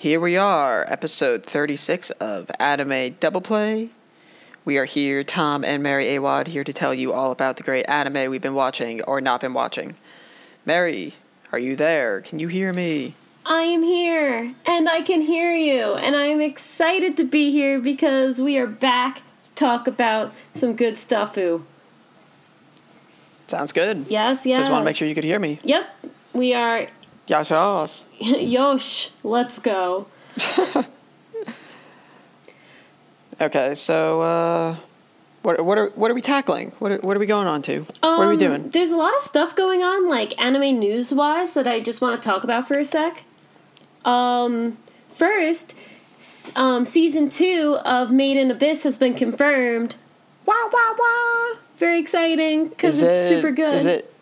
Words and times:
Here 0.00 0.18
we 0.18 0.38
are, 0.38 0.86
episode 0.88 1.44
36 1.44 2.08
of 2.08 2.50
Anime 2.58 3.16
Double 3.20 3.42
Play. 3.42 3.90
We 4.64 4.78
are 4.78 4.86
here, 4.86 5.22
Tom 5.22 5.62
and 5.62 5.82
Mary 5.82 6.14
Awad, 6.14 6.46
here 6.46 6.64
to 6.64 6.72
tell 6.72 6.94
you 6.94 7.12
all 7.12 7.32
about 7.32 7.58
the 7.58 7.62
great 7.62 7.84
anime 7.86 8.30
we've 8.30 8.40
been 8.40 8.54
watching 8.54 9.02
or 9.02 9.20
not 9.20 9.42
been 9.42 9.52
watching. 9.52 9.96
Mary, 10.64 11.12
are 11.52 11.58
you 11.58 11.76
there? 11.76 12.22
Can 12.22 12.38
you 12.38 12.48
hear 12.48 12.72
me? 12.72 13.12
I 13.44 13.60
am 13.64 13.82
here, 13.82 14.54
and 14.64 14.88
I 14.88 15.02
can 15.02 15.20
hear 15.20 15.54
you, 15.54 15.92
and 15.96 16.16
I'm 16.16 16.40
excited 16.40 17.14
to 17.18 17.24
be 17.24 17.50
here 17.50 17.78
because 17.78 18.40
we 18.40 18.56
are 18.56 18.66
back 18.66 19.16
to 19.44 19.50
talk 19.54 19.86
about 19.86 20.32
some 20.54 20.76
good 20.76 20.96
stuff. 20.96 21.36
Sounds 23.48 23.72
good. 23.74 24.06
Yes, 24.08 24.46
yes. 24.46 24.60
Just 24.60 24.70
want 24.70 24.80
to 24.80 24.86
make 24.86 24.96
sure 24.96 25.06
you 25.06 25.14
could 25.14 25.24
hear 25.24 25.38
me. 25.38 25.60
Yep, 25.62 25.94
we 26.32 26.54
are. 26.54 26.88
Yes, 27.26 27.50
yes. 27.50 28.04
Yosh, 28.20 29.10
let's 29.22 29.58
go. 29.58 30.06
Okay, 33.40 33.74
so 33.74 34.20
uh, 34.20 34.76
what 35.42 35.64
what 35.64 35.78
are 35.78 35.86
what 35.94 36.10
are 36.10 36.14
we 36.14 36.20
tackling? 36.20 36.72
What 36.78 36.92
are, 36.92 36.98
what 36.98 37.16
are 37.16 37.20
we 37.20 37.24
going 37.26 37.46
on 37.46 37.62
to? 37.62 37.80
what 38.00 38.04
are 38.04 38.28
we 38.28 38.34
Um, 38.34 38.38
doing? 38.38 38.70
There's 38.70 38.90
a 38.90 38.96
lot 38.96 39.14
of 39.16 39.22
stuff 39.22 39.56
going 39.56 39.82
on, 39.82 40.08
like 40.10 40.38
anime 40.42 40.78
news 40.78 41.14
wise, 41.14 41.54
that 41.54 41.66
I 41.66 41.80
just 41.80 42.02
want 42.02 42.20
to 42.20 42.28
talk 42.28 42.44
about 42.44 42.68
for 42.68 42.78
a 42.78 42.84
sec. 42.84 43.24
Um, 44.04 44.76
first, 45.14 45.74
um, 46.54 46.84
season 46.84 47.30
two 47.30 47.78
of 47.84 48.10
Made 48.10 48.36
in 48.36 48.50
Abyss 48.50 48.82
has 48.82 48.98
been 48.98 49.14
confirmed. 49.14 49.96
Wow, 50.44 50.68
wow, 50.70 50.94
wow! 50.98 51.52
Very 51.78 51.98
exciting 51.98 52.68
because 52.68 53.00
it's 53.00 53.22
it- 53.22 53.28
super 53.28 53.50
good. 53.52 53.74
Is 53.74 53.86
it? 53.86 54.12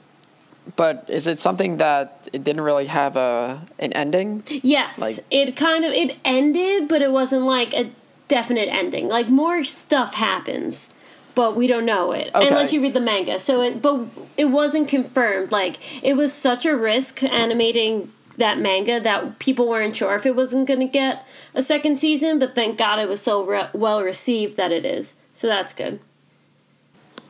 But 0.76 1.06
is 1.08 1.26
it 1.26 1.40
something 1.40 1.78
that 1.78 2.17
it 2.32 2.44
didn't 2.44 2.62
really 2.62 2.86
have 2.86 3.16
a 3.16 3.62
an 3.78 3.92
ending? 3.92 4.42
Yes, 4.48 5.00
Like- 5.00 5.24
it 5.30 5.56
kind 5.56 5.84
of 5.84 5.92
it 5.92 6.18
ended, 6.24 6.88
but 6.88 7.02
it 7.02 7.10
wasn't 7.12 7.42
like 7.44 7.72
a 7.74 7.90
definite 8.28 8.68
ending. 8.68 9.08
Like 9.08 9.28
more 9.28 9.64
stuff 9.64 10.14
happens, 10.14 10.90
but 11.34 11.56
we 11.56 11.66
don't 11.66 11.84
know 11.86 12.12
it 12.12 12.30
Okay. 12.34 12.48
unless 12.48 12.72
you 12.72 12.80
read 12.82 12.94
the 12.94 13.00
manga. 13.00 13.38
So 13.38 13.62
it, 13.62 13.80
but 13.80 14.00
it 14.36 14.46
wasn't 14.46 14.88
confirmed. 14.88 15.50
Like 15.52 16.04
it 16.04 16.14
was 16.16 16.32
such 16.32 16.66
a 16.66 16.76
risk 16.76 17.22
animating 17.22 18.10
that 18.36 18.58
manga 18.58 19.00
that 19.00 19.38
people 19.40 19.66
weren't 19.68 19.96
sure 19.96 20.14
if 20.14 20.24
it 20.24 20.36
wasn't 20.36 20.66
going 20.68 20.78
to 20.80 20.86
get 20.86 21.26
a 21.54 21.62
second 21.62 21.96
season. 21.98 22.38
But 22.38 22.54
thank 22.54 22.78
God 22.78 22.98
it 23.00 23.08
was 23.08 23.20
so 23.20 23.42
re- 23.44 23.68
well 23.72 24.02
received 24.02 24.56
that 24.56 24.70
it 24.72 24.84
is. 24.84 25.16
So 25.34 25.46
that's 25.46 25.72
good. 25.74 25.98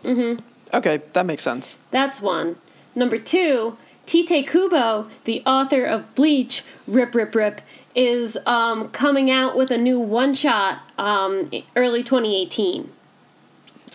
Mhm. 0.04 0.40
Okay, 0.74 1.00
that 1.14 1.24
makes 1.26 1.42
sense. 1.42 1.76
That's 1.90 2.20
one. 2.20 2.56
Number 2.94 3.18
two, 3.18 3.76
Tite 4.08 4.46
Kubo, 4.48 5.06
the 5.24 5.42
author 5.44 5.84
of 5.84 6.14
Bleach, 6.14 6.64
Rip 6.86 7.14
Rip 7.14 7.34
Rip, 7.34 7.60
is 7.94 8.38
um, 8.46 8.88
coming 8.88 9.30
out 9.30 9.54
with 9.54 9.70
a 9.70 9.76
new 9.76 10.00
one 10.00 10.32
shot 10.32 10.80
um, 10.96 11.50
early 11.76 12.02
2018. 12.02 12.90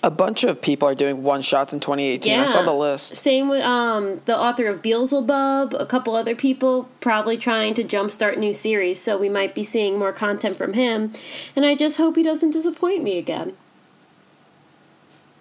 A 0.03 0.11
bunch 0.11 0.43
of 0.43 0.61
people 0.61 0.87
are 0.87 0.93
doing 0.93 1.23
one 1.23 1.41
shots 1.41 1.73
in 1.73 1.79
2018. 1.79 2.31
Yeah. 2.31 2.41
I 2.43 2.45
saw 2.45 2.61
the 2.61 2.73
list. 2.73 3.15
Same 3.15 3.49
with 3.49 3.63
um, 3.63 4.21
the 4.25 4.37
author 4.37 4.67
of 4.67 4.83
Beelzebub, 4.83 5.73
a 5.73 5.85
couple 5.87 6.15
other 6.15 6.35
people 6.35 6.89
probably 6.99 7.37
trying 7.37 7.73
to 7.73 7.83
jumpstart 7.83 8.37
new 8.37 8.53
series, 8.53 9.01
so 9.01 9.17
we 9.17 9.29
might 9.29 9.55
be 9.55 9.63
seeing 9.63 9.97
more 9.97 10.13
content 10.13 10.55
from 10.55 10.73
him. 10.73 11.13
And 11.55 11.65
I 11.65 11.73
just 11.73 11.97
hope 11.97 12.17
he 12.17 12.23
doesn't 12.23 12.51
disappoint 12.51 13.01
me 13.01 13.17
again. 13.17 13.53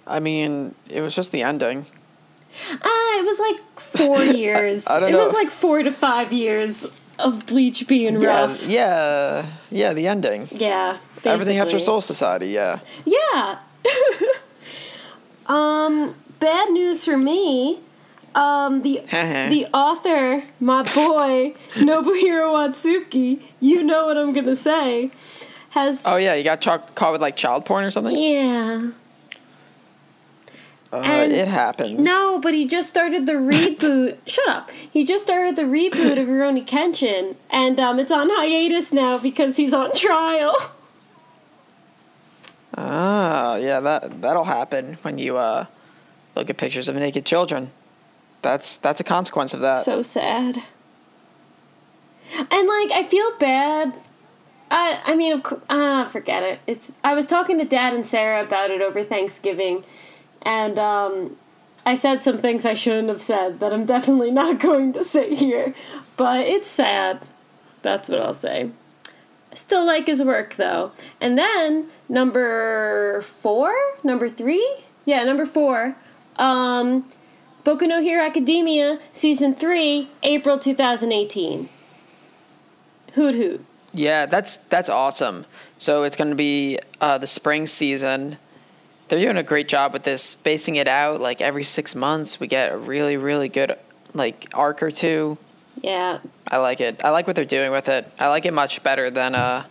I 0.06 0.18
mean, 0.18 0.74
it 0.88 1.02
was 1.02 1.14
just 1.14 1.30
the 1.30 1.42
ending. 1.42 1.84
Ah, 2.82 3.18
it 3.18 3.24
was 3.24 3.38
like 3.40 3.80
four 3.80 4.22
years. 4.40 4.86
I 4.86 5.00
don't 5.00 5.10
it 5.12 5.16
was 5.16 5.32
like 5.32 5.50
four 5.50 5.82
to 5.82 5.90
five 5.92 6.32
years 6.32 6.86
of 7.18 7.46
Bleach 7.46 7.86
being 7.86 8.20
Yeah, 8.20 8.28
rough. 8.42 8.66
yeah, 8.66 9.46
yeah. 9.70 9.92
The 9.92 10.08
ending. 10.08 10.48
Yeah. 10.50 10.98
Everything 11.24 11.58
after. 11.58 11.78
Soul 11.78 12.00
Society. 12.00 12.48
Yeah. 12.48 12.80
Yeah. 13.04 13.58
um, 15.46 16.14
bad 16.40 16.70
news 16.70 17.04
for 17.04 17.16
me. 17.16 17.78
Um, 18.34 18.80
the 18.82 19.02
the 19.10 19.66
author, 19.74 20.42
my 20.58 20.82
boy 20.82 21.54
Nobuhiro 21.74 22.48
Watsuki, 22.54 23.42
you 23.60 23.82
know 23.82 24.06
what 24.06 24.16
I'm 24.16 24.32
gonna 24.32 24.56
say, 24.56 25.10
has 25.70 26.04
Oh 26.06 26.16
yeah, 26.16 26.34
you 26.34 26.42
got 26.44 26.60
ch- 26.62 26.94
caught 26.94 27.12
with 27.12 27.20
like 27.20 27.36
child 27.36 27.66
porn 27.66 27.84
or 27.84 27.90
something. 27.90 28.16
yeah. 28.16 28.90
Uh, 30.92 30.96
and- 30.98 31.32
it 31.32 31.48
happens. 31.48 31.98
No, 32.04 32.38
but 32.38 32.52
he 32.52 32.66
just 32.66 32.88
started 32.90 33.24
the 33.26 33.32
reboot. 33.34 34.18
Shut 34.26 34.46
up. 34.48 34.70
He 34.70 35.04
just 35.06 35.24
started 35.24 35.56
the 35.56 35.62
reboot 35.62 36.20
of 36.20 36.28
Rurouni 36.28 36.66
Kenshin, 36.66 37.36
and 37.50 37.80
um, 37.80 37.98
it's 37.98 38.12
on 38.12 38.28
hiatus 38.30 38.92
now 38.92 39.16
because 39.18 39.56
he's 39.56 39.72
on 39.74 39.92
trial. 39.94 40.54
Ah, 42.76 43.56
yeah, 43.56 43.80
that 43.80 44.22
that'll 44.22 44.44
happen 44.44 44.94
when 45.02 45.18
you 45.18 45.36
uh 45.36 45.66
look 46.34 46.48
at 46.48 46.56
pictures 46.56 46.88
of 46.88 46.96
naked 46.96 47.26
children. 47.26 47.70
That's 48.40 48.78
that's 48.78 49.00
a 49.00 49.04
consequence 49.04 49.52
of 49.54 49.60
that. 49.60 49.84
so 49.84 50.00
sad. 50.02 50.56
And 52.34 52.68
like 52.68 52.90
I 52.90 53.04
feel 53.06 53.30
bad. 53.38 53.92
I 54.70 55.00
I 55.04 55.14
mean 55.16 55.32
of 55.34 55.42
course 55.42 55.60
ah 55.68 56.08
forget 56.10 56.42
it. 56.42 56.60
It's 56.66 56.92
I 57.04 57.14
was 57.14 57.26
talking 57.26 57.58
to 57.58 57.64
Dad 57.66 57.92
and 57.92 58.06
Sarah 58.06 58.42
about 58.42 58.70
it 58.70 58.80
over 58.80 59.04
Thanksgiving, 59.04 59.84
and 60.44 60.78
um, 60.78 61.36
I 61.84 61.94
said 61.94 62.22
some 62.22 62.38
things 62.38 62.64
I 62.64 62.74
shouldn't 62.74 63.08
have 63.08 63.22
said 63.22 63.60
that 63.60 63.72
I'm 63.72 63.84
definitely 63.84 64.30
not 64.42 64.60
going 64.60 64.92
to 64.94 65.04
say 65.04 65.34
here. 65.34 65.74
But 66.16 66.46
it's 66.46 66.68
sad. 66.68 67.26
That's 67.82 68.08
what 68.08 68.20
I'll 68.20 68.34
say. 68.34 68.70
Still 69.54 69.84
like 69.84 70.06
his 70.06 70.22
work 70.22 70.54
though. 70.54 70.92
And 71.20 71.36
then 71.36 71.88
number 72.08 73.20
four, 73.22 73.74
number 74.02 74.28
three, 74.28 74.76
yeah, 75.04 75.24
number 75.24 75.44
four. 75.44 75.96
Um, 76.36 77.08
Boku 77.64 77.86
no 77.86 78.00
Hero 78.00 78.24
Academia 78.24 78.98
season 79.12 79.54
three, 79.54 80.08
April 80.22 80.58
2018. 80.58 81.68
Hoot 83.14 83.34
hoot. 83.34 83.64
yeah, 83.92 84.24
that's 84.24 84.56
that's 84.56 84.88
awesome. 84.88 85.44
So 85.76 86.04
it's 86.04 86.16
going 86.16 86.30
to 86.30 86.36
be 86.36 86.78
uh, 87.00 87.18
the 87.18 87.26
spring 87.26 87.66
season. 87.66 88.38
They're 89.12 89.20
doing 89.20 89.36
a 89.36 89.42
great 89.42 89.68
job 89.68 89.92
with 89.92 90.04
this, 90.04 90.22
spacing 90.22 90.76
it 90.76 90.88
out. 90.88 91.20
Like 91.20 91.42
every 91.42 91.64
six 91.64 91.94
months, 91.94 92.40
we 92.40 92.46
get 92.46 92.72
a 92.72 92.78
really 92.78 93.18
really 93.18 93.50
good 93.50 93.76
like 94.14 94.48
arc 94.54 94.82
or 94.82 94.90
two. 94.90 95.36
Yeah, 95.82 96.20
I 96.48 96.56
like 96.56 96.80
it. 96.80 97.04
I 97.04 97.10
like 97.10 97.26
what 97.26 97.36
they're 97.36 97.44
doing 97.44 97.72
with 97.72 97.90
it. 97.90 98.10
I 98.18 98.28
like 98.28 98.46
it 98.46 98.54
much 98.54 98.82
better 98.82 99.10
than 99.10 99.34
uh, 99.34 99.64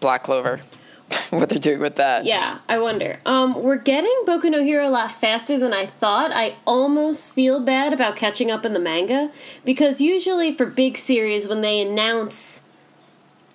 Black 0.00 0.22
Clover. 0.22 0.60
what 1.30 1.48
they're 1.48 1.58
doing 1.58 1.80
with 1.80 1.96
that. 1.96 2.26
yeah. 2.26 2.58
I 2.68 2.78
wonder. 2.78 3.20
Um, 3.24 3.62
we're 3.62 3.78
getting 3.78 4.14
Boku 4.26 4.50
no 4.50 4.62
Hero 4.62 4.86
a 4.86 4.90
lot 4.90 5.10
faster 5.10 5.56
than 5.56 5.72
I 5.72 5.86
thought. 5.86 6.30
I 6.30 6.56
almost 6.66 7.32
feel 7.32 7.58
bad 7.58 7.94
about 7.94 8.16
catching 8.16 8.50
up 8.50 8.66
in 8.66 8.74
the 8.74 8.80
manga 8.80 9.30
because 9.64 10.02
usually 10.02 10.54
for 10.54 10.66
big 10.66 10.98
series, 10.98 11.48
when 11.48 11.62
they 11.62 11.80
announce 11.80 12.60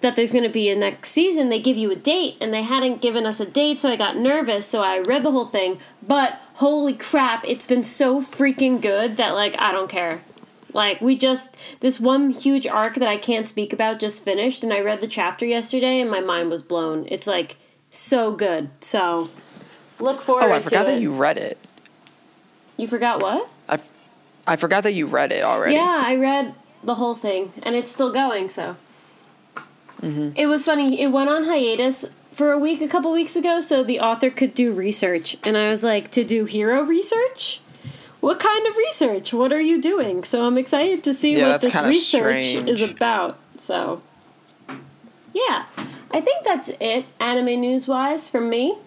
that 0.01 0.15
there's 0.15 0.31
going 0.31 0.43
to 0.45 0.49
be 0.49 0.69
a 0.69 0.75
next 0.75 1.09
season, 1.09 1.49
they 1.49 1.59
give 1.59 1.75
you 1.77 1.91
a 1.91 1.95
date, 1.95 2.37
and 2.39 2.53
they 2.53 2.63
hadn't 2.63 3.01
given 3.01 3.25
us 3.25 3.39
a 3.39 3.45
date, 3.45 3.81
so 3.81 3.89
I 3.91 3.95
got 3.97 4.15
nervous. 4.17 4.65
So 4.65 4.81
I 4.81 4.99
read 4.99 5.23
the 5.23 5.31
whole 5.31 5.47
thing, 5.47 5.79
but 6.01 6.39
holy 6.55 6.93
crap, 6.93 7.43
it's 7.45 7.67
been 7.67 7.83
so 7.83 8.21
freaking 8.21 8.81
good 8.81 9.17
that 9.17 9.33
like 9.33 9.55
I 9.59 9.71
don't 9.71 9.89
care. 9.89 10.21
Like 10.71 11.01
we 11.01 11.17
just 11.17 11.57
this 11.79 11.99
one 11.99 12.29
huge 12.29 12.67
arc 12.67 12.95
that 12.95 13.07
I 13.09 13.17
can't 13.17 13.47
speak 13.47 13.73
about 13.73 13.99
just 13.99 14.23
finished, 14.23 14.63
and 14.63 14.71
I 14.71 14.81
read 14.81 15.01
the 15.01 15.07
chapter 15.07 15.45
yesterday, 15.45 15.99
and 15.99 16.09
my 16.09 16.21
mind 16.21 16.49
was 16.49 16.61
blown. 16.61 17.05
It's 17.09 17.27
like 17.27 17.57
so 17.89 18.31
good. 18.31 18.69
So 18.81 19.29
look 19.99 20.21
forward 20.21 20.43
Oh, 20.45 20.51
I 20.53 20.59
forgot 20.61 20.83
it. 20.83 20.91
that 20.91 21.01
you 21.01 21.11
read 21.11 21.37
it. 21.37 21.57
You 22.77 22.87
forgot 22.87 23.21
what? 23.21 23.49
I, 23.67 23.79
I 24.47 24.55
forgot 24.55 24.83
that 24.83 24.93
you 24.93 25.07
read 25.07 25.31
it 25.33 25.43
already. 25.43 25.73
Yeah, 25.75 26.01
I 26.05 26.15
read 26.15 26.53
the 26.83 26.95
whole 26.95 27.15
thing, 27.15 27.51
and 27.63 27.75
it's 27.75 27.91
still 27.91 28.13
going. 28.13 28.49
So 28.49 28.77
it 30.01 30.47
was 30.47 30.65
funny. 30.65 31.01
It 31.01 31.07
went 31.07 31.29
on 31.29 31.43
hiatus 31.45 32.05
for 32.31 32.51
a 32.51 32.59
week, 32.59 32.81
a 32.81 32.87
couple 32.87 33.11
weeks 33.11 33.35
ago, 33.35 33.59
so 33.59 33.83
the 33.83 33.99
author 33.99 34.29
could 34.29 34.53
do 34.53 34.71
research, 34.71 35.35
and 35.43 35.57
I 35.57 35.69
was 35.69 35.83
like, 35.83 36.09
to 36.11 36.23
do 36.23 36.45
hero 36.45 36.81
research. 36.83 37.61
What 38.21 38.39
kind 38.39 38.65
of 38.67 38.75
research? 38.77 39.33
What 39.33 39.51
are 39.53 39.61
you 39.61 39.81
doing? 39.81 40.23
So 40.23 40.45
I'm 40.45 40.57
excited 40.57 41.03
to 41.05 41.13
see 41.13 41.37
Yeah, 41.37 41.49
what 41.49 41.61
this 41.61 41.75
research 41.75 42.43
strange. 42.45 42.69
is 42.69 42.81
about. 42.81 43.39
So, 43.57 44.01
yeah, 45.33 45.65
I 46.11 46.21
think 46.21 46.43
that's 46.45 46.69
it, 46.79 47.05
anime 47.19 47.59
news 47.61 47.87
wise, 47.87 48.29
from 48.29 48.49
me. 48.49 48.77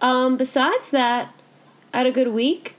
Um, 0.00 0.36
besides 0.36 0.90
that, 0.90 1.32
I 1.94 1.98
had 1.98 2.06
a 2.06 2.10
good 2.12 2.28
week 2.28 2.74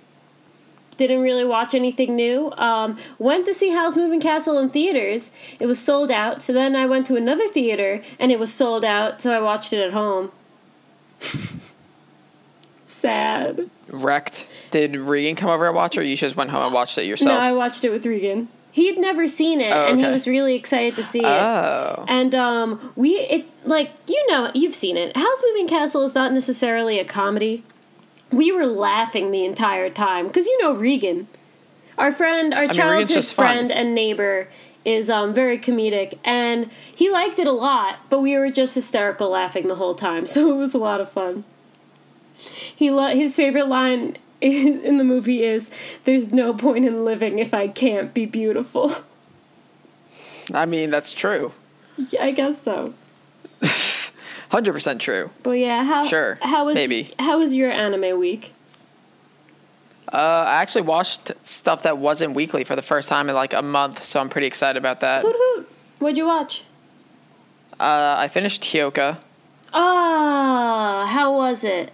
didn't 0.98 1.22
really 1.22 1.46
watch 1.46 1.74
anything 1.74 2.16
new. 2.16 2.52
Um, 2.58 2.98
went 3.20 3.46
to 3.46 3.54
see 3.54 3.72
Howl's 3.72 3.96
Moving 3.96 4.20
Castle 4.20 4.58
in 4.60 4.70
theaters. 4.70 5.32
It 5.60 5.66
was 5.66 5.80
sold 5.80 6.12
out. 6.12 6.42
So 6.42 6.54
then 6.54 6.76
I 6.76 6.86
went 6.86 7.08
to 7.08 7.16
another 7.16 7.48
theater 7.48 8.02
and 8.20 8.32
it 8.32 8.40
was 8.40 8.54
sold 8.54 8.84
out. 8.86 9.22
So 9.22 9.32
I 9.32 9.40
watched 9.40 9.74
it 9.74 9.80
at 9.86 9.94
home. 9.94 10.32
Sad. 12.86 13.70
Wrecked. 13.88 14.46
Did 14.72 14.96
Regan 14.96 15.36
come 15.36 15.50
over 15.50 15.66
and 15.68 15.76
watch, 15.76 15.98
or 15.98 16.04
you 16.04 16.16
just 16.16 16.36
went 16.36 16.50
home 16.52 16.64
and 16.64 16.74
watched 16.74 16.98
it 16.98 17.06
yourself? 17.06 17.34
No, 17.34 17.40
I 17.40 17.52
watched 17.52 17.84
it 17.84 17.90
with 17.90 18.06
Regan. 18.06 18.50
He'd 18.72 18.98
never 18.98 19.28
seen 19.28 19.62
it, 19.62 19.72
Oh, 19.72 19.88
and 19.88 20.00
he 20.00 20.06
was 20.08 20.28
really 20.28 20.56
excited 20.56 20.96
to 20.96 21.04
see 21.04 21.20
it. 21.20 21.26
Oh. 21.26 22.06
And 22.08 22.34
um, 22.34 22.92
we 22.96 23.12
it 23.18 23.46
like 23.66 23.92
you 24.08 24.26
know 24.32 24.50
you've 24.56 24.74
seen 24.74 24.98
it. 24.98 25.16
Howl's 25.16 25.42
Moving 25.44 25.68
Castle 25.68 26.04
is 26.04 26.16
not 26.16 26.34
necessarily 26.34 26.98
a 27.00 27.06
comedy. 27.06 27.64
We 28.34 28.52
were 28.52 28.66
laughing 28.66 29.32
the 29.32 29.46
entire 29.46 29.90
time 29.90 30.28
because 30.28 30.48
you 30.48 30.62
know 30.62 30.74
Regan, 30.74 31.28
our 31.98 32.12
friend, 32.12 32.54
our 32.54 32.62
Regan's 32.62 32.78
childhood 32.78 33.26
fun. 33.26 33.46
friend 33.46 33.72
and 33.72 33.96
neighbor, 33.96 34.48
is 34.86 35.10
um, 35.10 35.34
very 35.34 35.58
comedic, 35.58 36.18
and 36.24 36.70
he 36.94 37.10
liked 37.10 37.40
it 37.40 37.48
a 37.48 37.52
lot. 37.52 38.00
But 38.10 38.20
we 38.20 38.38
were 38.38 38.50
just 38.52 38.76
hysterical 38.76 39.30
laughing 39.30 39.68
the 39.68 39.76
whole 39.76 39.96
time, 39.96 40.26
so 40.34 40.52
it 40.52 40.58
was 40.58 40.74
a 40.74 40.80
lot 40.80 41.02
of 41.02 41.12
fun. 41.12 41.44
He 42.76 42.92
lo- 42.92 43.14
his 43.16 43.36
favorite 43.36 43.68
line 43.68 44.18
in 44.42 44.98
the 44.98 45.04
movie 45.04 45.44
is, 45.44 45.70
"There's 46.04 46.32
no 46.32 46.54
point 46.54 46.86
in 46.86 47.06
living 47.06 47.40
if 47.40 47.54
I 47.54 47.68
can't 47.68 48.14
be 48.14 48.26
beautiful." 48.26 48.94
I 50.54 50.66
mean, 50.66 50.90
that's 50.90 51.14
true. 51.14 51.54
yeah, 51.96 52.24
I 52.24 52.32
guess 52.32 52.62
so. 52.62 52.94
100% 54.54 55.00
true. 55.00 55.32
But 55.42 55.52
yeah, 55.58 55.84
how 55.84 56.06
Sure, 56.06 56.38
how 56.42 56.66
was 56.66 56.76
maybe. 56.76 57.12
how 57.20 57.40
was 57.40 57.56
your 57.56 57.72
anime 57.72 58.20
week? 58.20 58.54
Uh, 60.12 60.46
I 60.48 60.62
actually 60.62 60.84
watched 60.84 61.32
stuff 61.44 61.84
that 61.84 61.98
wasn't 61.98 62.36
weekly 62.36 62.64
for 62.64 62.76
the 62.76 62.84
first 62.84 63.10
time 63.10 63.30
in 63.30 63.36
like 63.36 63.54
a 63.54 63.64
month, 63.64 64.04
so 64.04 64.20
I'm 64.20 64.30
pretty 64.30 64.46
excited 64.46 64.78
about 64.78 65.00
that. 65.00 65.24
Hoot 65.24 65.36
hoot! 65.36 65.70
What'd 65.98 66.18
you 66.18 66.28
watch? 66.28 66.64
Uh, 67.80 68.16
I 68.20 68.28
finished 68.28 68.62
Hyoka. 68.62 69.18
Ah, 69.74 71.10
how 71.12 71.36
was 71.36 71.64
it? 71.64 71.92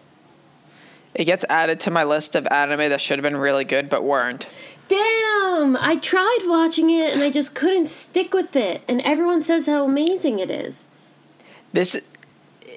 It 1.15 1.23
gets 1.25 1.45
added 1.47 1.79
to 1.81 1.91
my 1.91 2.03
list 2.03 2.35
of 2.35 2.45
anime 2.51 2.89
that 2.89 2.99
should 2.99 3.17
have 3.17 3.23
been 3.23 3.37
really 3.37 3.63
good 3.63 3.89
but 3.89 4.03
weren't. 4.03 4.49
Damn! 4.89 5.77
I 5.77 5.97
tried 6.01 6.39
watching 6.45 6.89
it 6.89 7.13
and 7.13 7.23
I 7.23 7.29
just 7.29 7.55
couldn't 7.55 7.87
stick 7.87 8.33
with 8.33 8.55
it. 8.57 8.81
And 8.87 9.01
everyone 9.01 9.41
says 9.41 9.65
how 9.67 9.85
amazing 9.85 10.39
it 10.39 10.51
is. 10.51 10.83
This 11.71 12.01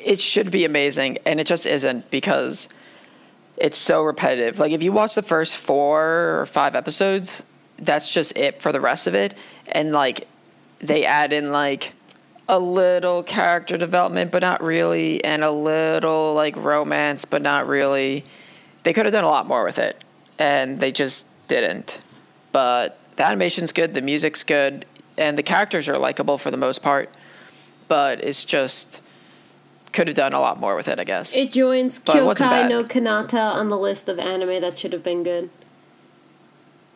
it 0.04 0.20
should 0.20 0.50
be 0.50 0.64
amazing 0.64 1.18
and 1.26 1.40
it 1.40 1.46
just 1.46 1.66
isn't 1.66 2.10
because 2.10 2.68
it's 3.56 3.78
so 3.78 4.02
repetitive. 4.02 4.58
Like 4.58 4.72
if 4.72 4.82
you 4.82 4.92
watch 4.92 5.14
the 5.14 5.22
first 5.22 5.56
4 5.56 6.40
or 6.40 6.46
5 6.46 6.74
episodes, 6.74 7.42
that's 7.78 8.12
just 8.12 8.36
it 8.36 8.62
for 8.62 8.72
the 8.72 8.80
rest 8.80 9.06
of 9.06 9.14
it 9.14 9.34
and 9.68 9.92
like 9.92 10.26
they 10.78 11.04
add 11.04 11.32
in 11.32 11.50
like 11.50 11.92
a 12.48 12.58
little 12.58 13.22
character 13.22 13.76
development 13.76 14.30
but 14.30 14.42
not 14.42 14.62
really 14.62 15.22
and 15.24 15.42
a 15.42 15.50
little 15.50 16.34
like 16.34 16.56
romance 16.56 17.24
but 17.24 17.42
not 17.42 17.66
really. 17.66 18.24
They 18.82 18.92
could 18.92 19.06
have 19.06 19.12
done 19.12 19.24
a 19.24 19.28
lot 19.28 19.46
more 19.46 19.64
with 19.64 19.78
it 19.78 20.02
and 20.38 20.78
they 20.80 20.92
just 20.92 21.26
didn't. 21.48 22.00
But 22.50 22.98
the 23.16 23.24
animation's 23.24 23.72
good, 23.72 23.94
the 23.94 24.02
music's 24.02 24.42
good, 24.42 24.84
and 25.18 25.36
the 25.36 25.42
characters 25.42 25.88
are 25.88 25.98
likable 25.98 26.38
for 26.38 26.50
the 26.50 26.56
most 26.56 26.82
part. 26.82 27.10
But 27.88 28.24
it's 28.24 28.44
just 28.44 29.02
could 29.92 30.06
have 30.08 30.16
done 30.16 30.32
a 30.32 30.40
lot 30.40 30.58
more 30.58 30.74
with 30.76 30.88
it, 30.88 30.98
I 30.98 31.04
guess. 31.04 31.36
It 31.36 31.52
joins 31.52 31.98
But 31.98 32.16
it 32.16 32.24
wasn't 32.24 32.50
Kyokai 32.52 32.68
no 32.68 32.84
Kanata 32.84 33.52
on 33.54 33.68
the 33.68 33.78
list 33.78 34.08
of 34.08 34.18
anime 34.18 34.60
that 34.60 34.78
should 34.78 34.92
have 34.92 35.02
been 35.04 35.22
good. 35.22 35.50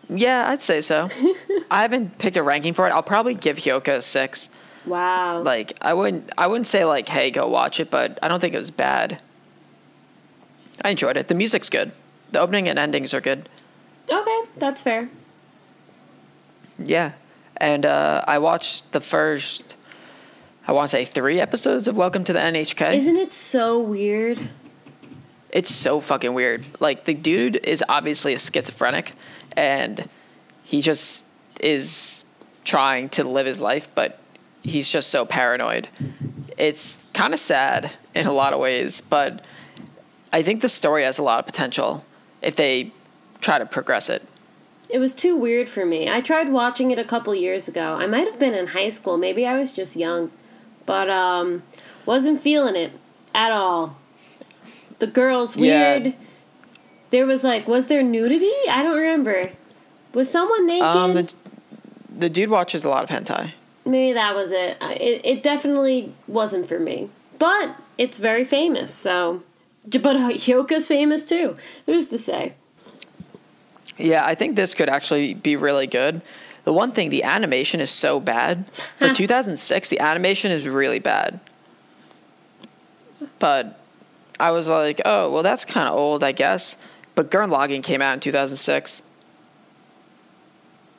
yeah, 0.08 0.48
I'd 0.48 0.60
say 0.60 0.80
so. 0.80 1.08
I 1.70 1.82
haven't 1.82 2.18
picked 2.18 2.36
a 2.36 2.42
ranking 2.42 2.74
for 2.74 2.86
it. 2.86 2.90
I'll 2.90 3.02
probably 3.02 3.34
give 3.34 3.56
Hyoka 3.58 3.96
a 3.98 4.02
six. 4.02 4.48
Wow. 4.86 5.42
Like 5.42 5.76
I 5.82 5.94
wouldn't 5.94 6.30
I 6.38 6.46
wouldn't 6.46 6.66
say 6.68 6.84
like, 6.84 7.08
hey, 7.08 7.30
go 7.30 7.48
watch 7.48 7.80
it, 7.80 7.90
but 7.90 8.18
I 8.22 8.28
don't 8.28 8.40
think 8.40 8.54
it 8.54 8.58
was 8.58 8.70
bad. 8.70 9.20
I 10.84 10.90
enjoyed 10.90 11.16
it. 11.16 11.26
The 11.28 11.34
music's 11.34 11.68
good. 11.70 11.90
The 12.32 12.40
opening 12.40 12.68
and 12.68 12.78
endings 12.78 13.12
are 13.14 13.20
good. 13.20 13.48
okay, 14.10 14.40
that's 14.58 14.82
fair. 14.82 15.08
Yeah. 16.78 17.12
And 17.56 17.86
uh, 17.86 18.22
I 18.28 18.38
watched 18.38 18.92
the 18.92 19.00
first 19.00 19.74
I 20.68 20.72
want 20.72 20.90
to 20.90 20.96
say 20.96 21.04
three 21.04 21.40
episodes 21.40 21.86
of 21.86 21.96
Welcome 21.96 22.24
to 22.24 22.32
the 22.32 22.40
NHK. 22.40 22.96
Isn't 22.96 23.16
it 23.16 23.32
so 23.32 23.78
weird? 23.78 24.40
It's 25.52 25.72
so 25.72 26.00
fucking 26.00 26.34
weird. 26.34 26.66
Like 26.80 27.04
the 27.04 27.14
dude 27.14 27.64
is 27.64 27.84
obviously 27.88 28.34
a 28.34 28.38
schizophrenic 28.38 29.12
and 29.56 30.08
he 30.64 30.82
just 30.82 31.24
is 31.60 32.24
trying 32.64 33.10
to 33.10 33.22
live 33.22 33.46
his 33.46 33.60
life, 33.60 33.88
but 33.94 34.18
he's 34.64 34.90
just 34.90 35.10
so 35.10 35.24
paranoid. 35.24 35.86
It's 36.58 37.06
kind 37.12 37.32
of 37.32 37.38
sad 37.38 37.92
in 38.16 38.26
a 38.26 38.32
lot 38.32 38.52
of 38.52 38.58
ways, 38.58 39.00
but 39.00 39.44
I 40.32 40.42
think 40.42 40.62
the 40.62 40.68
story 40.68 41.04
has 41.04 41.18
a 41.18 41.22
lot 41.22 41.38
of 41.38 41.46
potential 41.46 42.04
if 42.42 42.56
they 42.56 42.90
try 43.40 43.60
to 43.60 43.66
progress 43.66 44.10
it. 44.10 44.20
It 44.88 44.98
was 44.98 45.14
too 45.14 45.36
weird 45.36 45.68
for 45.68 45.86
me. 45.86 46.08
I 46.10 46.20
tried 46.20 46.48
watching 46.48 46.90
it 46.90 46.98
a 46.98 47.04
couple 47.04 47.32
years 47.36 47.68
ago. 47.68 47.94
I 47.94 48.08
might 48.08 48.26
have 48.26 48.40
been 48.40 48.54
in 48.54 48.68
high 48.68 48.88
school. 48.88 49.16
Maybe 49.16 49.46
I 49.46 49.56
was 49.56 49.70
just 49.70 49.94
young. 49.94 50.32
But 50.86 51.10
um 51.10 51.62
wasn't 52.06 52.40
feeling 52.40 52.76
it 52.76 52.92
at 53.34 53.50
all. 53.52 53.96
The 54.98 55.06
girls 55.06 55.56
Yeah. 55.56 55.98
weird. 55.98 56.14
There 57.10 57.26
was 57.26 57.44
like 57.44 57.68
was 57.68 57.88
there 57.88 58.02
nudity? 58.02 58.50
I 58.70 58.82
don't 58.82 58.96
remember. 58.96 59.50
Was 60.14 60.30
someone 60.30 60.66
naked? 60.66 60.84
Um, 60.86 61.14
the, 61.14 61.34
the 62.18 62.30
dude 62.30 62.48
watches 62.48 62.84
a 62.84 62.88
lot 62.88 63.04
of 63.04 63.10
hentai. 63.10 63.52
Maybe 63.84 64.14
that 64.14 64.34
was 64.34 64.50
it. 64.50 64.78
It 64.80 65.20
it 65.24 65.42
definitely 65.42 66.14
wasn't 66.26 66.66
for 66.68 66.78
me. 66.78 67.10
But 67.38 67.76
it's 67.98 68.18
very 68.18 68.44
famous, 68.44 68.92
so 68.94 69.42
but 69.84 70.16
Hyoka's 70.16 70.88
famous 70.88 71.24
too. 71.24 71.56
Who's 71.86 72.08
to 72.08 72.18
say? 72.18 72.54
Yeah, 73.98 74.24
I 74.26 74.34
think 74.34 74.56
this 74.56 74.74
could 74.74 74.88
actually 74.88 75.34
be 75.34 75.56
really 75.56 75.86
good. 75.86 76.20
The 76.66 76.72
one 76.72 76.90
thing, 76.90 77.10
the 77.10 77.22
animation 77.22 77.80
is 77.80 77.92
so 77.92 78.18
bad. 78.18 78.64
For 78.98 79.14
2006, 79.14 79.88
the 79.88 80.00
animation 80.00 80.50
is 80.50 80.66
really 80.66 80.98
bad. 80.98 81.38
But 83.38 83.78
I 84.40 84.50
was 84.50 84.68
like, 84.68 85.00
oh, 85.04 85.30
well, 85.30 85.44
that's 85.44 85.64
kind 85.64 85.88
of 85.88 85.94
old, 85.94 86.24
I 86.24 86.32
guess. 86.32 86.76
But 87.14 87.30
Gurren 87.30 87.50
Lagann 87.50 87.84
came 87.84 88.02
out 88.02 88.14
in 88.14 88.20
2006. 88.20 89.02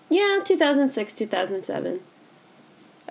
Yeah, 0.09 0.39
2006, 0.45 1.11
2007. 1.11 1.99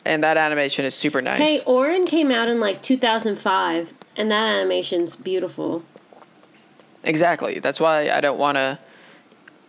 And 0.06 0.24
that 0.24 0.38
animation 0.38 0.86
is 0.86 0.94
super 0.94 1.20
nice. 1.20 1.38
Hey, 1.38 1.58
Ouran 1.66 2.08
came 2.08 2.30
out 2.30 2.48
in 2.48 2.58
like 2.58 2.80
2005, 2.80 3.92
and 4.16 4.30
that 4.30 4.46
animation's 4.46 5.14
beautiful. 5.14 5.84
Exactly. 7.04 7.58
That's 7.58 7.80
why 7.80 8.08
I 8.08 8.22
don't 8.22 8.38
want 8.38 8.56
to 8.56 8.78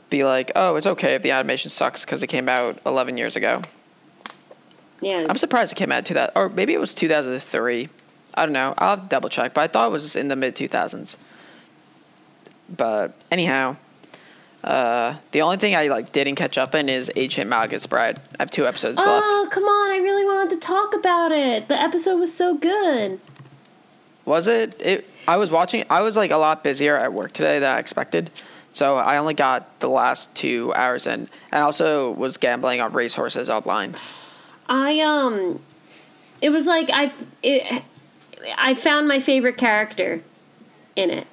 be 0.09 0.23
like, 0.23 0.51
oh, 0.55 0.75
it's 0.75 0.87
okay 0.87 1.15
if 1.15 1.21
the 1.21 1.31
animation 1.31 1.69
sucks 1.69 2.05
because 2.05 2.23
it 2.23 2.27
came 2.27 2.47
out 2.49 2.79
11 2.85 3.17
years 3.17 3.35
ago. 3.35 3.61
Yeah. 5.01 5.25
I'm 5.29 5.37
surprised 5.37 5.71
it 5.71 5.75
came 5.75 5.91
out 5.91 6.05
to 6.05 6.15
that, 6.15 6.33
or 6.35 6.49
maybe 6.49 6.73
it 6.73 6.79
was 6.79 6.95
2003. 6.95 7.89
I 8.33 8.45
don't 8.45 8.53
know. 8.53 8.73
I'll 8.77 8.95
have 8.95 9.01
to 9.01 9.07
double 9.07 9.29
check, 9.29 9.53
but 9.53 9.61
I 9.61 9.67
thought 9.67 9.87
it 9.87 9.91
was 9.91 10.15
in 10.15 10.27
the 10.27 10.35
mid 10.35 10.55
2000s. 10.55 11.17
But 12.69 13.13
anyhow, 13.31 13.77
uh, 14.63 15.15
the 15.31 15.41
only 15.41 15.57
thing 15.57 15.75
I 15.75 15.87
like 15.87 16.11
didn't 16.11 16.35
catch 16.35 16.57
up 16.57 16.75
in 16.75 16.89
is 16.89 17.11
Ancient 17.15 17.49
Magus 17.49 17.87
Bride. 17.87 18.19
I 18.39 18.43
have 18.43 18.51
two 18.51 18.67
episodes 18.67 18.97
left. 18.97 19.25
Oh, 19.27 19.47
come 19.51 19.63
on. 19.63 19.91
I 19.91 19.97
really 19.97 20.25
wanted 20.25 20.59
to 20.59 20.67
talk 20.67 20.93
about 20.93 21.31
it. 21.31 21.67
The 21.67 21.79
episode 21.79 22.17
was 22.17 22.33
so 22.33 22.55
good. 22.55 23.19
Was 24.25 24.47
it? 24.47 24.79
It. 24.81 25.09
I 25.27 25.37
was 25.37 25.51
watching. 25.51 25.85
I 25.89 26.01
was 26.01 26.17
like 26.17 26.31
a 26.31 26.37
lot 26.37 26.63
busier 26.63 26.97
at 26.97 27.13
work 27.13 27.33
today 27.33 27.59
than 27.59 27.71
I 27.73 27.79
expected, 27.79 28.29
so 28.77 28.97
I 28.97 29.17
only 29.17 29.33
got 29.33 29.79
the 29.79 29.89
last 29.89 30.33
two 30.35 30.71
hours 30.75 31.07
in, 31.07 31.27
and 31.51 31.63
also 31.63 32.11
was 32.11 32.37
gambling 32.37 32.79
on 32.79 32.93
racehorses 32.93 33.49
online. 33.49 33.95
I, 34.69 34.99
um, 34.99 35.59
it 36.43 36.51
was 36.51 36.67
like 36.67 36.91
I, 36.93 37.11
it, 37.41 37.83
I 38.55 38.75
found 38.75 39.07
my 39.07 39.19
favorite 39.19 39.57
character 39.57 40.21
in 40.95 41.09
it. 41.09 41.25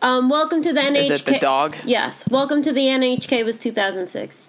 Um, 0.00 0.28
welcome 0.28 0.62
to 0.62 0.72
the 0.72 0.80
NHK. 0.80 0.96
Is 0.98 1.10
it 1.10 1.24
the 1.24 1.38
dog? 1.40 1.76
Yes. 1.84 2.28
Welcome 2.30 2.62
to 2.62 2.72
the 2.72 2.82
NHK 2.82 3.44
was 3.44 3.56
2006. 3.56 4.42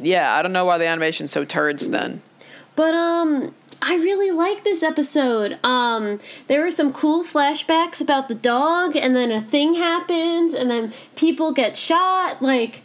Yeah, 0.00 0.34
I 0.34 0.40
don't 0.40 0.54
know 0.54 0.64
why 0.64 0.78
the 0.78 0.86
animation's 0.86 1.30
so 1.30 1.44
turds 1.44 1.90
then. 1.90 2.22
But 2.74 2.94
um 2.94 3.54
I 3.82 3.96
really 3.96 4.30
like 4.30 4.64
this 4.64 4.82
episode. 4.82 5.58
Um 5.64 6.18
there 6.48 6.62
were 6.62 6.70
some 6.70 6.92
cool 6.92 7.24
flashbacks 7.24 8.00
about 8.00 8.28
the 8.28 8.34
dog 8.34 8.96
and 8.96 9.14
then 9.14 9.30
a 9.30 9.40
thing 9.40 9.74
happens 9.74 10.54
and 10.54 10.70
then 10.70 10.92
people 11.14 11.52
get 11.52 11.76
shot 11.76 12.40
like 12.42 12.82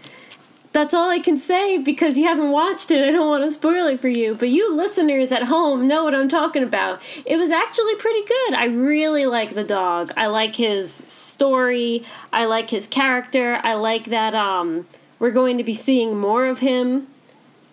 that's 0.73 0.93
all 0.93 1.09
I 1.09 1.19
can 1.19 1.37
say 1.37 1.77
because 1.77 2.17
you 2.17 2.25
haven't 2.25 2.51
watched 2.51 2.91
it. 2.91 3.05
I 3.05 3.11
don't 3.11 3.27
want 3.27 3.43
to 3.43 3.51
spoil 3.51 3.87
it 3.87 3.99
for 3.99 4.07
you, 4.07 4.35
but 4.35 4.47
you 4.47 4.73
listeners 4.73 5.29
at 5.33 5.43
home 5.43 5.85
know 5.85 6.05
what 6.05 6.15
I'm 6.15 6.29
talking 6.29 6.63
about. 6.63 7.01
It 7.25 7.35
was 7.35 7.51
actually 7.51 7.95
pretty 7.95 8.25
good. 8.25 8.53
I 8.53 8.65
really 8.67 9.25
like 9.25 9.53
the 9.53 9.65
dog. 9.65 10.13
I 10.15 10.27
like 10.27 10.55
his 10.55 10.93
story. 11.07 12.05
I 12.31 12.45
like 12.45 12.69
his 12.69 12.87
character. 12.87 13.59
I 13.63 13.73
like 13.73 14.05
that 14.05 14.33
um 14.33 14.87
we're 15.21 15.31
going 15.31 15.59
to 15.59 15.63
be 15.63 15.75
seeing 15.75 16.17
more 16.17 16.47
of 16.47 16.59
him. 16.59 17.07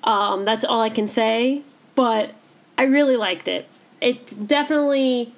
Um, 0.05 0.45
that's 0.45 0.67
all 0.67 0.83
I 0.83 0.91
can 0.91 1.09
say. 1.09 1.63
But 1.95 2.35
I 2.79 2.85
really 2.85 3.17
liked 3.17 3.49
it. 3.49 3.69
It 4.01 4.47
definitely 4.47 5.33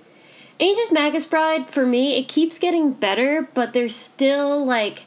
Ancient 0.61 0.93
Magus 0.93 1.25
Bride 1.25 1.71
for 1.71 1.87
me. 1.87 2.19
It 2.19 2.29
keeps 2.29 2.59
getting 2.59 2.93
better, 2.93 3.49
but 3.55 3.73
there's 3.73 3.97
still 3.97 4.65
like 4.65 5.07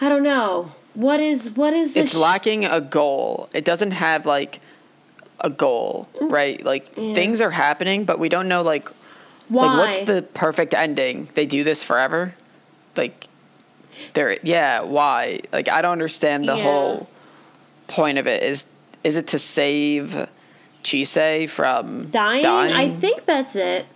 I 0.00 0.08
don't 0.08 0.22
know. 0.22 0.72
What 0.94 1.20
is 1.20 1.52
what 1.52 1.74
is 1.74 1.92
this? 1.92 2.14
It's 2.14 2.20
lacking 2.20 2.64
a 2.64 2.80
goal. 2.80 3.50
It 3.54 3.66
doesn't 3.66 3.90
have 3.90 4.24
like 4.24 4.60
a 5.40 5.50
goal, 5.50 6.08
mm. 6.14 6.32
right? 6.32 6.64
Like 6.64 6.88
Yeah. 6.96 7.12
things 7.12 7.42
are 7.42 7.50
happening, 7.50 8.04
but 8.04 8.18
we 8.18 8.30
don't 8.30 8.48
know 8.48 8.62
like 8.62 8.88
Why? 9.48 9.66
like 9.66 9.78
what's 9.78 9.98
the 10.00 10.22
perfect 10.22 10.72
ending? 10.72 11.28
They 11.34 11.44
do 11.44 11.62
this 11.62 11.84
forever? 11.84 12.34
Like 12.96 13.26
there 14.14 14.38
yeah, 14.42 14.80
why? 14.80 15.40
Like 15.52 15.68
I 15.68 15.82
don't 15.82 15.92
understand 15.92 16.48
the 16.48 16.56
Yeah. 16.56 16.62
whole 16.62 17.08
point 17.88 18.16
of 18.16 18.26
it. 18.26 18.42
Is 18.42 18.66
is 19.02 19.18
it 19.18 19.26
to 19.28 19.38
save 19.38 20.28
Chise 20.84 21.48
from 21.48 22.10
dying? 22.10 22.44
I 22.44 22.88
think 22.88 23.24
that's 23.24 23.56
it. 23.56 23.86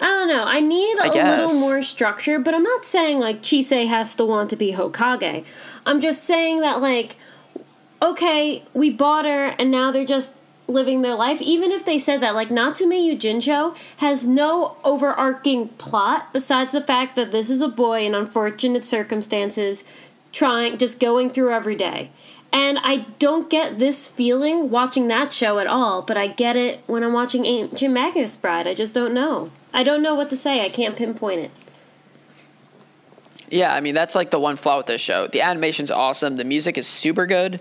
I 0.00 0.06
don't 0.06 0.28
know. 0.28 0.44
I 0.44 0.60
need 0.60 0.98
a 0.98 1.10
little 1.12 1.60
more 1.60 1.82
structure, 1.82 2.38
but 2.38 2.54
I'm 2.54 2.62
not 2.62 2.84
saying 2.84 3.20
like 3.20 3.42
Chise 3.42 3.86
has 3.86 4.14
to 4.16 4.24
want 4.24 4.50
to 4.50 4.56
be 4.56 4.72
Hokage. 4.72 5.44
I'm 5.86 6.00
just 6.00 6.24
saying 6.24 6.60
that 6.60 6.80
like 6.80 7.16
okay, 8.02 8.64
we 8.72 8.90
bought 8.90 9.26
her 9.26 9.48
and 9.58 9.70
now 9.70 9.90
they're 9.90 10.04
just 10.06 10.38
living 10.66 11.02
their 11.02 11.14
life. 11.14 11.40
Even 11.42 11.70
if 11.70 11.84
they 11.84 11.98
said 11.98 12.20
that, 12.20 12.34
like 12.34 12.50
Natsume 12.50 12.90
Yujincho 12.90 13.76
has 13.98 14.26
no 14.26 14.76
overarching 14.84 15.68
plot 15.68 16.32
besides 16.32 16.72
the 16.72 16.80
fact 16.80 17.16
that 17.16 17.30
this 17.30 17.50
is 17.50 17.60
a 17.60 17.68
boy 17.68 18.06
in 18.06 18.14
unfortunate 18.14 18.84
circumstances 18.84 19.84
trying 20.32 20.78
just 20.78 21.00
going 21.00 21.30
through 21.30 21.52
every 21.52 21.74
day. 21.74 22.10
And 22.52 22.78
I 22.82 23.06
don't 23.18 23.48
get 23.48 23.78
this 23.78 24.08
feeling 24.08 24.70
watching 24.70 25.06
that 25.08 25.32
show 25.32 25.58
at 25.60 25.68
all, 25.68 26.02
but 26.02 26.16
I 26.16 26.26
get 26.26 26.56
it 26.56 26.80
when 26.86 27.04
I'm 27.04 27.12
watching 27.12 27.46
Ancient 27.46 27.94
Magus 27.94 28.36
Bride. 28.36 28.66
I 28.66 28.74
just 28.74 28.92
don't 28.94 29.14
know. 29.14 29.50
I 29.72 29.84
don't 29.84 30.02
know 30.02 30.16
what 30.16 30.30
to 30.30 30.36
say. 30.36 30.64
I 30.64 30.68
can't 30.68 30.96
pinpoint 30.96 31.40
it. 31.42 31.50
Yeah, 33.50 33.72
I 33.74 33.80
mean 33.80 33.94
that's 33.94 34.14
like 34.14 34.30
the 34.30 34.38
one 34.40 34.56
flaw 34.56 34.78
with 34.78 34.86
this 34.86 35.00
show. 35.00 35.26
The 35.26 35.40
animation's 35.42 35.90
awesome, 35.90 36.36
the 36.36 36.44
music 36.44 36.78
is 36.78 36.86
super 36.86 37.26
good, 37.26 37.60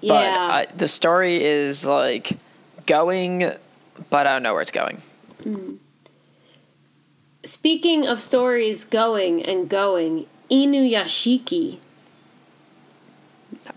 but 0.00 0.06
Yeah. 0.24 0.64
uh, 0.68 0.72
the 0.76 0.86
story 0.88 1.42
is 1.42 1.84
like 1.84 2.36
going, 2.86 3.40
but 4.10 4.26
I 4.26 4.32
don't 4.32 4.42
know 4.44 4.52
where 4.52 4.62
it's 4.62 4.70
going. 4.70 5.02
Speaking 7.44 8.06
of 8.06 8.20
stories 8.20 8.84
going 8.84 9.44
and 9.44 9.68
going, 9.68 10.26
Inuyashiki. 10.50 11.78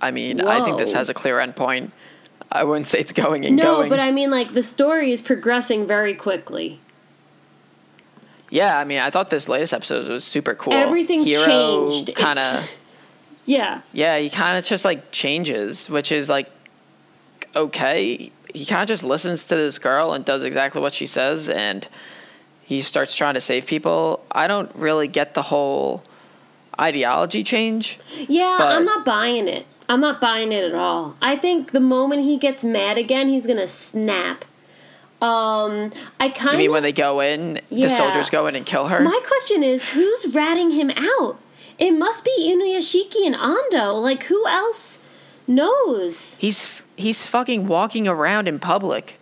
I 0.02 0.12
mean, 0.12 0.42
I 0.42 0.64
think 0.64 0.78
this 0.78 0.94
has 0.94 1.10
a 1.10 1.14
clear 1.14 1.38
endpoint. 1.38 1.92
I 2.52 2.64
wouldn't 2.64 2.88
say 2.88 3.00
it's 3.00 3.12
going 3.12 3.46
and 3.46 3.56
No, 3.56 3.78
going. 3.78 3.90
but 3.90 4.00
I 4.00 4.12
mean, 4.12 4.32
like, 4.32 4.54
the 4.54 4.64
story 4.64 5.12
is 5.12 5.22
progressing 5.22 5.86
very 5.86 6.16
quickly. 6.16 6.80
yeah, 8.50 8.80
I 8.80 8.84
mean, 8.86 9.00
I 9.00 9.10
thought 9.12 9.30
this 9.30 9.48
latest 9.48 9.74
episode 9.74 10.08
was 10.08 10.24
super 10.24 10.56
cool. 10.56 10.74
Everything 10.74 11.24
Hiro 11.24 11.46
changed. 11.92 12.16
Kind 12.16 12.40
of, 12.40 12.70
Yeah. 13.46 13.82
yeah, 13.94 14.18
he 14.18 14.30
kind 14.30 14.58
of 14.58 14.64
just 14.64 14.84
like 14.86 15.12
changes, 15.12 15.90
which 15.90 16.12
is 16.12 16.30
like 16.30 16.50
okay. 17.56 18.32
He 18.54 18.66
kind 18.66 18.82
of 18.82 18.88
just 18.88 19.04
listens 19.04 19.46
to 19.48 19.56
this 19.56 19.78
girl 19.78 20.14
and 20.14 20.26
does 20.26 20.44
exactly 20.44 20.82
what 20.82 20.94
she 20.96 21.06
says, 21.06 21.50
and 21.50 21.88
he 22.64 22.82
starts 22.82 23.16
trying 23.16 23.36
to 23.36 23.42
save 23.42 23.68
people. 23.68 24.24
I 24.32 24.48
don't 24.48 24.74
really 24.76 25.08
get 25.08 25.36
the 25.36 25.44
whole 25.44 26.04
ideology 26.80 27.44
change. 27.44 28.00
Yeah, 28.28 28.56
But- 28.58 28.68
I'm 28.76 28.86
not 28.86 29.06
buying 29.06 29.48
it. 29.48 29.66
I'm 29.88 30.02
not 30.02 30.22
buying 30.22 30.52
it 30.52 30.64
at 30.64 30.76
all. 30.76 31.16
I 31.22 31.36
think 31.36 31.72
the 31.72 31.80
moment 31.80 32.24
he 32.24 32.38
gets 32.38 32.64
mad 32.64 32.98
again, 32.98 33.28
he's 33.28 33.48
gonna 33.48 33.68
snap. 33.68 34.46
Um, 35.22 35.92
I 36.20 36.30
kind 36.30 36.56
I 36.56 36.58
mean, 36.58 36.68
of. 36.70 36.74
when 36.74 36.84
they 36.84 36.92
go 36.94 37.20
in, 37.20 37.60
Yeah. 37.70 37.88
the 37.88 37.94
soldiers 37.94 38.30
go 38.30 38.48
in 38.48 38.56
and 38.56 38.66
kill 38.66 38.88
her. 38.88 39.00
My 39.02 39.20
question 39.28 39.64
is, 39.64 39.90
who's 39.90 40.28
ratting 40.28 40.72
him 40.72 40.92
out? 40.92 41.38
It 41.78 41.92
must 41.92 42.24
be 42.24 42.32
Inuyashiki 42.54 43.26
and 43.26 43.36
Ando. 43.36 44.02
Like, 44.02 44.24
who 44.24 44.48
else 44.48 45.00
knows? 45.48 46.38
He's 46.40 46.82
he's 46.96 47.26
fucking 47.28 47.68
walking 47.68 48.08
around 48.08 48.48
in 48.48 48.60
public. 48.60 49.16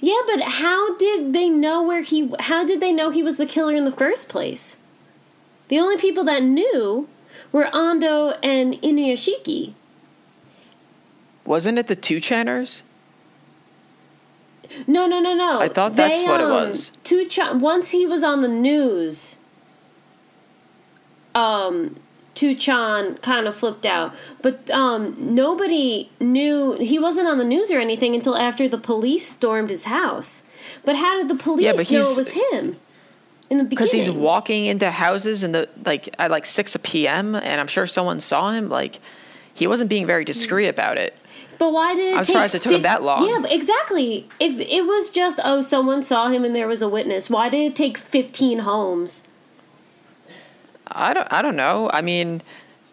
Yeah, 0.00 0.20
but 0.26 0.42
how 0.42 0.96
did 0.96 1.32
they 1.32 1.48
know 1.48 1.82
where 1.82 2.02
he? 2.02 2.30
How 2.40 2.64
did 2.64 2.80
they 2.80 2.92
know 2.92 3.10
he 3.10 3.22
was 3.22 3.36
the 3.38 3.46
killer 3.46 3.74
in 3.74 3.84
the 3.84 3.90
first 3.92 4.28
place? 4.28 4.76
The 5.72 5.78
only 5.78 5.96
people 5.96 6.24
that 6.24 6.42
knew 6.42 7.08
were 7.50 7.64
Ando 7.72 8.36
and 8.42 8.74
Inuyashiki. 8.82 9.72
Wasn't 11.46 11.78
it 11.78 11.86
the 11.86 11.96
two 11.96 12.20
channers? 12.20 12.82
No, 14.86 15.06
no, 15.06 15.18
no, 15.18 15.32
no. 15.32 15.60
I 15.60 15.68
thought 15.68 15.96
that's 15.96 16.20
what 16.20 16.40
it 16.40 16.44
was. 16.44 16.92
Two 17.04 17.24
Chan- 17.26 17.60
once 17.60 17.92
he 17.92 18.04
was 18.04 18.22
on 18.22 18.42
the 18.42 18.48
news, 18.48 19.38
um, 21.34 21.96
Tu 22.34 22.54
Chan 22.54 23.16
kind 23.22 23.46
of 23.48 23.56
flipped 23.56 23.86
out, 23.86 24.14
but 24.42 24.70
um, 24.70 25.16
nobody 25.18 26.10
knew 26.20 26.74
he 26.80 26.98
wasn't 26.98 27.28
on 27.28 27.38
the 27.38 27.46
news 27.46 27.70
or 27.70 27.80
anything 27.80 28.14
until 28.14 28.36
after 28.36 28.68
the 28.68 28.76
police 28.76 29.26
stormed 29.26 29.70
his 29.70 29.84
house. 29.84 30.42
But 30.84 30.96
how 30.96 31.16
did 31.16 31.28
the 31.28 31.42
police 31.42 31.74
but 31.74 31.90
know 31.90 32.10
it 32.10 32.16
was 32.18 32.32
him 32.32 32.76
in 33.52 33.58
the 33.58 33.64
beginning? 33.64 33.90
Because 33.90 33.92
he's 33.92 34.10
walking 34.10 34.66
into 34.66 34.90
houses 34.90 35.44
in 35.44 35.52
the 35.52 35.68
like 35.84 36.08
at 36.18 36.30
like 36.30 36.46
six 36.46 36.76
p.m. 36.82 37.36
and 37.36 37.60
I'm 37.60 37.66
sure 37.66 37.86
someone 37.86 38.18
saw 38.18 38.50
him. 38.50 38.68
Like 38.68 38.98
he 39.54 39.66
wasn't 39.66 39.90
being 39.90 40.06
very 40.06 40.24
discreet 40.24 40.66
mm. 40.66 40.70
about 40.70 40.96
it. 40.96 41.14
But 41.58 41.72
why 41.72 41.94
did 41.94 42.14
it 42.14 42.16
I'm 42.16 42.24
take 42.24 42.26
surprised 42.26 42.54
it 42.54 42.62
took 42.62 42.72
him 42.72 42.82
that 42.82 43.02
long. 43.02 43.28
Yeah, 43.28 43.48
exactly. 43.48 44.26
If 44.40 44.58
it 44.58 44.82
was 44.82 45.10
just 45.10 45.38
oh 45.44 45.60
someone 45.60 46.02
saw 46.02 46.28
him 46.28 46.44
and 46.44 46.56
there 46.56 46.66
was 46.66 46.82
a 46.82 46.88
witness, 46.88 47.28
why 47.28 47.50
did 47.50 47.58
it 47.58 47.76
take 47.76 47.98
15 47.98 48.60
homes? 48.60 49.24
I 50.88 51.12
don't 51.12 51.30
I 51.30 51.42
don't 51.42 51.56
know. 51.56 51.90
I 51.92 52.00
mean, 52.00 52.42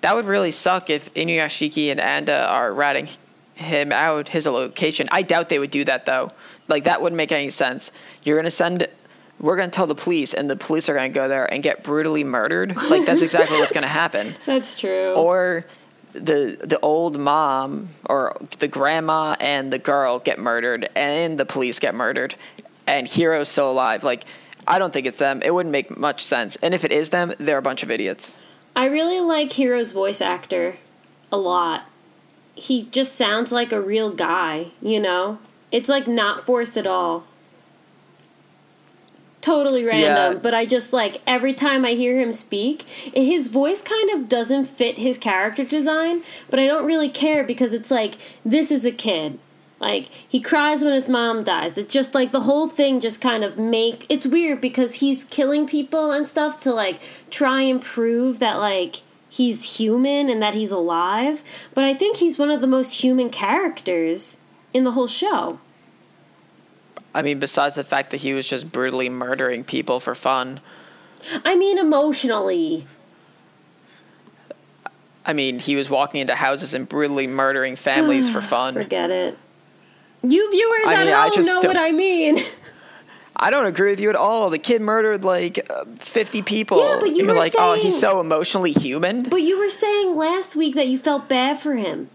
that 0.01 0.13
would 0.13 0.25
really 0.25 0.51
suck 0.51 0.89
if 0.89 1.11
Inuyashiki 1.13 1.89
and 1.89 1.99
Ando 1.99 2.47
are 2.47 2.73
ratting 2.73 3.07
him 3.55 3.91
out 3.91 4.27
his 4.27 4.45
location. 4.45 5.07
I 5.11 5.21
doubt 5.21 5.49
they 5.49 5.59
would 5.59 5.71
do 5.71 5.85
that 5.85 6.05
though. 6.05 6.31
Like 6.67 6.83
that 6.83 7.01
wouldn't 7.01 7.17
make 7.17 7.31
any 7.31 7.49
sense. 7.49 7.91
You're 8.23 8.37
gonna 8.37 8.51
send. 8.51 8.87
We're 9.39 9.55
gonna 9.55 9.71
tell 9.71 9.87
the 9.87 9.95
police, 9.95 10.33
and 10.33 10.49
the 10.49 10.55
police 10.55 10.89
are 10.89 10.93
gonna 10.93 11.09
go 11.09 11.27
there 11.27 11.51
and 11.51 11.63
get 11.63 11.83
brutally 11.83 12.23
murdered. 12.23 12.75
Like 12.89 13.05
that's 13.05 13.21
exactly 13.21 13.57
what's 13.59 13.71
gonna 13.71 13.87
happen. 13.87 14.35
That's 14.45 14.77
true. 14.77 15.13
or 15.13 15.65
the 16.13 16.57
the 16.61 16.79
old 16.81 17.19
mom 17.19 17.87
or 18.09 18.35
the 18.57 18.67
grandma 18.67 19.35
and 19.39 19.71
the 19.71 19.77
girl 19.79 20.19
get 20.19 20.39
murdered 20.39 20.89
and 20.95 21.37
the 21.37 21.45
police 21.45 21.79
get 21.79 21.93
murdered 21.93 22.33
and 22.87 23.07
Hiro's 23.07 23.47
still 23.47 23.71
alive 23.71 24.03
like 24.03 24.25
i 24.67 24.79
don't 24.79 24.91
think 24.91 25.05
it's 25.05 25.17
them 25.17 25.39
it 25.43 25.53
wouldn't 25.53 25.71
make 25.71 25.95
much 25.95 26.23
sense 26.23 26.55
and 26.63 26.73
if 26.73 26.83
it 26.83 26.91
is 26.91 27.11
them 27.11 27.31
they're 27.37 27.59
a 27.59 27.61
bunch 27.61 27.83
of 27.83 27.91
idiots 27.91 28.35
I 28.75 28.85
really 28.85 29.19
like 29.19 29.51
Hiro's 29.51 29.91
voice 29.91 30.19
actor 30.21 30.77
a 31.31 31.37
lot. 31.37 31.85
He 32.55 32.83
just 32.83 33.15
sounds 33.15 33.51
like 33.51 33.71
a 33.71 33.81
real 33.81 34.09
guy, 34.09 34.71
you 34.81 34.99
know? 34.99 35.39
It's 35.71 35.89
like 35.89 36.07
not 36.07 36.41
forced 36.41 36.77
at 36.77 36.87
all. 36.87 37.25
Totally 39.41 39.85
random, 39.85 40.33
Yeah. 40.33 40.39
but 40.39 40.53
I 40.53 40.65
just 40.65 40.91
like 40.91 41.21
every 41.25 41.53
time 41.53 41.85
I 41.85 41.91
hear 41.93 42.19
him 42.19 42.31
speak, 42.33 42.81
his 42.83 43.47
voice 43.47 43.81
kind 43.81 44.09
of 44.11 44.27
doesn't 44.27 44.65
fit 44.65 44.97
his 44.97 45.17
character 45.17 45.63
design, 45.63 46.23
but 46.49 46.59
I 46.59 46.67
don't 46.67 46.85
really 46.85 47.07
care 47.09 47.43
because 47.45 47.71
it's 47.71 47.89
like 47.89 48.15
this 48.43 48.69
is 48.69 48.85
a 48.85 48.91
kid. 48.91 49.39
Like 49.79 50.07
he 50.27 50.41
cries 50.41 50.83
when 50.83 50.93
his 50.93 51.07
mom 51.07 51.45
dies. 51.45 51.77
It's 51.77 51.93
just 51.93 52.13
like 52.13 52.33
the 52.33 52.41
whole 52.41 52.67
thing 52.67 52.99
just 52.99 53.21
kind 53.21 53.45
of 53.45 53.57
make 53.57 54.05
it's 54.09 54.27
weird 54.27 54.59
because 54.59 54.95
he's 54.95 55.23
killing 55.23 55.65
people 55.65 56.11
and 56.11 56.27
stuff 56.27 56.59
to 56.61 56.73
like 56.73 56.99
try 57.29 57.61
and 57.61 57.81
prove 57.81 58.39
that 58.39 58.57
like 58.57 59.03
he's 59.29 59.77
human 59.77 60.27
and 60.29 60.41
that 60.41 60.53
he's 60.53 60.71
alive. 60.71 61.43
But 61.73 61.85
I 61.85 61.93
think 61.93 62.17
he's 62.17 62.37
one 62.37 62.51
of 62.51 62.59
the 62.59 62.67
most 62.67 63.01
human 63.01 63.29
characters 63.29 64.39
in 64.73 64.83
the 64.83 64.91
whole 64.91 65.07
show. 65.07 65.59
I 67.13 67.21
mean 67.21 67.39
besides 67.39 67.75
the 67.75 67.83
fact 67.83 68.11
that 68.11 68.17
he 68.17 68.33
was 68.33 68.47
just 68.47 68.71
brutally 68.71 69.09
murdering 69.09 69.63
people 69.63 69.99
for 69.99 70.15
fun 70.15 70.59
I 71.43 71.55
mean 71.55 71.77
emotionally. 71.77 72.87
i 75.25 75.33
mean 75.33 75.59
he 75.59 75.75
was 75.75 75.89
walking 75.89 76.21
into 76.21 76.35
houses 76.35 76.73
and 76.73 76.87
brutally 76.87 77.27
murdering 77.27 77.75
families 77.75 78.29
for 78.29 78.41
fun 78.55 78.73
Forget 78.73 79.09
it. 79.09 79.37
You 80.21 80.51
viewers 80.51 80.85
I 80.85 80.93
at 80.95 81.05
mean, 81.05 81.45
home 81.45 81.45
know 81.45 81.67
what 81.67 81.77
I 81.77 81.91
mean. 81.91 82.39
I 83.41 83.51
don't 83.51 83.65
agree 83.65 83.91
with 83.91 84.01
you 84.01 84.09
at 84.09 84.17
all. 84.17 84.49
The 84.49 84.57
kid 84.57 84.81
murdered 84.81 85.23
like 85.23 85.65
uh, 85.69 85.85
50 85.95 86.41
people. 86.41 86.77
Yeah, 86.77 86.97
but 86.99 87.09
you 87.11 87.17
You're 87.17 87.27
were 87.27 87.33
like, 87.33 87.53
oh, 87.57 87.75
he's 87.75 87.97
so 87.97 88.19
emotionally 88.19 88.73
human. 88.73 89.23
But 89.23 89.37
you 89.37 89.57
were 89.57 89.69
saying 89.69 90.15
last 90.15 90.57
week 90.57 90.75
that 90.75 90.87
you 90.87 90.97
felt 90.97 91.29
bad 91.29 91.57
for 91.57 91.75
him. 91.75 92.09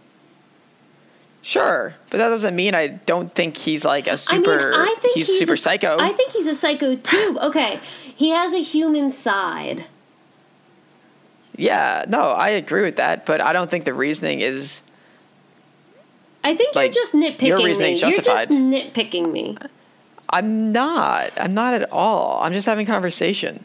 Sure, 1.47 1.95
but 2.09 2.17
that 2.17 2.31
doesn't 2.31 2.57
mean 2.57 2.75
I 2.75 2.87
don't 2.87 3.33
think 3.35 3.59
he's 3.59 3.85
like 3.85 4.07
a 4.07 4.17
super. 4.17 4.53
I 4.53 4.57
mean, 4.57 4.89
I 4.89 4.95
think 4.99 5.15
he's, 5.15 5.27
he's, 5.29 5.39
super 5.39 5.53
a- 5.53 5.59
psycho. 5.59 5.99
I 6.01 6.11
think 6.13 6.33
he's 6.33 6.47
a 6.47 6.55
psycho 6.55 6.97
too. 6.97 7.39
Okay, 7.43 7.81
he 8.17 8.31
has 8.31 8.55
a 8.55 8.63
human 8.63 9.11
side. 9.11 9.85
yeah, 11.57 12.07
no, 12.09 12.31
I 12.31 12.49
agree 12.49 12.83
with 12.83 12.97
that, 12.97 13.27
but 13.27 13.43
I 13.43 13.53
don't 13.53 13.71
think 13.71 13.85
the 13.85 13.93
reasoning 13.93 14.41
is. 14.41 14.81
I 16.43 16.55
think 16.55 16.75
Like, 16.75 16.95
you're 16.95 17.05
just 17.05 17.13
nitpicking 17.15 17.47
your 17.47 17.59
me. 17.59 17.65
reasoning's 17.67 18.01
You're 18.01 18.11
just 18.23 18.51
nitpicking 18.51 19.31
me. 19.31 19.57
I'm 20.31 20.73
not. 20.73 21.31
I'm 21.39 21.53
not 21.55 21.75
at 21.75 21.93
all. 21.93 22.41
I'm 22.43 22.53
just 22.53 22.67
having 22.67 22.87
conversation. 22.87 23.65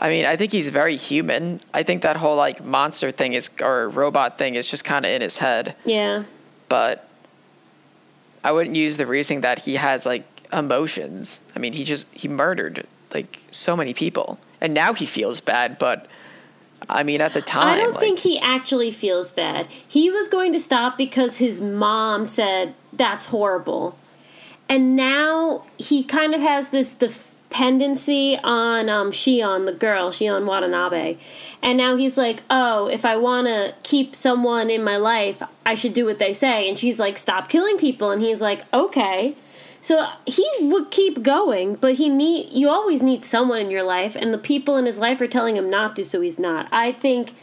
I 0.00 0.08
mean, 0.08 0.24
I 0.24 0.36
think 0.36 0.50
he's 0.50 0.68
very 0.68 0.96
human. 0.96 1.60
I 1.74 1.82
think 1.82 2.02
that 2.02 2.16
whole 2.16 2.36
like 2.36 2.64
monster 2.64 3.10
thing 3.10 3.34
is 3.34 3.50
or 3.60 3.90
robot 3.90 4.38
thing 4.38 4.54
is 4.54 4.66
just 4.66 4.84
kind 4.84 5.04
of 5.04 5.10
in 5.10 5.20
his 5.20 5.36
head. 5.36 5.76
Yeah. 5.84 6.24
But 6.68 7.06
I 8.42 8.52
wouldn't 8.52 8.76
use 8.76 8.96
the 8.96 9.06
reasoning 9.06 9.42
that 9.42 9.58
he 9.58 9.74
has 9.74 10.06
like 10.06 10.24
emotions. 10.52 11.40
I 11.54 11.58
mean, 11.58 11.74
he 11.74 11.84
just 11.84 12.06
he 12.14 12.28
murdered 12.28 12.86
like 13.12 13.38
so 13.50 13.76
many 13.76 13.92
people, 13.92 14.38
and 14.60 14.72
now 14.72 14.94
he 14.94 15.04
feels 15.04 15.40
bad. 15.40 15.78
But 15.78 16.06
I 16.88 17.02
mean, 17.02 17.20
at 17.20 17.34
the 17.34 17.42
time, 17.42 17.66
I 17.66 17.76
don't 17.76 17.92
like, 17.92 18.00
think 18.00 18.20
he 18.20 18.38
actually 18.38 18.92
feels 18.92 19.30
bad. 19.30 19.66
He 19.66 20.10
was 20.10 20.28
going 20.28 20.54
to 20.54 20.60
stop 20.60 20.96
because 20.96 21.36
his 21.36 21.60
mom 21.60 22.24
said 22.24 22.74
that's 22.92 23.26
horrible. 23.26 23.98
And 24.66 24.94
now 24.94 25.64
he 25.78 26.04
kind 26.04 26.32
of 26.32 26.40
has 26.40 26.70
this 26.70 26.94
dependency 27.50 28.38
on 28.44 28.88
um, 28.88 29.10
Shion, 29.10 29.66
the 29.66 29.72
girl, 29.72 30.10
Shion 30.10 30.46
Watanabe. 30.46 31.16
And 31.62 31.76
now 31.76 31.96
he's 31.96 32.16
like, 32.16 32.42
oh, 32.48 32.86
if 32.88 33.04
I 33.04 33.16
want 33.16 33.48
to 33.48 33.74
keep 33.82 34.14
someone 34.14 34.70
in 34.70 34.84
my 34.84 34.96
life, 34.96 35.42
I 35.66 35.74
should 35.74 35.92
do 35.92 36.04
what 36.04 36.20
they 36.20 36.32
say. 36.32 36.68
And 36.68 36.78
she's 36.78 37.00
like, 37.00 37.18
stop 37.18 37.48
killing 37.48 37.76
people. 37.76 38.12
And 38.12 38.22
he's 38.22 38.40
like, 38.40 38.62
okay. 38.72 39.34
So 39.82 40.08
he 40.26 40.48
would 40.60 40.92
keep 40.92 41.22
going, 41.22 41.74
but 41.74 41.94
he 41.94 42.08
need 42.08 42.52
you 42.52 42.68
always 42.68 43.02
need 43.02 43.24
someone 43.24 43.60
in 43.60 43.70
your 43.70 43.82
life, 43.82 44.14
and 44.14 44.32
the 44.32 44.38
people 44.38 44.76
in 44.76 44.84
his 44.84 44.98
life 44.98 45.22
are 45.22 45.26
telling 45.26 45.56
him 45.56 45.70
not 45.70 45.96
to, 45.96 46.04
so 46.04 46.20
he's 46.20 46.38
not. 46.38 46.68
I 46.70 46.92
think 46.92 47.34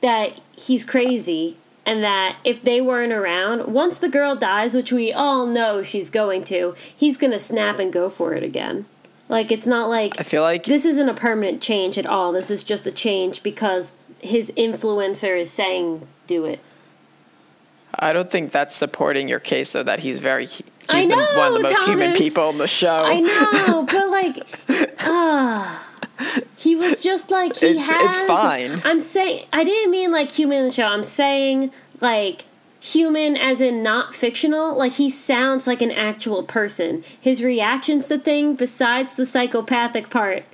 that 0.00 0.40
he's 0.56 0.84
crazy, 0.84 1.56
and 1.86 2.02
that 2.02 2.38
if 2.42 2.60
they 2.60 2.80
weren't 2.80 3.12
around, 3.12 3.72
once 3.72 3.98
the 3.98 4.08
girl 4.08 4.34
dies, 4.34 4.74
which 4.74 4.90
we 4.90 5.12
all 5.12 5.46
know 5.46 5.84
she's 5.84 6.10
going 6.10 6.42
to, 6.44 6.74
he's 6.96 7.16
gonna 7.16 7.38
snap 7.38 7.78
and 7.78 7.92
go 7.92 8.10
for 8.10 8.34
it 8.34 8.42
again. 8.42 8.86
Like 9.28 9.50
it's 9.50 9.66
not 9.66 9.88
like 9.88 10.20
I 10.20 10.22
feel 10.22 10.42
like 10.42 10.64
this 10.64 10.84
isn't 10.84 11.08
a 11.08 11.14
permanent 11.14 11.60
change 11.60 11.98
at 11.98 12.06
all. 12.06 12.32
This 12.32 12.50
is 12.50 12.62
just 12.64 12.86
a 12.86 12.92
change 12.92 13.42
because 13.42 13.92
his 14.20 14.52
influencer 14.56 15.38
is 15.38 15.50
saying 15.50 16.06
do 16.26 16.44
it. 16.44 16.60
I 17.98 18.12
don't 18.12 18.30
think 18.30 18.52
that's 18.52 18.74
supporting 18.74 19.26
your 19.28 19.40
case 19.40 19.72
though 19.72 19.82
that 19.82 20.00
he's 20.00 20.18
very 20.18 20.46
he's 20.46 20.62
I 20.88 21.06
the- 21.06 21.14
one 21.36 21.48
of 21.48 21.54
the 21.54 21.62
most 21.64 21.84
human 21.86 22.14
people 22.16 22.50
in 22.50 22.58
the 22.58 22.68
show. 22.68 23.02
I 23.04 23.20
know, 23.20 23.82
but 23.90 24.10
like, 24.10 24.96
ah, 25.00 25.84
he 26.56 26.76
was 26.76 27.00
just 27.00 27.30
like 27.30 27.56
he 27.56 27.66
It's- 27.70 27.88
has. 27.88 28.16
it's 28.16 28.26
fine. 28.26 28.80
I'm 28.84 29.00
saying 29.00 29.46
I 29.52 29.64
didn't 29.64 29.90
mean 29.90 30.12
like 30.12 30.30
human 30.30 30.58
in 30.58 30.64
the 30.66 30.72
show. 30.72 30.86
I'm 30.86 31.02
saying 31.04 31.72
like 32.00 32.44
human 32.86 33.36
as 33.36 33.60
in 33.60 33.82
not 33.82 34.14
fictional. 34.14 34.76
Like 34.76 34.92
he 34.92 35.10
sounds 35.10 35.66
like 35.66 35.82
an 35.82 35.90
actual 35.90 36.42
person. 36.44 37.02
His 37.20 37.42
reactions 37.42 38.06
to 38.08 38.18
things, 38.18 38.58
besides 38.58 39.14
the 39.14 39.26
psychopathic 39.26 40.08
part, 40.08 40.44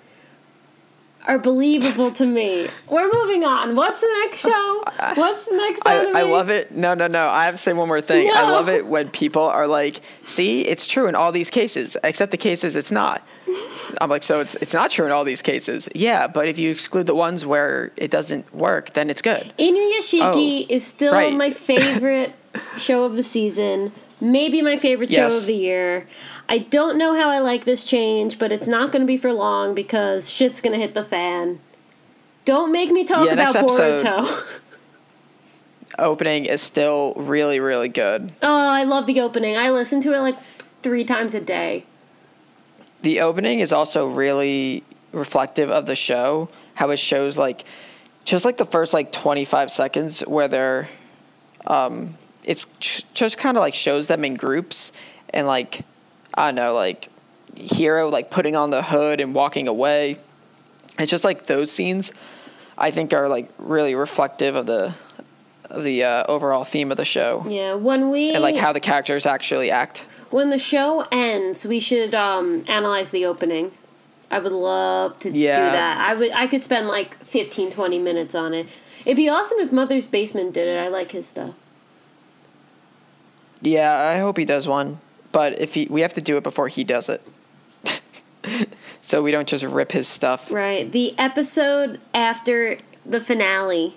are 1.26 1.38
believable 1.38 2.11
to 2.12 2.26
me. 2.26 2.69
We're 2.88 3.11
moving 3.12 3.45
on. 3.45 3.76
What's 3.76 4.00
the 4.00 4.09
next 4.25 4.41
show? 4.41 4.85
What's 5.14 5.47
the 5.47 5.57
next 5.57 5.83
I? 5.87 6.21
I 6.21 6.23
love 6.23 6.50
it. 6.50 6.73
No, 6.73 6.95
no, 6.95 7.07
no. 7.07 7.29
I 7.29 7.45
have 7.45 7.55
to 7.55 7.59
say 7.59 7.73
one 7.73 7.88
more 7.88 8.00
thing. 8.00 8.31
I 8.33 8.50
love 8.50 8.69
it 8.69 8.87
when 8.87 9.09
people 9.11 9.43
are 9.43 9.67
like, 9.67 10.00
"See, 10.25 10.62
it's 10.62 10.87
true 10.87 11.07
in 11.07 11.14
all 11.14 11.33
these 11.33 11.50
cases, 11.50 11.97
except 12.05 12.31
the 12.33 12.37
cases 12.38 12.76
it's 12.76 12.91
not." 12.93 13.26
I'm 14.00 14.11
like, 14.11 14.23
"So 14.23 14.41
it's 14.41 14.55
it's 14.57 14.75
not 14.75 14.91
true 14.91 15.07
in 15.07 15.12
all 15.12 15.25
these 15.25 15.43
cases." 15.43 15.88
Yeah, 15.95 16.26
but 16.26 16.49
if 16.49 16.59
you 16.59 16.71
exclude 16.71 17.07
the 17.07 17.14
ones 17.14 17.47
where 17.47 17.93
it 17.97 18.11
doesn't 18.11 18.52
work, 18.55 18.93
then 18.95 19.11
it's 19.11 19.23
good. 19.23 19.52
Inuyashiki 19.59 20.62
Oh, 20.64 20.67
is 20.69 20.85
still 20.85 21.12
right. 21.12 21.35
my 21.35 21.50
favorite 21.50 22.33
show 22.79 23.05
of 23.05 23.17
the 23.17 23.23
season. 23.23 23.93
Maybe 24.23 24.62
my 24.62 24.76
favorite 24.76 25.12
show 25.12 25.26
of 25.26 25.47
the 25.47 25.55
year. 25.55 26.07
I 26.49 26.59
don't 26.59 26.97
know 26.97 27.14
how 27.14 27.29
I 27.29 27.41
like 27.41 27.64
this 27.64 27.85
change, 27.85 28.38
but 28.38 28.52
it's 28.52 28.69
not 28.69 28.93
going 28.93 29.02
to 29.02 29.07
be 29.07 29.17
for 29.17 29.33
long 29.33 29.75
because 29.75 30.31
shit's 30.33 30.61
going 30.61 30.75
to 30.75 30.79
hit 30.79 30.95
the 30.95 31.02
fan. 31.02 31.59
Don't 32.45 32.71
make 32.71 32.91
me 32.93 33.02
talk 33.05 33.26
Yeah, 33.26 33.33
about 33.33 33.55
Boruto. 33.57 34.61
Opening 35.99 36.46
is 36.46 36.62
still 36.62 37.14
really, 37.16 37.59
really 37.61 37.88
good. 37.88 38.31
oh, 38.42 38.70
I 38.70 38.85
love 38.85 39.07
the 39.07 39.20
opening. 39.20 39.57
I 39.59 39.70
listen 39.70 40.01
to 40.03 40.14
it 40.14 40.20
like 40.20 40.37
three 40.83 41.05
times 41.05 41.35
a 41.35 41.40
day. 41.40 41.85
The 43.03 43.20
opening 43.20 43.61
is 43.61 43.73
also 43.73 44.07
really 44.09 44.85
reflective 45.12 45.70
of 45.70 45.87
the 45.87 45.96
show. 45.96 46.49
How 46.75 46.90
it 46.90 46.99
shows 46.99 47.37
like 47.37 47.64
just 48.25 48.44
like 48.44 48.57
the 48.57 48.64
first 48.64 48.94
like 48.94 49.11
25 49.12 49.70
seconds 49.70 50.20
where 50.20 50.46
they're 50.49 50.88
um 51.66 52.14
it's 52.44 52.64
just 53.14 53.38
kind 53.38 53.57
of 53.57 53.61
like 53.61 53.74
shows 53.74 54.09
them 54.09 54.24
in 54.24 54.35
groups 54.35 54.92
and 55.31 55.46
like 55.46 55.83
I 56.35 56.48
don't 56.48 56.57
know 56.57 56.74
like 56.74 57.09
Hiro 57.57 58.09
like 58.09 58.31
putting 58.31 58.57
on 58.57 58.70
the 58.70 58.83
hood 58.83 59.20
and 59.20 59.35
walking 59.35 59.68
away. 59.68 60.18
It's 60.98 61.11
just 61.11 61.24
like 61.24 61.46
those 61.46 61.70
scenes 61.70 62.12
I 62.76 62.90
think 62.90 63.12
are 63.12 63.28
like 63.28 63.50
really 63.59 63.94
reflective 63.94 64.57
of 64.57 64.66
the 64.66 64.94
of 65.70 65.85
the 65.85 66.05
uh, 66.05 66.24
overall 66.28 66.64
theme 66.64 66.90
of 66.90 66.96
the 66.98 67.05
show 67.05 67.44
Yeah, 67.48 67.74
when 67.74 68.11
we 68.11 68.33
and 68.35 68.42
like 68.42 68.57
how 68.57 68.72
the 68.72 68.81
characters 68.81 69.24
actually 69.24 69.70
act. 69.70 70.05
when 70.31 70.50
the 70.50 70.59
show 70.59 71.07
ends, 71.11 71.64
we 71.66 71.81
should 71.81 72.14
um, 72.14 72.64
analyze 72.68 73.11
the 73.11 73.24
opening. 73.24 73.72
I 74.31 74.38
would 74.38 74.52
love 74.52 75.18
to 75.20 75.31
do 75.31 75.42
that. 75.44 76.09
I 76.09 76.14
would. 76.14 76.33
I 76.33 76.46
could 76.46 76.64
spend 76.64 76.88
like 76.88 77.22
15, 77.22 77.70
20 77.70 77.98
minutes 77.98 78.35
on 78.35 78.55
it. 78.55 78.66
It'd 79.05 79.16
be 79.16 79.28
awesome 79.28 79.59
if 79.59 79.72
Mother's 79.72 80.07
Basement 80.07 80.52
did 80.55 80.68
it. 80.68 80.78
I 80.78 80.88
like 80.88 81.12
his 81.12 81.26
stuff. 81.26 81.55
Yeah, 83.62 83.96
I 83.96 84.18
hope 84.18 84.37
he 84.37 84.44
does 84.44 84.68
one. 84.68 84.98
But 85.31 85.61
if 85.61 85.72
he, 85.72 85.87
we 85.88 86.03
have 86.03 86.14
to 86.14 86.20
do 86.20 86.37
it 86.37 86.42
before 86.42 86.68
he 86.68 86.85
does 86.85 87.09
it, 87.09 87.22
so 89.03 89.22
we 89.22 89.31
don't 89.31 89.48
just 89.48 89.64
rip 89.64 89.90
his 89.90 90.07
stuff. 90.07 90.51
Right. 90.51 90.90
The 90.90 91.18
episode 91.18 92.01
after 92.12 92.77
the 93.07 93.20
finale, 93.20 93.96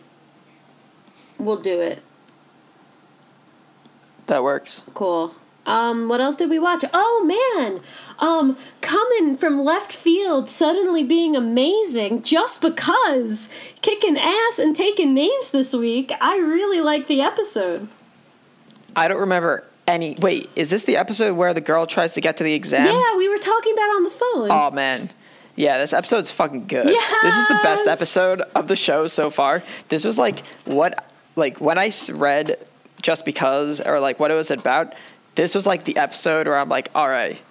we'll 1.38 1.62
do 1.62 1.82
it. 1.82 2.02
That 4.28 4.44
works. 4.44 4.86
Cool. 4.94 5.36
Um, 5.66 6.10
what 6.10 6.22
else 6.22 6.36
did 6.36 6.50
we 6.50 6.60
watch? 6.60 6.86
Oh 6.94 7.24
man, 7.26 7.82
um, 8.20 8.56
coming 8.82 9.36
from 9.36 9.64
left 9.64 9.92
field, 9.92 10.50
suddenly 10.50 11.04
being 11.04 11.36
amazing 11.36 12.22
just 12.22 12.62
because 12.62 13.50
kicking 13.82 14.16
ass 14.16 14.60
and 14.60 14.76
taking 14.76 15.14
names 15.14 15.50
this 15.50 15.74
week. 15.74 16.12
I 16.22 16.38
really 16.38 16.82
like 16.82 17.08
the 17.08 17.22
episode. 17.22 17.88
I 18.96 19.08
don't 19.08 19.20
remember 19.20 19.66
any. 19.88 20.16
Wait, 20.16 20.50
is 20.56 20.70
this 20.70 20.86
the 20.86 20.98
episode 20.98 21.36
where 21.36 21.54
the 21.54 21.62
girl 21.62 21.86
tries 21.86 22.14
to 22.16 22.22
get 22.22 22.38
to 22.38 22.44
the 22.44 22.54
exam? 22.54 22.86
Yeah, 22.86 23.18
we 23.18 23.30
were 23.30 23.38
talking 23.38 23.74
about 23.74 23.86
it 23.86 23.96
on 23.96 24.04
the 24.04 24.10
phone. 24.10 24.48
Oh 24.52 24.72
man. 24.72 25.10
Yeah, 25.58 25.78
this 25.78 25.94
episode's 25.94 26.32
fucking 26.32 26.68
good. 26.68 26.88
This 26.88 27.38
is 27.38 27.48
the 27.48 27.60
best 27.64 27.88
episode 27.88 28.42
of 28.56 28.68
the 28.68 28.76
show 28.76 29.08
so 29.08 29.30
far. 29.30 29.64
This 29.88 30.04
was 30.04 30.18
like 30.18 30.46
what 30.66 31.06
like 31.36 31.62
when 31.62 31.78
I 31.78 31.92
read 32.12 32.58
just 33.02 33.24
because 33.26 33.80
or 33.80 34.00
like 34.00 34.20
what 34.20 34.32
it 34.32 34.36
was 34.36 34.52
about, 34.52 34.96
this 35.36 35.56
was 35.56 35.66
like 35.66 35.86
the 35.86 35.96
episode 35.98 36.48
where 36.48 36.58
I'm 36.58 36.70
like, 36.70 36.90
"All 36.94 37.08
right, 37.08 37.42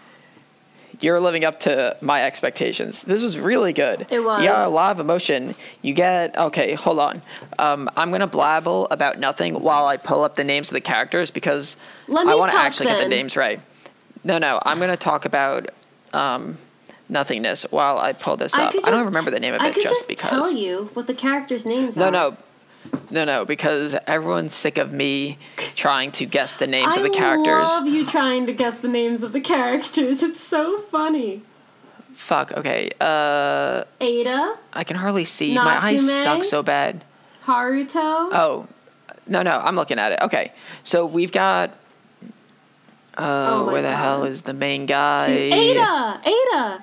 you're 1.01 1.21
living 1.21 1.45
up 1.45 1.61
to 1.61 1.97
my 2.01 2.25
expectations." 2.25 3.03
This 3.03 3.23
was 3.23 3.39
really 3.39 3.73
good. 3.73 4.07
It 4.11 4.21
was. 4.23 4.43
You 4.43 4.49
got 4.49 4.67
a 4.67 4.71
lot 4.71 4.93
of 4.93 5.01
emotion. 5.01 5.55
You 5.83 5.95
get 5.95 6.37
okay, 6.39 6.75
hold 6.75 6.99
on. 6.99 7.23
Um, 7.59 7.91
I'm 7.97 8.11
gonna 8.11 8.29
blabble 8.29 8.87
about 8.91 9.19
nothing 9.19 9.61
while 9.63 9.87
I 9.87 9.97
pull 9.97 10.25
up 10.25 10.37
the 10.37 10.45
names 10.45 10.69
of 10.69 10.75
the 10.75 10.81
characters 10.81 11.31
because 11.31 11.77
Let 12.09 12.27
I 12.27 12.35
want 12.35 12.53
to 12.53 12.59
actually 12.59 12.87
get 12.87 13.01
the 13.03 13.09
names 13.09 13.37
right. 13.37 13.61
No, 14.25 14.39
no, 14.39 14.61
I'm 14.65 14.79
gonna 14.79 14.97
talk 14.97 15.25
about 15.27 15.69
um, 16.13 16.57
nothingness 17.09 17.67
while 17.71 17.99
I 17.99 18.13
pull 18.13 18.37
this 18.37 18.55
up. 18.55 18.75
I, 18.85 18.91
don't 18.91 19.05
remember 19.05 19.31
the 19.31 19.41
name 19.41 19.55
of 19.55 19.61
I 19.61 19.69
it 19.69 19.75
could 19.75 19.83
just, 19.83 19.95
just 19.95 20.09
because. 20.09 20.31
tell 20.31 20.53
you 20.53 20.91
what 20.95 21.07
the 21.07 21.15
characters' 21.15 21.67
names 21.67 21.97
No, 21.97 22.07
are. 22.07 22.11
no, 22.11 22.31
no, 22.31 22.37
no, 23.11 23.25
no, 23.25 23.45
because 23.45 23.95
everyone's 24.07 24.55
sick 24.55 24.79
of 24.79 24.93
me 24.93 25.39
trying 25.75 26.11
to 26.13 26.27
guess 26.27 26.55
the 26.57 26.67
names 26.67 26.95
I 26.95 26.99
of 26.99 27.03
the 27.03 27.11
characters. 27.11 27.69
I 27.69 27.79
love 27.79 27.87
you 27.87 28.07
trying 28.07 28.47
to 28.47 28.53
guess 28.53 28.79
the 28.79 28.89
names 28.89 29.23
of 29.23 29.33
the 29.33 29.41
characters. 29.41 30.23
It's 30.23 30.41
so 30.41 30.79
funny. 30.79 31.43
Fuck. 32.15 32.53
Okay. 32.53 32.91
Uh, 33.01 33.85
Eita, 34.01 34.57
I 34.73 34.85
can 34.85 34.97
hardly 34.97 35.25
see. 35.25 35.55
My 35.55 35.79
eyes 35.85 36.23
suck 36.23 36.45
so 36.45 36.63
bad. 36.63 37.05
Haruto. 37.45 38.29
Oh, 38.33 38.69
no, 39.27 39.43
no, 39.43 39.59
I'm 39.59 39.77
looking 39.77 39.99
at 39.99 40.13
it. 40.13 40.21
Okay, 40.23 40.53
so 40.83 41.07
we've 41.07 41.33
got. 41.33 41.71
Uh, 43.17 43.49
Oh 43.63 43.67
where 43.67 43.81
the 43.83 43.89
God. 43.91 43.97
hell 43.97 44.25
is 44.25 44.43
the 44.43 44.55
main 44.55 44.87
guy? 44.87 45.29
Eita, 45.29 46.23
Eita, 46.25 46.83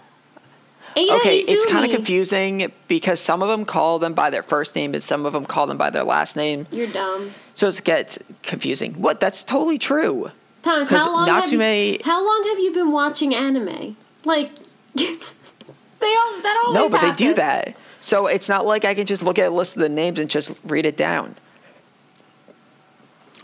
Eita. 0.96 1.18
Okay, 1.18 1.40
it's 1.40 1.66
kind 1.66 1.86
of 1.86 1.92
confusing 1.92 2.72
because 2.88 3.20
some 3.20 3.42
of 3.42 3.50
them 3.50 3.66
call 3.66 4.00
them 4.00 4.14
by 4.14 4.30
their 4.30 4.44
first 4.44 4.76
name 4.76 4.94
and 4.94 5.02
some 5.02 5.26
of 5.26 5.34
them 5.34 5.46
call 5.46 5.68
them 5.68 5.78
by 5.78 5.90
their 5.90 6.04
last 6.04 6.36
name. 6.36 6.68
You're 6.72 6.88
dumb. 6.88 7.32
So 7.54 7.68
it 7.68 7.82
gets 7.84 8.20
confusing. 8.44 8.94
What? 8.94 9.20
That's 9.20 9.44
totally 9.44 9.78
true. 9.78 10.32
Thomas, 10.64 10.90
how 10.90 11.12
long 11.12 11.28
have 11.28 11.52
you, 11.52 11.98
how 12.04 12.24
long 12.24 12.44
have 12.50 12.60
you 12.60 12.72
been 12.74 12.92
watching 12.92 13.34
anime? 13.34 13.96
Like, 14.26 14.52
they 14.96 15.06
all 15.06 16.42
that 16.42 16.64
always 16.66 16.76
No, 16.76 16.90
but 16.90 17.02
they 17.02 17.12
do 17.16 17.34
that. 17.36 17.78
So 18.00 18.28
it's 18.28 18.50
not 18.50 18.66
like 18.66 18.86
I 18.86 18.94
can 18.94 19.06
just 19.06 19.24
look 19.24 19.40
at 19.40 19.48
a 19.48 19.52
list 19.52 19.76
of 19.76 19.82
the 19.82 19.90
names 19.90 20.20
and 20.20 20.30
just 20.30 20.58
read 20.66 20.86
it 20.86 20.98
down. 20.98 21.36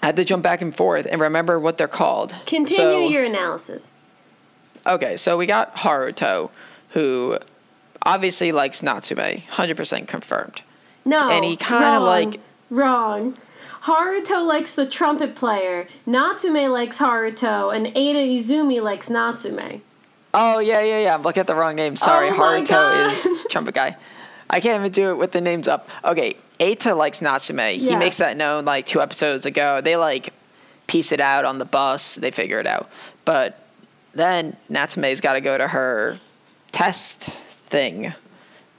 I 0.02 0.08
had 0.08 0.16
to 0.18 0.26
jump 0.26 0.44
back 0.44 0.62
and 0.62 0.76
forth 0.76 1.08
and 1.10 1.22
remember 1.22 1.60
what 1.60 1.78
they're 1.78 1.88
called. 1.88 2.36
Continue 2.46 2.76
So- 2.76 3.08
your 3.10 3.24
analysis. 3.24 3.92
Okay, 4.86 5.18
so 5.18 5.36
we 5.38 5.46
got 5.48 5.76
Haruto, 5.76 6.50
who 6.90 7.38
obviously 8.04 8.52
likes 8.52 8.82
Natsume, 8.84 9.42
hundred 9.50 9.78
percent 9.78 10.08
confirmed. 10.08 10.62
No. 11.06 11.30
And 11.30 11.44
he 11.46 11.56
kinda 11.56 12.00
like- 12.00 12.40
wrong. 12.70 13.38
Haruto 13.84 14.46
likes 14.46 14.74
the 14.74 14.86
trumpet 14.86 15.36
player. 15.36 15.88
Natsume 16.06 16.70
likes 16.72 16.98
Haruto, 16.98 17.74
and 17.74 17.88
Eita 17.88 18.38
Izumi 18.38 18.82
likes 18.82 19.10
Natsume. 19.10 19.82
Oh 20.34 20.60
yeah, 20.60 20.82
yeah, 20.82 21.00
yeah. 21.04 21.14
I'm 21.16 21.22
looking 21.22 21.40
at 21.42 21.48
the 21.48 21.56
wrong 21.56 21.76
name. 21.76 21.96
Sorry, 21.96 22.30
Oh 22.30 22.34
Haruto 22.34 23.06
is 23.06 23.46
trumpet 23.50 23.76
guy. 23.76 23.96
I 24.50 24.60
can't 24.60 24.80
even 24.82 24.92
do 24.92 25.10
it 25.12 25.16
with 25.18 25.32
the 25.32 25.42
names 25.42 25.68
up. 25.68 25.90
Okay, 26.04 26.36
Eita 26.60 26.96
likes 26.98 27.22
Natsume. 27.22 27.60
He 27.80 27.96
makes 27.96 28.18
that 28.18 28.36
known 28.38 28.66
like 28.66 28.86
two 28.86 29.02
episodes 29.02 29.46
ago. 29.46 29.82
They 29.82 29.96
like 29.96 30.34
piece 30.88 31.12
it 31.12 31.20
out 31.20 31.46
on 31.46 31.58
the 31.58 31.66
bus. 31.66 32.16
They 32.16 32.32
figure 32.32 32.60
it 32.60 32.68
out. 32.68 32.90
But 33.26 33.60
then 34.14 34.56
Natsume's 34.70 35.22
got 35.22 35.34
to 35.34 35.42
go 35.42 35.58
to 35.58 35.68
her 35.68 36.18
test 36.78 37.24
thing. 37.24 38.14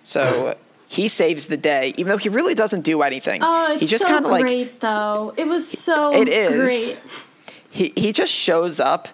So 0.05 0.57
he 0.89 1.09
saves 1.09 1.49
the 1.49 1.57
day, 1.57 1.93
even 1.97 2.11
though 2.11 2.17
he 2.17 2.29
really 2.29 2.55
doesn't 2.55 2.83
do 2.83 3.03
anything. 3.03 3.41
Oh, 3.43 3.73
it's 3.73 3.81
he 3.83 3.87
just 3.87 4.03
so 4.03 4.09
kind 4.09 4.25
of 4.25 4.31
like 4.31 4.43
great, 4.43 4.81
though. 4.81 5.35
It 5.37 5.47
was 5.47 5.67
so 5.67 6.13
It 6.15 6.29
is. 6.29 6.57
great. 6.57 6.99
he 7.71 7.93
he 7.97 8.13
just 8.13 8.33
shows 8.33 8.79
up 8.81 9.09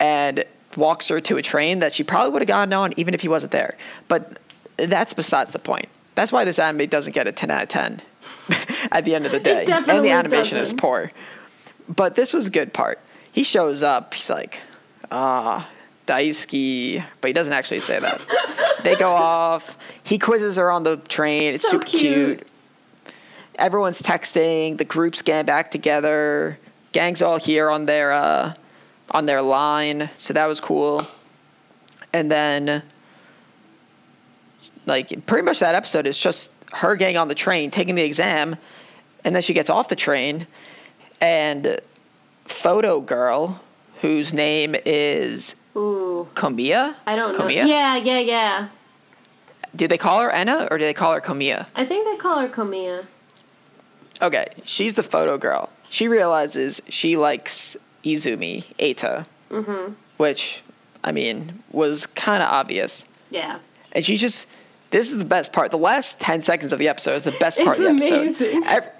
and 0.00 0.44
walks 0.76 1.08
her 1.08 1.20
to 1.20 1.36
a 1.36 1.42
train 1.42 1.80
that 1.80 1.94
she 1.94 2.02
probably 2.02 2.32
would 2.32 2.42
have 2.42 2.48
gotten 2.48 2.72
on 2.72 2.92
even 2.96 3.12
if 3.14 3.20
he 3.20 3.28
wasn't 3.28 3.52
there. 3.52 3.76
But 4.08 4.38
that's 4.78 5.12
besides 5.14 5.52
the 5.52 5.58
point. 5.58 5.88
That's 6.14 6.32
why 6.32 6.44
this 6.44 6.58
anime 6.58 6.86
doesn't 6.88 7.12
get 7.14 7.26
a 7.26 7.32
10 7.32 7.50
out 7.50 7.62
of 7.62 7.68
10 7.68 8.00
at 8.92 9.04
the 9.04 9.14
end 9.14 9.26
of 9.26 9.32
the 9.32 9.40
day. 9.40 9.64
and 9.66 9.84
the 10.04 10.10
animation 10.10 10.58
is 10.58 10.68
doesn't. 10.68 10.78
poor. 10.78 11.12
But 11.94 12.16
this 12.16 12.32
was 12.32 12.46
a 12.46 12.50
good 12.50 12.72
part. 12.72 12.98
He 13.32 13.44
shows 13.44 13.82
up, 13.82 14.12
he's 14.14 14.28
like, 14.30 14.58
ah, 15.10 15.68
daisuki, 16.06 17.02
but 17.20 17.28
he 17.28 17.32
doesn't 17.32 17.52
actually 17.52 17.80
say 17.80 17.98
that. 17.98 18.24
they 18.82 18.96
go 18.96 19.12
off. 19.12 19.78
He 20.04 20.18
quizzes 20.18 20.56
her 20.56 20.70
on 20.70 20.82
the 20.82 20.96
train. 20.96 21.54
It's 21.54 21.62
So 21.62 21.70
super 21.72 21.84
cute. 21.84 22.38
cute. 22.38 22.48
Everyone's 23.56 24.02
texting. 24.02 24.78
The 24.78 24.84
group's 24.84 25.22
getting 25.22 25.46
back 25.46 25.70
together. 25.70 26.58
Gang's 26.92 27.22
all 27.22 27.38
here 27.38 27.70
on 27.70 27.86
their 27.86 28.12
uh, 28.12 28.54
on 29.12 29.26
their 29.26 29.42
line, 29.42 30.10
so 30.16 30.32
that 30.34 30.46
was 30.46 30.60
cool. 30.60 31.02
And 32.12 32.30
then, 32.30 32.82
like, 34.86 35.24
pretty 35.26 35.44
much 35.44 35.60
that 35.60 35.74
episode 35.74 36.06
is 36.06 36.18
just 36.18 36.50
her 36.72 36.96
getting 36.96 37.16
on 37.16 37.28
the 37.28 37.34
train, 37.34 37.70
taking 37.70 37.94
the 37.94 38.02
exam, 38.02 38.56
and 39.24 39.34
then 39.34 39.42
she 39.42 39.54
gets 39.54 39.70
off 39.70 39.88
the 39.88 39.96
train, 39.96 40.46
and 41.20 41.78
photo 42.44 43.00
girl, 43.00 43.60
whose 44.00 44.34
name 44.34 44.74
is 44.84 45.54
Ooh, 45.76 46.28
Komiya. 46.34 46.94
I 47.06 47.16
don't 47.16 47.32
know. 47.36 47.44
Komiya? 47.44 47.66
Yeah, 47.66 47.96
yeah, 47.96 48.18
yeah. 48.18 48.68
Do 49.74 49.88
they 49.88 49.96
call 49.98 50.20
her 50.20 50.30
Enna 50.30 50.68
or 50.70 50.76
do 50.78 50.84
they 50.84 50.92
call 50.92 51.12
her 51.14 51.20
Komiya? 51.20 51.66
I 51.74 51.86
think 51.86 52.06
they 52.10 52.16
call 52.20 52.38
her 52.40 52.48
Komiya. 52.48 53.04
Okay, 54.20 54.46
she's 54.64 54.94
the 54.94 55.02
photo 55.02 55.38
girl. 55.38 55.70
She 55.88 56.08
realizes 56.08 56.80
she 56.88 57.16
likes 57.16 57.76
Izumi, 58.04 58.64
Eita, 58.76 59.24
Mm-hmm. 59.50 59.92
which, 60.18 60.62
I 61.04 61.12
mean, 61.12 61.62
was 61.72 62.06
kind 62.06 62.42
of 62.42 62.48
obvious. 62.50 63.04
Yeah. 63.30 63.58
And 63.92 64.04
she 64.04 64.16
just, 64.16 64.48
this 64.90 65.10
is 65.12 65.18
the 65.18 65.24
best 65.24 65.52
part. 65.52 65.70
The 65.70 65.78
last 65.78 66.20
10 66.20 66.40
seconds 66.40 66.72
of 66.72 66.78
the 66.78 66.88
episode 66.88 67.16
is 67.16 67.24
the 67.24 67.32
best 67.32 67.58
part 67.60 67.78
It's 67.78 67.80
of 67.80 67.98
the 67.98 68.04
episode. 68.14 68.54
amazing. 68.62 68.90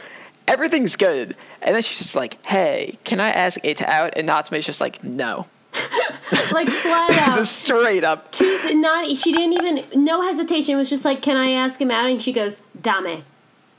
Everything's 0.49 0.97
good. 0.97 1.37
And 1.63 1.75
then 1.75 1.83
she's 1.83 1.99
just 1.99 2.17
like, 2.17 2.45
hey, 2.45 2.97
can 3.05 3.21
I 3.21 3.29
ask 3.31 3.61
Eita 3.63 3.87
out? 3.87 4.15
And 4.17 4.27
Natsume's 4.27 4.67
just 4.67 4.81
like, 4.81 5.03
no. 5.05 5.47
Like 6.53 6.69
flat 6.69 7.11
out. 7.29 7.47
Straight 7.47 8.05
up. 8.05 8.35
She's 8.35 8.75
not. 8.75 9.07
She 9.17 9.33
didn't 9.33 9.53
even. 9.55 10.05
No 10.05 10.23
hesitation. 10.23 10.75
It 10.75 10.79
was 10.79 10.89
just 10.91 11.05
like, 11.05 11.23
"Can 11.23 11.37
I 11.37 11.51
ask 11.51 11.81
him 11.81 11.91
out?" 11.91 12.09
And 12.09 12.21
she 12.23 12.33
goes, 12.33 12.63
"Dame." 12.81 13.25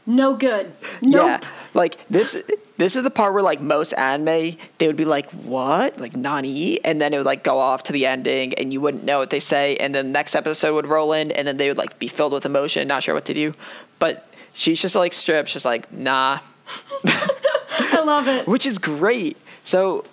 No 0.06 0.36
good. 0.36 0.72
Nope. 1.02 1.42
Yeah, 1.42 1.50
like 1.74 1.98
this. 2.10 2.44
This 2.78 2.96
is 2.96 3.04
the 3.04 3.10
part 3.12 3.34
where 3.34 3.44
like 3.44 3.62
most 3.62 3.94
anime, 3.94 4.58
they 4.78 4.88
would 4.88 4.96
be 4.96 5.06
like, 5.06 5.30
"What?" 5.32 6.00
Like 6.00 6.16
Nani, 6.16 6.84
and 6.84 7.00
then 7.02 7.14
it 7.14 7.18
would 7.18 7.26
like 7.26 7.44
go 7.44 7.58
off 7.58 7.84
to 7.84 7.94
the 7.94 8.06
ending, 8.06 8.54
and 8.56 8.74
you 8.74 8.82
wouldn't 8.82 9.04
know 9.04 9.20
what 9.20 9.30
they 9.30 9.40
say, 9.40 9.76
and 9.78 9.94
then 9.94 10.08
the 10.08 10.12
next 10.12 10.36
episode 10.36 10.74
would 10.76 10.88
roll 10.88 11.14
in, 11.14 11.32
and 11.32 11.48
then 11.48 11.58
they 11.58 11.70
would 11.70 11.78
like 11.78 11.98
be 12.00 12.08
filled 12.08 12.34
with 12.34 12.46
emotion, 12.46 12.88
not 12.88 13.04
sure 13.04 13.14
what 13.16 13.26
to 13.26 13.34
do. 13.34 13.54
But 14.00 14.28
she's 14.54 14.82
just 14.82 14.96
like 14.96 15.14
strips, 15.14 15.54
just 15.54 15.66
like 15.66 15.92
nah, 15.92 16.40
I 17.06 18.02
love 18.04 18.28
it. 18.28 18.48
which 18.48 18.66
is 18.66 18.78
great. 18.78 19.38
So, 19.64 20.04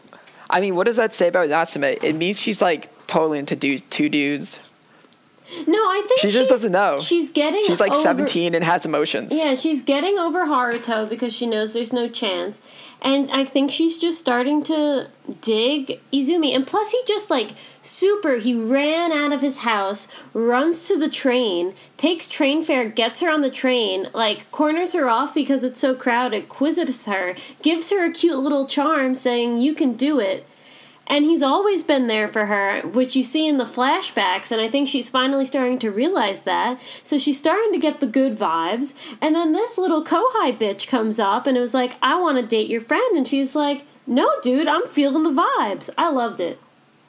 I 0.51 0.61
mean, 0.61 0.75
what 0.75 0.87
does 0.87 0.97
that 0.97 1.15
say 1.15 1.29
about 1.29 1.49
Natsume? 1.49 1.85
It 1.85 2.15
means 2.15 2.41
she's 2.41 2.61
like 2.61 2.89
totally 3.07 3.39
into 3.39 3.57
du- 3.57 3.79
two 3.79 4.09
dudes. 4.09 4.61
No, 5.67 5.79
I 5.79 6.03
think 6.07 6.21
She 6.21 6.29
just 6.29 6.35
she's- 6.37 6.49
doesn't 6.49 6.73
know. 6.73 6.99
She's 7.01 7.31
getting. 7.31 7.61
She's 7.67 7.81
like 7.81 7.93
over- 7.93 8.01
17 8.01 8.55
and 8.55 8.65
has 8.65 8.85
emotions. 8.87 9.33
Yeah, 9.37 9.55
she's 9.55 9.83
getting 9.83 10.19
over 10.19 10.47
Haruto 10.47 11.09
because 11.09 11.33
she 11.33 11.47
knows 11.47 11.73
there's 11.73 11.93
no 11.93 12.09
chance. 12.09 12.61
And 13.03 13.31
I 13.31 13.45
think 13.47 13.71
she's 13.71 13.97
just 13.97 14.19
starting 14.19 14.63
to 14.65 15.07
dig 15.41 16.01
Izumi. 16.13 16.55
And 16.55 16.67
plus, 16.67 16.91
he 16.91 17.01
just 17.09 17.31
like 17.31 17.53
super, 17.83 18.37
he 18.37 18.55
ran 18.55 19.11
out 19.11 19.33
of 19.33 19.41
his 19.41 19.59
house, 19.59 20.07
runs 20.35 20.87
to 20.89 20.99
the 20.99 21.09
train, 21.09 21.75
takes 21.97 22.29
train 22.29 22.63
fare, 22.63 22.85
gets 22.89 23.21
her 23.21 23.31
on 23.31 23.41
the 23.41 23.51
train, 23.51 24.09
like 24.13 24.51
corners 24.51 24.93
her 24.93 25.09
off 25.09 25.33
because 25.35 25.65
it's 25.65 25.81
so 25.81 25.95
crowded, 25.95 26.49
quizzes 26.51 27.07
her, 27.07 27.35
gives 27.63 27.89
her 27.91 28.05
a 28.05 28.11
cute 28.13 28.39
little 28.39 28.67
charm 28.67 29.15
saying, 29.15 29.57
You 29.57 29.75
can 29.75 29.95
do 29.95 30.21
it. 30.21 30.47
And 31.11 31.25
he's 31.25 31.43
always 31.43 31.83
been 31.83 32.07
there 32.07 32.29
for 32.29 32.47
her, 32.47 32.83
which 32.83 33.17
you 33.17 33.25
see 33.25 33.49
in 33.49 33.59
the 33.59 33.65
flashbacks, 33.65 34.53
and 34.53 34.61
I 34.61 34.69
think 34.69 34.87
she's 34.87 35.11
finally 35.11 35.45
starting 35.45 35.81
to 35.81 35.91
realize 35.91 36.43
that. 36.43 36.81
So 37.03 37.19
she's 37.19 37.37
starting 37.37 37.73
to 37.73 37.79
get 37.79 37.99
the 37.99 38.07
good 38.07 38.39
vibes. 38.39 38.95
And 39.21 39.35
then 39.35 39.51
this 39.51 39.77
little 39.77 40.05
Kohai 40.05 40.57
bitch 40.57 40.87
comes 40.87 41.19
up 41.19 41.49
and 41.49 41.57
it 41.57 41.61
was 41.61 41.75
like, 41.75 41.97
I 42.01 42.15
want 42.15 42.39
to 42.39 42.47
date 42.47 42.71
your 42.71 42.81
friend. 42.81 43.17
And 43.17 43.27
she's 43.27 43.57
like, 43.57 43.85
No, 44.07 44.33
dude, 44.41 44.69
I'm 44.69 44.87
feeling 44.87 45.25
the 45.25 45.43
vibes. 45.43 45.91
I 45.99 46.11
loved 46.11 46.39
it. 46.39 46.61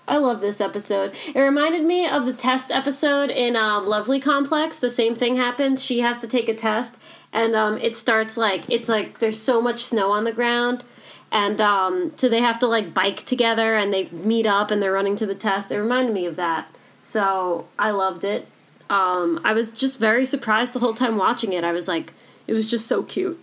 I 0.07 0.17
love 0.17 0.41
this 0.41 0.59
episode. 0.59 1.15
It 1.33 1.39
reminded 1.39 1.83
me 1.83 2.07
of 2.07 2.25
the 2.25 2.33
test 2.33 2.71
episode 2.71 3.29
in 3.29 3.55
um, 3.55 3.85
Lovely 3.85 4.19
Complex. 4.19 4.79
The 4.79 4.89
same 4.89 5.13
thing 5.13 5.35
happens. 5.35 5.85
She 5.85 5.99
has 5.99 6.17
to 6.19 6.27
take 6.27 6.49
a 6.49 6.55
test, 6.55 6.95
and 7.31 7.55
um, 7.55 7.77
it 7.77 7.95
starts 7.95 8.35
like 8.35 8.67
it's 8.67 8.89
like 8.89 9.19
there's 9.19 9.39
so 9.39 9.61
much 9.61 9.83
snow 9.83 10.11
on 10.11 10.23
the 10.23 10.31
ground, 10.31 10.83
and 11.31 11.61
um, 11.61 12.13
so 12.17 12.27
they 12.29 12.41
have 12.41 12.59
to 12.59 12.67
like 12.67 12.93
bike 12.93 13.25
together, 13.25 13.75
and 13.75 13.93
they 13.93 14.05
meet 14.09 14.45
up, 14.45 14.71
and 14.71 14.81
they're 14.81 14.91
running 14.91 15.15
to 15.17 15.25
the 15.25 15.35
test. 15.35 15.71
It 15.71 15.79
reminded 15.79 16.13
me 16.13 16.25
of 16.25 16.35
that. 16.35 16.67
So 17.03 17.67
I 17.79 17.91
loved 17.91 18.23
it. 18.23 18.47
Um, 18.89 19.39
I 19.43 19.53
was 19.53 19.71
just 19.71 19.99
very 19.99 20.25
surprised 20.25 20.73
the 20.73 20.79
whole 20.79 20.93
time 20.93 21.17
watching 21.17 21.53
it. 21.53 21.63
I 21.63 21.71
was 21.71 21.87
like, 21.87 22.13
it 22.47 22.53
was 22.53 22.69
just 22.69 22.87
so 22.87 23.03
cute. 23.03 23.39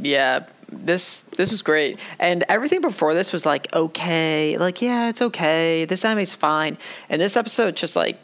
yeah 0.00 0.44
this 0.72 1.22
this 1.36 1.50
was 1.50 1.62
great 1.62 2.04
and 2.18 2.44
everything 2.48 2.80
before 2.80 3.12
this 3.12 3.32
was 3.32 3.44
like 3.44 3.74
okay 3.74 4.56
like 4.58 4.80
yeah 4.80 5.08
it's 5.08 5.20
okay 5.20 5.84
this 5.84 6.04
anime's 6.04 6.34
fine 6.34 6.78
and 7.08 7.20
this 7.20 7.36
episode 7.36 7.74
just 7.76 7.96
like 7.96 8.18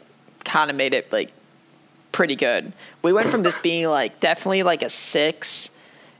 kind 0.45 0.69
of 0.69 0.75
made 0.75 0.93
it 0.93 1.11
like 1.11 1.31
pretty 2.11 2.35
good 2.35 2.71
we 3.01 3.11
went 3.11 3.27
from 3.27 3.43
this 3.43 3.57
being 3.57 3.87
like 3.87 4.19
definitely 4.19 4.63
like 4.63 4.81
a 4.81 4.89
six 4.89 5.69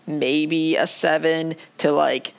maybe 0.07 0.75
a 0.77 0.87
seven 0.87 1.55
to 1.79 1.91
like 1.91 2.33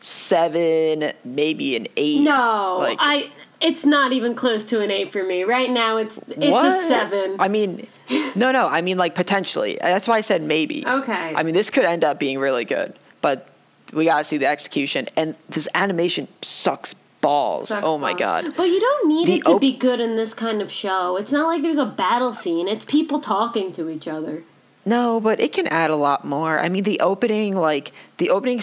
seven 0.00 1.12
maybe 1.24 1.76
an 1.76 1.86
eight 1.96 2.22
No, 2.24 2.76
like 2.80 2.98
I. 3.00 3.30
It's 3.60 3.84
not 3.84 4.12
even 4.12 4.34
close 4.34 4.64
to 4.66 4.80
an 4.80 4.90
eight 4.90 5.12
for 5.12 5.22
me 5.22 5.44
right 5.44 5.70
now. 5.70 5.96
It's 5.96 6.18
it's 6.28 6.64
a 6.64 6.72
seven. 6.88 7.36
i 7.38 7.46
mean 7.48 7.86
no 8.34 8.50
no 8.52 8.66
i 8.66 8.80
mean 8.82 8.98
like 8.98 9.14
potentially 9.14 9.78
that's 9.80 10.06
why 10.08 10.16
i 10.16 10.20
said 10.20 10.42
maybe 10.42 10.84
Okay. 10.86 11.32
i 11.36 11.42
mean 11.42 11.54
this 11.54 11.70
could 11.70 11.84
end 11.84 12.02
up 12.04 12.18
being 12.18 12.38
really 12.38 12.64
good 12.64 12.92
but 13.22 13.48
we 13.94 14.04
gotta 14.04 14.24
see 14.24 14.36
the 14.36 14.46
execution 14.46 15.06
and 15.16 15.34
this 15.48 15.66
animation 15.74 16.26
sucks 16.42 16.94
balls 17.22 17.68
Sucks 17.68 17.82
oh 17.86 17.96
my 17.98 18.10
balls. 18.10 18.18
god 18.18 18.54
But 18.56 18.64
you 18.64 18.80
don't 18.80 19.08
need 19.08 19.28
The 19.28 19.34
it 19.36 19.44
to 19.44 19.52
op- 19.52 19.60
be 19.60 19.72
good 19.72 20.00
in 20.00 20.16
this 20.16 20.34
kind 20.34 20.60
of 20.60 20.70
show. 20.72 21.16
It's 21.16 21.30
not 21.32 21.46
like 21.46 21.62
there's 21.62 21.78
a 21.78 21.86
battle 21.86 22.34
scene. 22.34 22.66
It's 22.68 22.84
people 22.84 23.20
talking 23.20 23.72
to 23.74 23.88
each 23.88 24.08
other. 24.08 24.42
No 24.84 25.20
but 25.20 25.40
it 25.40 25.52
can 25.52 25.66
add 25.68 25.90
a 25.90 25.96
lot 25.96 26.24
more 26.24 26.58
i 26.58 26.68
mean 26.68 26.82
the 26.84 27.00
opening 27.00 27.56
like 27.56 27.92
the 28.18 28.30
opening 28.30 28.60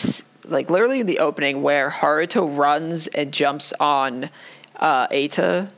like 0.47 0.69
literally 0.69 1.03
the 1.03 1.19
opening 1.19 1.61
where 1.61 1.89
haruto 1.89 2.57
runs 2.57 3.07
and 3.07 3.31
jumps 3.31 3.73
on 3.79 4.29
uh 4.77 5.07
Eita 5.07 5.69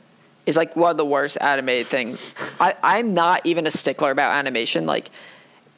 is 0.46 0.56
like 0.56 0.74
one 0.74 0.90
of 0.90 0.96
the 0.96 1.04
worst 1.04 1.38
animated 1.40 1.86
things 1.86 2.34
i 2.60 2.74
i'm 2.82 3.14
not 3.14 3.44
even 3.44 3.66
a 3.66 3.70
stickler 3.70 4.10
about 4.10 4.36
animation 4.36 4.86
like 4.86 5.10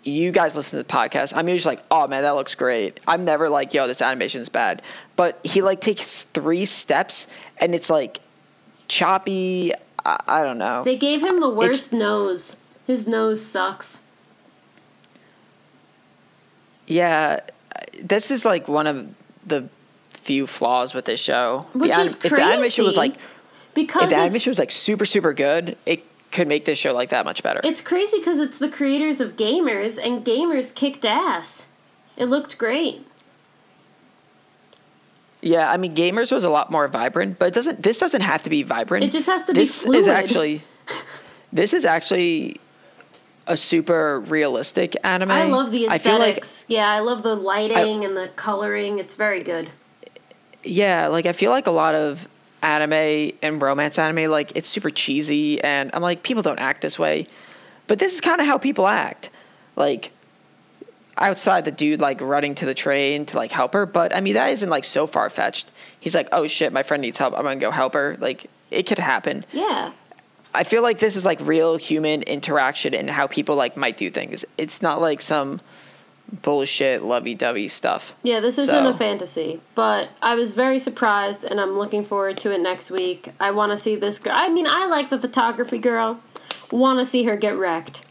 you 0.05 0.33
guys 0.33 0.55
listen 0.55 0.79
to 0.79 0.87
the 0.87 0.93
podcast, 0.93 1.37
I'm 1.37 1.49
usually 1.49 1.77
like, 1.77 1.85
oh 1.91 2.07
man, 2.07 2.23
that 2.23 2.35
looks 2.35 2.55
great. 2.55 3.01
I'm 3.07 3.25
never 3.25 3.49
like, 3.49 3.75
yo, 3.75 3.87
this 3.87 4.03
animation 4.03 4.41
is 4.41 4.49
bad. 4.49 4.83
But 5.17 5.41
he 5.45 5.63
like 5.63 5.81
takes 5.81 6.25
three 6.35 6.65
steps 6.65 7.27
and 7.59 7.75
it's 7.75 7.91
like 7.91 8.21
choppy. 8.89 9.73
I, 10.05 10.21
I 10.27 10.43
don't 10.43 10.59
know. 10.59 10.85
They 10.85 10.97
gave 10.97 11.23
him 11.23 11.41
the 11.41 11.49
worst 11.49 11.93
nose. 11.93 12.57
His 12.87 13.09
nose 13.09 13.45
sucks. 13.45 14.03
Yeah, 16.87 17.41
this 18.03 18.31
is 18.31 18.45
like 18.45 18.69
one 18.69 18.87
of 18.87 19.15
the 19.47 19.69
few 20.11 20.47
flaws 20.47 20.95
with 20.95 21.05
this 21.05 21.21
show. 21.21 21.67
Which 21.73 21.93
the 21.93 22.01
is 22.03 22.25
If 22.25 22.31
the 22.31 22.43
animation 22.43 22.85
was 22.85 22.97
like, 22.97 23.17
Because 23.75 24.05
if 24.05 24.11
the 24.11 24.17
animation 24.17 24.51
was 24.51 24.59
like 24.59 24.71
super 24.71 25.05
super 25.05 25.33
good, 25.33 25.77
it 25.87 26.05
could 26.33 26.49
make 26.49 26.65
this 26.65 26.79
show 26.79 26.93
like 26.93 27.11
that 27.11 27.25
much 27.25 27.43
better. 27.43 27.61
It's 27.63 27.81
crazy 27.81 28.19
because 28.19 28.39
it's 28.39 28.59
the 28.59 28.69
creators 28.69 29.21
of 29.21 29.37
Gamers, 29.37 30.05
and 30.05 30.25
Gamers 30.25 30.75
kicked 30.75 31.05
ass. 31.05 31.67
It 32.17 32.27
looked 32.27 32.59
great. 32.59 33.07
Yeah, 35.43 35.71
I 35.71 35.77
mean, 35.77 35.95
Gamers 35.95 36.33
was 36.33 36.43
a 36.45 36.51
lot 36.51 36.71
more 36.71 36.89
vibrant, 36.89 37.39
but 37.39 37.47
it 37.49 37.55
doesn't. 37.55 37.83
This 37.83 37.99
doesn't 37.99 38.23
have 38.23 38.43
to 38.45 38.51
be 38.51 38.63
vibrant. 38.63 39.05
It 39.05 39.13
just 39.13 39.27
has 39.27 39.45
to 39.45 39.53
this 39.53 39.81
be 39.81 39.87
fluid. 39.87 40.01
is 40.01 40.09
actually. 40.09 40.63
This 41.53 41.73
is 41.73 41.85
actually 41.85 42.61
a 43.47 43.57
super 43.57 44.21
realistic 44.21 44.97
anime. 45.05 45.31
I 45.31 45.45
love 45.45 45.71
the 45.71 45.89
I 45.89 45.99
feel 45.99 46.19
like 46.19 46.39
aesthetics. 46.39 46.65
yeah, 46.69 46.91
I 46.91 47.01
love 47.01 47.23
the 47.23 47.35
lighting 47.35 48.05
and 48.05 48.17
the 48.17 48.29
coloring. 48.37 48.99
It's 48.99 49.15
very 49.17 49.41
good. 49.41 49.69
yeah, 50.63 51.09
like 51.09 51.27
I 51.27 51.33
feel 51.33 51.51
like 51.51 51.67
a 51.67 51.71
lot 51.73 51.95
of 51.95 52.27
anime 52.63 53.33
and 53.43 53.61
romance 53.61 53.99
anime, 53.99 54.31
like 54.31 54.57
it's 54.57 54.69
super 54.69 54.91
cheesy, 54.91 55.63
and 55.63 55.91
I'm 55.93 56.03
like, 56.03 56.23
people 56.23 56.43
don't 56.43 56.59
act 56.59 56.81
this 56.81 56.99
way, 56.99 57.27
but 57.87 57.99
this 57.99 58.15
is 58.15 58.21
kind 58.21 58.41
of 58.41 58.47
how 58.47 58.57
people 58.59 58.87
act. 58.87 59.31
Like 59.77 60.11
outside 61.17 61.65
the 61.65 61.71
dude 61.71 62.01
like 62.01 62.21
running 62.21 62.55
to 62.57 62.67
the 62.67 62.75
train 62.75 63.27
to 63.27 63.37
like 63.37 63.53
help 63.53 63.73
her, 63.75 63.87
but 63.87 64.15
I 64.17 64.21
mean 64.21 64.35
that 64.35 64.51
isn't 64.51 64.71
like 64.71 64.85
so 64.85 65.07
far 65.07 65.29
fetched. 65.31 65.71
He's 66.01 66.15
like, 66.15 66.29
oh 66.33 66.47
shit, 66.47 66.73
my 66.73 66.83
friend 66.83 67.01
needs 67.03 67.19
help. 67.19 67.35
I'm 67.35 67.43
gonna 67.45 67.57
go 67.57 67.71
help 67.71 67.95
her. 67.95 68.17
Like 68.19 68.47
it 68.71 68.85
could 68.87 68.99
happen. 68.99 69.45
Yeah. 69.53 69.93
I 70.55 70.65
feel 70.65 70.83
like 70.83 70.99
this 71.01 71.17
is 71.17 71.25
like 71.25 71.41
real 71.41 71.77
human 71.77 72.23
interaction 72.23 72.95
and 72.95 73.11
how 73.11 73.27
people 73.27 73.57
like 73.57 73.77
might 73.77 73.97
do 73.97 74.09
things. 74.11 74.45
It's 74.57 74.81
not 74.83 75.01
like 75.01 75.21
some 75.21 75.61
bullshit 76.43 77.03
lovey-dovey 77.03 77.69
stuff. 77.69 78.15
Yeah, 78.23 78.41
this 78.41 78.57
isn't 78.59 78.85
So- 78.85 78.89
a 78.89 78.95
fantasy, 78.95 79.61
but 79.75 80.09
I 80.23 80.35
was 80.35 80.55
very 80.55 80.79
surprised 80.79 81.45
and 81.45 81.61
I'm 81.61 81.77
looking 81.77 82.05
forward 82.05 82.39
to 82.39 82.53
it 82.53 82.61
next 82.61 82.91
week. 82.91 83.31
I 83.39 83.51
want 83.51 83.73
to 83.73 83.77
see 83.77 83.95
this 83.97 84.19
girl. 84.19 84.33
I 84.37 84.49
mean, 84.49 84.67
I 84.67 84.87
like 84.87 85.11
the 85.11 85.19
photography 85.19 85.79
girl. 85.79 86.21
Want 86.71 86.99
to 86.99 87.05
see 87.05 87.25
her 87.25 87.37
get 87.37 87.57
wrecked. 87.57 88.03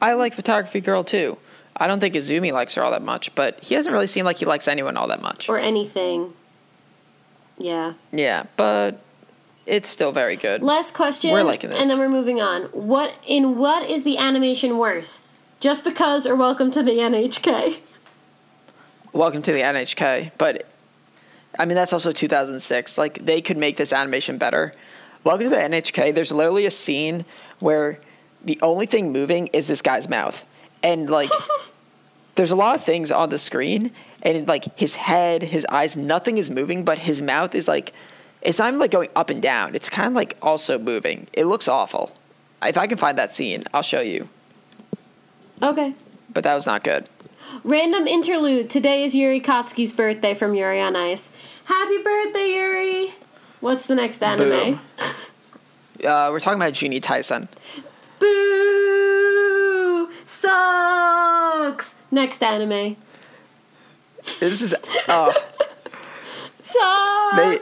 I 0.00 0.14
like 0.14 0.34
photography 0.34 0.80
girl 0.80 1.04
too. 1.04 1.38
I 1.76 1.86
don't 1.86 2.00
think 2.00 2.14
Izumi 2.14 2.52
likes 2.52 2.74
her 2.74 2.82
all 2.82 2.90
that 2.90 3.02
much, 3.02 3.34
but 3.34 3.60
he 3.60 3.74
doesn't 3.74 3.92
really 3.92 4.06
seem 4.06 4.24
like 4.24 4.38
he 4.38 4.44
likes 4.44 4.66
anyone 4.68 4.96
all 4.96 5.08
that 5.08 5.22
much. 5.22 5.48
Or 5.48 5.58
anything. 5.58 6.32
Yeah. 7.58 7.94
Yeah, 8.12 8.46
but 8.56 9.00
it's 9.68 9.88
still 9.88 10.12
very 10.12 10.36
good. 10.36 10.62
Last 10.62 10.94
question. 10.94 11.30
We're 11.30 11.42
liking 11.42 11.70
this. 11.70 11.80
And 11.80 11.90
then 11.90 11.98
we're 11.98 12.08
moving 12.08 12.40
on. 12.40 12.62
What 12.72 13.14
in 13.26 13.58
what 13.58 13.88
is 13.88 14.02
the 14.02 14.18
animation 14.18 14.78
worse? 14.78 15.20
Just 15.60 15.84
because 15.84 16.26
or 16.26 16.34
welcome 16.34 16.70
to 16.72 16.82
the 16.82 16.92
NHK? 16.92 17.80
Welcome 19.12 19.42
to 19.42 19.52
the 19.52 19.60
NHK, 19.60 20.32
but 20.38 20.66
I 21.58 21.64
mean 21.66 21.74
that's 21.74 21.92
also 21.92 22.12
2006. 22.12 22.98
Like 22.98 23.18
they 23.18 23.40
could 23.40 23.58
make 23.58 23.76
this 23.76 23.92
animation 23.92 24.38
better. 24.38 24.74
Welcome 25.24 25.44
to 25.44 25.50
the 25.50 25.56
NHK. 25.56 26.14
There's 26.14 26.32
literally 26.32 26.66
a 26.66 26.70
scene 26.70 27.24
where 27.58 28.00
the 28.44 28.58
only 28.62 28.86
thing 28.86 29.12
moving 29.12 29.48
is 29.48 29.66
this 29.66 29.82
guy's 29.82 30.08
mouth, 30.08 30.44
and 30.82 31.10
like 31.10 31.30
there's 32.36 32.52
a 32.52 32.56
lot 32.56 32.76
of 32.76 32.82
things 32.82 33.10
on 33.10 33.28
the 33.28 33.38
screen, 33.38 33.90
and 34.22 34.48
like 34.48 34.78
his 34.78 34.94
head, 34.94 35.42
his 35.42 35.66
eyes, 35.68 35.96
nothing 35.96 36.38
is 36.38 36.50
moving, 36.50 36.84
but 36.84 36.98
his 36.98 37.20
mouth 37.20 37.54
is 37.54 37.68
like 37.68 37.92
it's 38.42 38.58
not 38.58 38.68
even 38.68 38.80
like 38.80 38.90
going 38.90 39.10
up 39.16 39.30
and 39.30 39.42
down. 39.42 39.74
It's 39.74 39.88
kind 39.88 40.08
of 40.08 40.14
like 40.14 40.36
also 40.42 40.78
moving. 40.78 41.26
It 41.32 41.46
looks 41.46 41.68
awful. 41.68 42.16
If 42.62 42.76
I 42.76 42.86
can 42.86 42.98
find 42.98 43.18
that 43.18 43.30
scene, 43.30 43.64
I'll 43.72 43.82
show 43.82 44.00
you. 44.00 44.28
Okay. 45.62 45.94
But 46.32 46.44
that 46.44 46.54
was 46.54 46.66
not 46.66 46.84
good. 46.84 47.08
Random 47.64 48.06
interlude. 48.06 48.68
Today 48.68 49.04
is 49.04 49.14
Yuri 49.14 49.40
Katsuki's 49.40 49.92
birthday 49.92 50.34
from 50.34 50.54
Yuri 50.54 50.80
on 50.80 50.96
Ice. 50.96 51.30
Happy 51.64 51.98
birthday, 52.02 52.52
Yuri! 52.54 53.14
What's 53.60 53.86
the 53.86 53.94
next 53.94 54.22
anime? 54.22 54.80
Uh, 55.98 56.28
we're 56.30 56.38
talking 56.38 56.60
about 56.62 56.74
Juni 56.74 57.00
Taisen. 57.00 57.48
Boo! 58.20 60.08
Sucks! 60.24 61.96
Next 62.12 62.40
anime. 62.40 62.96
This 64.38 64.62
is 64.62 64.74
uh, 65.08 65.32
they. 67.36 67.58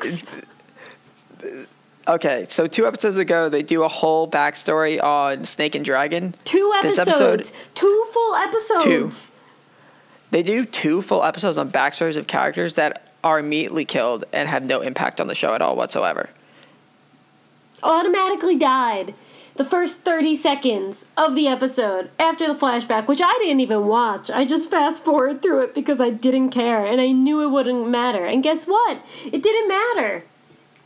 Okay, 2.08 2.46
so 2.48 2.66
two 2.68 2.86
episodes 2.86 3.16
ago, 3.16 3.48
they 3.48 3.62
do 3.62 3.82
a 3.82 3.88
whole 3.88 4.30
backstory 4.30 5.02
on 5.02 5.44
Snake 5.44 5.74
and 5.74 5.84
Dragon. 5.84 6.34
Two 6.44 6.72
episodes. 6.78 7.08
episode- 7.08 7.50
Two 7.74 8.04
full 8.12 8.34
episodes. 8.36 9.32
They 10.30 10.42
do 10.44 10.64
two 10.64 11.02
full 11.02 11.24
episodes 11.24 11.58
on 11.58 11.70
backstories 11.70 12.16
of 12.16 12.26
characters 12.26 12.76
that 12.76 13.02
are 13.24 13.38
immediately 13.40 13.84
killed 13.84 14.24
and 14.32 14.48
have 14.48 14.62
no 14.64 14.80
impact 14.82 15.20
on 15.20 15.26
the 15.26 15.34
show 15.34 15.52
at 15.54 15.62
all 15.62 15.74
whatsoever. 15.76 16.28
Automatically 17.82 18.56
died. 18.56 19.14
The 19.56 19.64
first 19.64 20.02
30 20.04 20.34
seconds 20.36 21.06
of 21.16 21.34
the 21.34 21.48
episode 21.48 22.10
after 22.18 22.46
the 22.46 22.54
flashback, 22.58 23.06
which 23.08 23.22
I 23.22 23.32
didn't 23.40 23.60
even 23.60 23.86
watch. 23.86 24.30
I 24.30 24.44
just 24.44 24.70
fast 24.70 25.04
forward 25.04 25.40
through 25.42 25.62
it 25.62 25.74
because 25.74 26.00
I 26.00 26.10
didn't 26.10 26.50
care 26.50 26.84
and 26.84 27.00
I 27.00 27.12
knew 27.12 27.42
it 27.42 27.48
wouldn't 27.50 27.88
matter. 27.88 28.26
And 28.26 28.42
guess 28.42 28.66
what? 28.66 29.02
It 29.24 29.42
didn't 29.42 29.68
matter. 29.68 30.24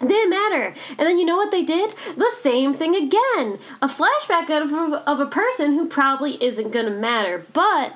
Didn't 0.01 0.31
matter. 0.31 0.75
And 0.91 1.01
then 1.01 1.19
you 1.19 1.27
know 1.27 1.37
what 1.37 1.51
they 1.51 1.63
did? 1.63 1.95
The 2.17 2.31
same 2.33 2.73
thing 2.73 2.95
again. 2.97 3.59
A 3.83 3.89
flashback 3.89 4.49
of, 4.51 4.73
of 5.07 5.21
a 5.21 5.27
person 5.27 5.75
who 5.75 5.87
probably 5.87 6.43
isn't 6.43 6.71
going 6.71 6.87
to 6.87 6.91
matter. 6.91 7.45
But 7.53 7.95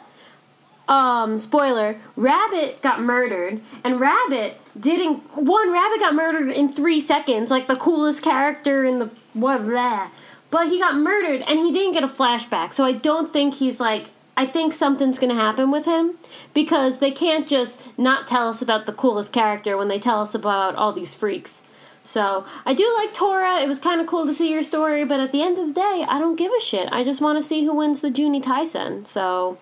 um 0.87 1.39
spoiler 1.39 1.97
rabbit 2.15 2.83
got 2.83 3.01
murdered 3.01 3.59
and 3.83 3.99
rabbit 4.01 4.61
didn't 4.79 5.17
one 5.35 5.73
rabbit 5.73 5.99
got 5.99 6.15
murdered 6.15 6.51
in 6.51 6.71
three 6.71 7.01
seconds 7.01 7.51
like 7.51 7.69
the 7.69 7.77
coolest 7.77 8.23
character 8.23 8.85
in 8.85 8.99
the 8.99 9.09
what 9.33 9.63
blah. 9.65 10.09
but 10.51 10.69
he 10.69 10.79
got 10.79 10.95
murdered 10.95 11.43
and 11.47 11.59
he 11.59 11.73
didn't 11.73 11.93
get 11.95 12.05
a 12.05 12.07
flashback 12.07 12.75
so 12.75 12.85
i 12.85 12.93
don't 12.93 13.33
think 13.33 13.55
he's 13.55 13.81
like 13.81 14.11
i 14.37 14.45
think 14.45 14.75
something's 14.75 15.19
gonna 15.19 15.35
happen 15.35 15.71
with 15.71 15.87
him 15.87 16.17
because 16.53 16.99
they 16.99 17.11
can't 17.11 17.49
just 17.49 17.81
not 17.99 18.27
tell 18.27 18.47
us 18.49 18.61
about 18.61 18.85
the 18.85 18.93
coolest 18.93 19.33
character 19.33 19.79
when 19.79 19.89
they 19.89 19.99
tell 19.99 20.21
us 20.21 20.35
about 20.35 20.75
all 20.75 20.93
these 20.93 21.15
freaks 21.15 21.63
so 22.05 22.45
I 22.67 22.75
do 22.75 22.95
like 22.99 23.15
Tora. 23.15 23.61
It 23.61 23.67
was 23.67 23.79
kind 23.79 24.01
of 24.01 24.07
cool 24.07 24.27
to 24.27 24.35
see 24.35 24.53
your 24.53 24.63
story, 24.63 25.05
but 25.05 25.21
at 25.21 25.33
the 25.33 25.43
end 25.43 25.59
of 25.59 25.67
the 25.67 25.73
day, 25.73 26.05
I 26.07 26.19
don't 26.19 26.37
give 26.37 26.53
a 26.57 26.61
shit. 26.61 26.87
I 26.93 27.03
just 27.03 27.23
want 27.23 27.39
to 27.39 27.43
see 27.43 27.65
who 27.65 27.75
wins 27.75 28.03
the 28.03 28.11
Juni 28.11 28.43
Taisen. 28.43 29.07
So 29.07 29.57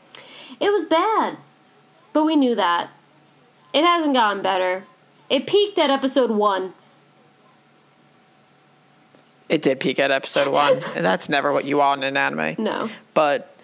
it 0.58 0.72
was 0.72 0.84
bad, 0.84 1.38
but 2.12 2.24
we 2.24 2.34
knew 2.34 2.56
that. 2.56 2.90
It 3.72 3.84
hasn't 3.84 4.14
gotten 4.14 4.42
better. 4.42 4.84
It 5.30 5.46
peaked 5.46 5.78
at 5.78 5.88
episode 5.88 6.32
one. 6.32 6.74
It 9.48 9.62
did 9.62 9.80
peak 9.80 10.00
at 10.00 10.10
episode 10.10 10.52
one, 10.52 10.82
and 10.96 11.04
that's 11.04 11.28
never 11.28 11.52
what 11.52 11.64
you 11.64 11.76
want 11.76 12.02
in 12.02 12.08
an 12.08 12.16
anime. 12.16 12.56
No. 12.58 12.90
But 13.14 13.54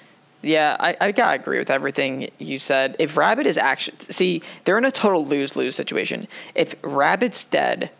yeah, 0.43 0.77
I, 0.79 0.97
I 1.01 1.13
gotta 1.13 1.41
agree 1.41 1.59
with 1.59 1.71
everything 1.71 2.31
you 2.39 2.59
said. 2.59 2.95
If 3.01 3.17
Rabbit 3.17 3.47
is 3.47 3.57
actually 3.57 3.99
see, 4.11 4.43
they're 4.65 4.79
in 4.79 4.85
a 4.85 4.93
total 4.93 5.27
lose 5.27 5.57
lose 5.57 5.75
situation. 5.75 6.29
If 6.55 6.77
Rabbit's 6.83 7.45
dead, 7.45 7.91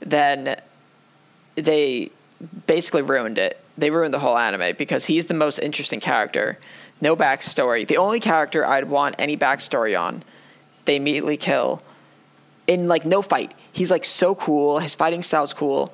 then 0.00 0.60
they 1.54 2.10
basically 2.66 3.02
ruined 3.02 3.38
it. 3.38 3.60
They 3.76 3.90
ruined 3.90 4.14
the 4.14 4.18
whole 4.18 4.36
anime 4.36 4.76
because 4.76 5.04
he's 5.04 5.26
the 5.26 5.34
most 5.34 5.58
interesting 5.58 6.00
character. 6.00 6.58
No 7.00 7.16
backstory. 7.16 7.86
The 7.86 7.98
only 7.98 8.20
character 8.20 8.66
I'd 8.66 8.88
want 8.88 9.16
any 9.18 9.36
backstory 9.36 9.98
on, 9.98 10.22
they 10.84 10.96
immediately 10.96 11.36
kill. 11.36 11.82
In 12.66 12.88
like 12.88 13.04
no 13.04 13.22
fight. 13.22 13.54
He's 13.72 13.90
like 13.90 14.04
so 14.04 14.34
cool. 14.34 14.78
His 14.78 14.94
fighting 14.94 15.22
style's 15.22 15.54
cool. 15.54 15.92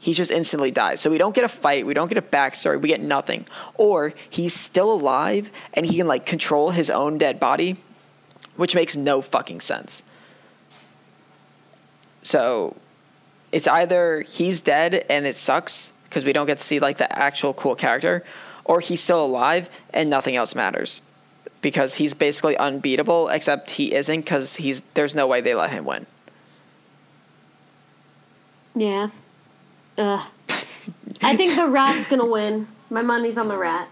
He 0.00 0.14
just 0.14 0.30
instantly 0.30 0.70
dies. 0.70 1.00
So 1.00 1.10
we 1.10 1.18
don't 1.18 1.34
get 1.34 1.44
a 1.44 1.48
fight. 1.48 1.84
We 1.84 1.94
don't 1.94 2.08
get 2.08 2.18
a 2.18 2.22
backstory. 2.22 2.80
We 2.80 2.88
get 2.88 3.00
nothing. 3.00 3.46
Or 3.74 4.14
he's 4.30 4.54
still 4.54 4.92
alive 4.92 5.50
and 5.74 5.84
he 5.84 5.96
can 5.96 6.06
like 6.06 6.24
control 6.24 6.70
his 6.70 6.88
own 6.88 7.18
dead 7.18 7.40
body, 7.40 7.76
which 8.56 8.74
makes 8.74 8.96
no 8.96 9.20
fucking 9.20 9.60
sense. 9.60 10.02
So 12.22 12.76
it's 13.52 13.66
either 13.66 14.22
he's 14.22 14.60
dead 14.60 15.06
and 15.08 15.26
it 15.26 15.36
sucks 15.36 15.92
because 16.04 16.24
we 16.24 16.32
don't 16.32 16.46
get 16.46 16.58
to 16.58 16.64
see 16.64 16.80
like 16.80 16.98
the 16.98 17.18
actual 17.18 17.54
cool 17.54 17.74
character, 17.74 18.24
or 18.64 18.80
he's 18.80 19.00
still 19.00 19.24
alive 19.24 19.70
and 19.92 20.10
nothing 20.10 20.36
else 20.36 20.54
matters 20.54 21.00
because 21.60 21.94
he's 21.94 22.14
basically 22.14 22.56
unbeatable. 22.56 23.28
Except 23.28 23.70
he 23.70 23.94
isn't 23.94 24.20
because 24.20 24.56
he's 24.56 24.82
there's 24.94 25.14
no 25.14 25.26
way 25.26 25.40
they 25.40 25.54
let 25.54 25.70
him 25.70 25.84
win. 25.84 26.06
Yeah. 28.74 29.08
Ugh. 29.96 30.26
I 31.22 31.36
think 31.36 31.56
the 31.56 31.66
rat's 31.66 32.06
gonna 32.06 32.26
win. 32.26 32.68
My 32.90 33.02
money's 33.02 33.36
on 33.36 33.48
the 33.48 33.56
rat. 33.56 33.88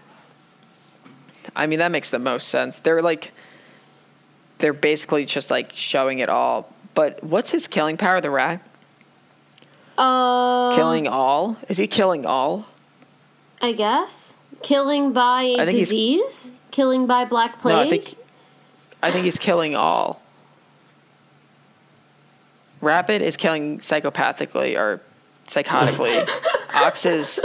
I 1.55 1.67
mean 1.67 1.79
that 1.79 1.91
makes 1.91 2.09
the 2.09 2.19
most 2.19 2.49
sense. 2.49 2.79
They're 2.79 3.01
like 3.01 3.31
they're 4.59 4.73
basically 4.73 5.25
just 5.25 5.51
like 5.51 5.71
showing 5.75 6.19
it 6.19 6.29
all. 6.29 6.71
But 6.93 7.23
what's 7.23 7.51
his 7.51 7.67
killing 7.67 7.97
power, 7.97 8.21
the 8.21 8.31
rat? 8.31 8.66
Uh, 9.97 10.75
killing 10.75 11.07
all? 11.07 11.57
Is 11.69 11.77
he 11.77 11.87
killing 11.87 12.25
all? 12.25 12.65
I 13.61 13.71
guess 13.73 14.37
killing 14.61 15.13
by 15.13 15.55
I 15.57 15.65
think 15.65 15.77
he's- 15.77 15.89
disease, 15.89 16.51
killing 16.71 17.07
by 17.07 17.25
black 17.25 17.59
plague. 17.61 17.75
No, 17.75 17.81
I 17.81 17.89
think 17.89 18.15
I 19.01 19.11
think 19.11 19.25
he's 19.25 19.39
killing 19.39 19.75
all. 19.75 20.21
Rabbit 22.81 23.21
is 23.23 23.37
killing 23.37 23.79
psychopathically 23.79 24.77
or 24.77 25.01
psychotically. 25.45 26.27
Ox 26.75 27.05
is 27.05 27.39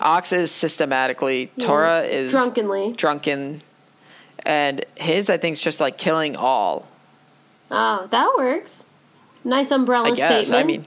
Ox 0.00 0.32
is 0.32 0.50
systematically. 0.52 1.50
Tora 1.58 2.02
is 2.02 2.30
Drunkenly. 2.30 2.92
drunken, 2.92 3.60
and 4.46 4.84
his 4.96 5.28
I 5.30 5.36
think 5.38 5.54
is 5.54 5.62
just 5.62 5.80
like 5.80 5.98
killing 5.98 6.36
all. 6.36 6.86
Oh, 7.70 8.06
that 8.10 8.30
works. 8.36 8.84
Nice 9.42 9.70
umbrella 9.72 10.06
I 10.08 10.14
guess. 10.14 10.46
statement. 10.46 10.64
I 10.64 10.66
mean, 10.66 10.84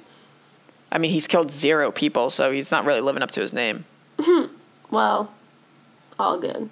I 0.92 0.98
mean 0.98 1.12
he's 1.12 1.28
killed 1.28 1.52
zero 1.52 1.92
people, 1.92 2.30
so 2.30 2.52
he's 2.52 2.72
not 2.72 2.86
really 2.86 3.02
living 3.02 3.24
up 3.24 3.32
to 3.32 3.42
his 3.42 3.54
name. 3.54 3.86
well, 4.92 5.32
all 6.20 6.40
good. 6.40 6.70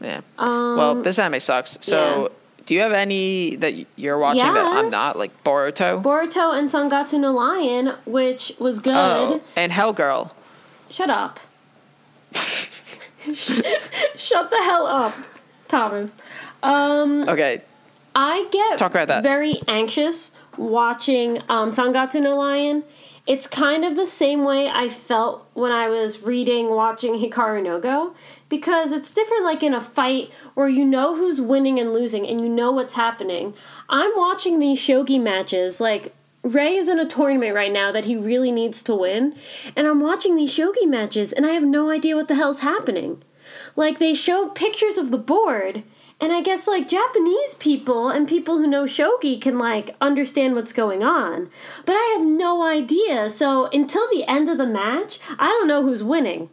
Yeah. 0.00 0.20
Um, 0.38 0.76
well, 0.76 1.02
this 1.02 1.18
anime 1.18 1.40
sucks. 1.40 1.78
So, 1.80 2.32
do 2.66 2.74
you 2.74 2.80
have 2.80 2.92
any 2.92 3.56
that 3.56 3.74
you're 3.96 4.18
watching 4.18 4.42
that 4.42 4.56
I'm 4.66 4.90
not, 4.90 5.16
like 5.16 5.44
Boruto? 5.44 6.02
Boruto 6.02 6.58
and 6.58 6.68
Sangatsu 6.68 7.20
no 7.20 7.32
Lion, 7.32 7.94
which 8.04 8.52
was 8.58 8.80
good. 8.80 8.96
oh, 8.96 9.40
and 9.54 9.70
Hellgirl. 9.70 10.32
Shut 10.90 11.10
up. 11.10 11.38
Shut 12.34 14.50
the 14.50 14.56
hell 14.64 14.86
up, 14.86 15.14
Thomas. 15.68 16.16
Um, 16.62 17.28
Okay, 17.28 17.62
I 18.14 18.48
get 18.50 18.78
Talk 18.78 18.90
about 18.90 19.08
that. 19.08 19.22
very 19.22 19.60
anxious 19.68 20.32
watching 20.56 21.38
um, 21.48 21.70
Sangatsu 21.70 22.22
no 22.22 22.36
Lion. 22.36 22.84
It's 23.24 23.46
kind 23.46 23.84
of 23.84 23.94
the 23.94 24.06
same 24.06 24.42
way 24.44 24.68
I 24.68 24.88
felt 24.88 25.46
when 25.54 25.70
I 25.70 25.88
was 25.88 26.24
reading, 26.24 26.70
watching 26.70 27.14
Hikaru 27.14 27.62
no 27.62 27.78
Go, 27.78 28.14
because 28.48 28.90
it's 28.90 29.12
different 29.12 29.44
like 29.44 29.62
in 29.62 29.74
a 29.74 29.80
fight 29.80 30.32
where 30.54 30.68
you 30.68 30.84
know 30.84 31.14
who's 31.14 31.40
winning 31.40 31.78
and 31.78 31.92
losing 31.92 32.26
and 32.26 32.40
you 32.40 32.48
know 32.48 32.72
what's 32.72 32.94
happening. 32.94 33.54
I'm 33.88 34.10
watching 34.16 34.58
these 34.58 34.80
shogi 34.80 35.22
matches, 35.22 35.80
like, 35.80 36.14
Rei 36.42 36.74
is 36.74 36.88
in 36.88 36.98
a 36.98 37.06
tournament 37.06 37.54
right 37.54 37.70
now 37.70 37.92
that 37.92 38.06
he 38.06 38.16
really 38.16 38.50
needs 38.50 38.82
to 38.82 38.96
win, 38.96 39.36
and 39.76 39.86
I'm 39.86 40.00
watching 40.00 40.34
these 40.34 40.52
shogi 40.52 40.88
matches 40.88 41.32
and 41.32 41.46
I 41.46 41.50
have 41.50 41.62
no 41.62 41.90
idea 41.90 42.16
what 42.16 42.26
the 42.26 42.34
hell's 42.34 42.58
happening. 42.58 43.22
Like, 43.76 44.00
they 44.00 44.14
show 44.14 44.48
pictures 44.48 44.98
of 44.98 45.12
the 45.12 45.18
board, 45.18 45.84
and 46.22 46.32
I 46.32 46.40
guess 46.40 46.68
like 46.68 46.86
Japanese 46.86 47.54
people 47.54 48.08
and 48.08 48.28
people 48.28 48.58
who 48.58 48.68
know 48.68 48.84
shogi 48.84 49.40
can 49.40 49.58
like 49.58 49.96
understand 50.00 50.54
what's 50.54 50.72
going 50.72 51.02
on. 51.02 51.50
But 51.84 51.94
I 51.94 52.16
have 52.16 52.24
no 52.24 52.62
idea. 52.62 53.28
So 53.28 53.66
until 53.66 54.08
the 54.08 54.24
end 54.28 54.48
of 54.48 54.56
the 54.56 54.66
match, 54.66 55.18
I 55.36 55.46
don't 55.48 55.66
know 55.66 55.82
who's 55.82 56.04
winning. 56.04 56.48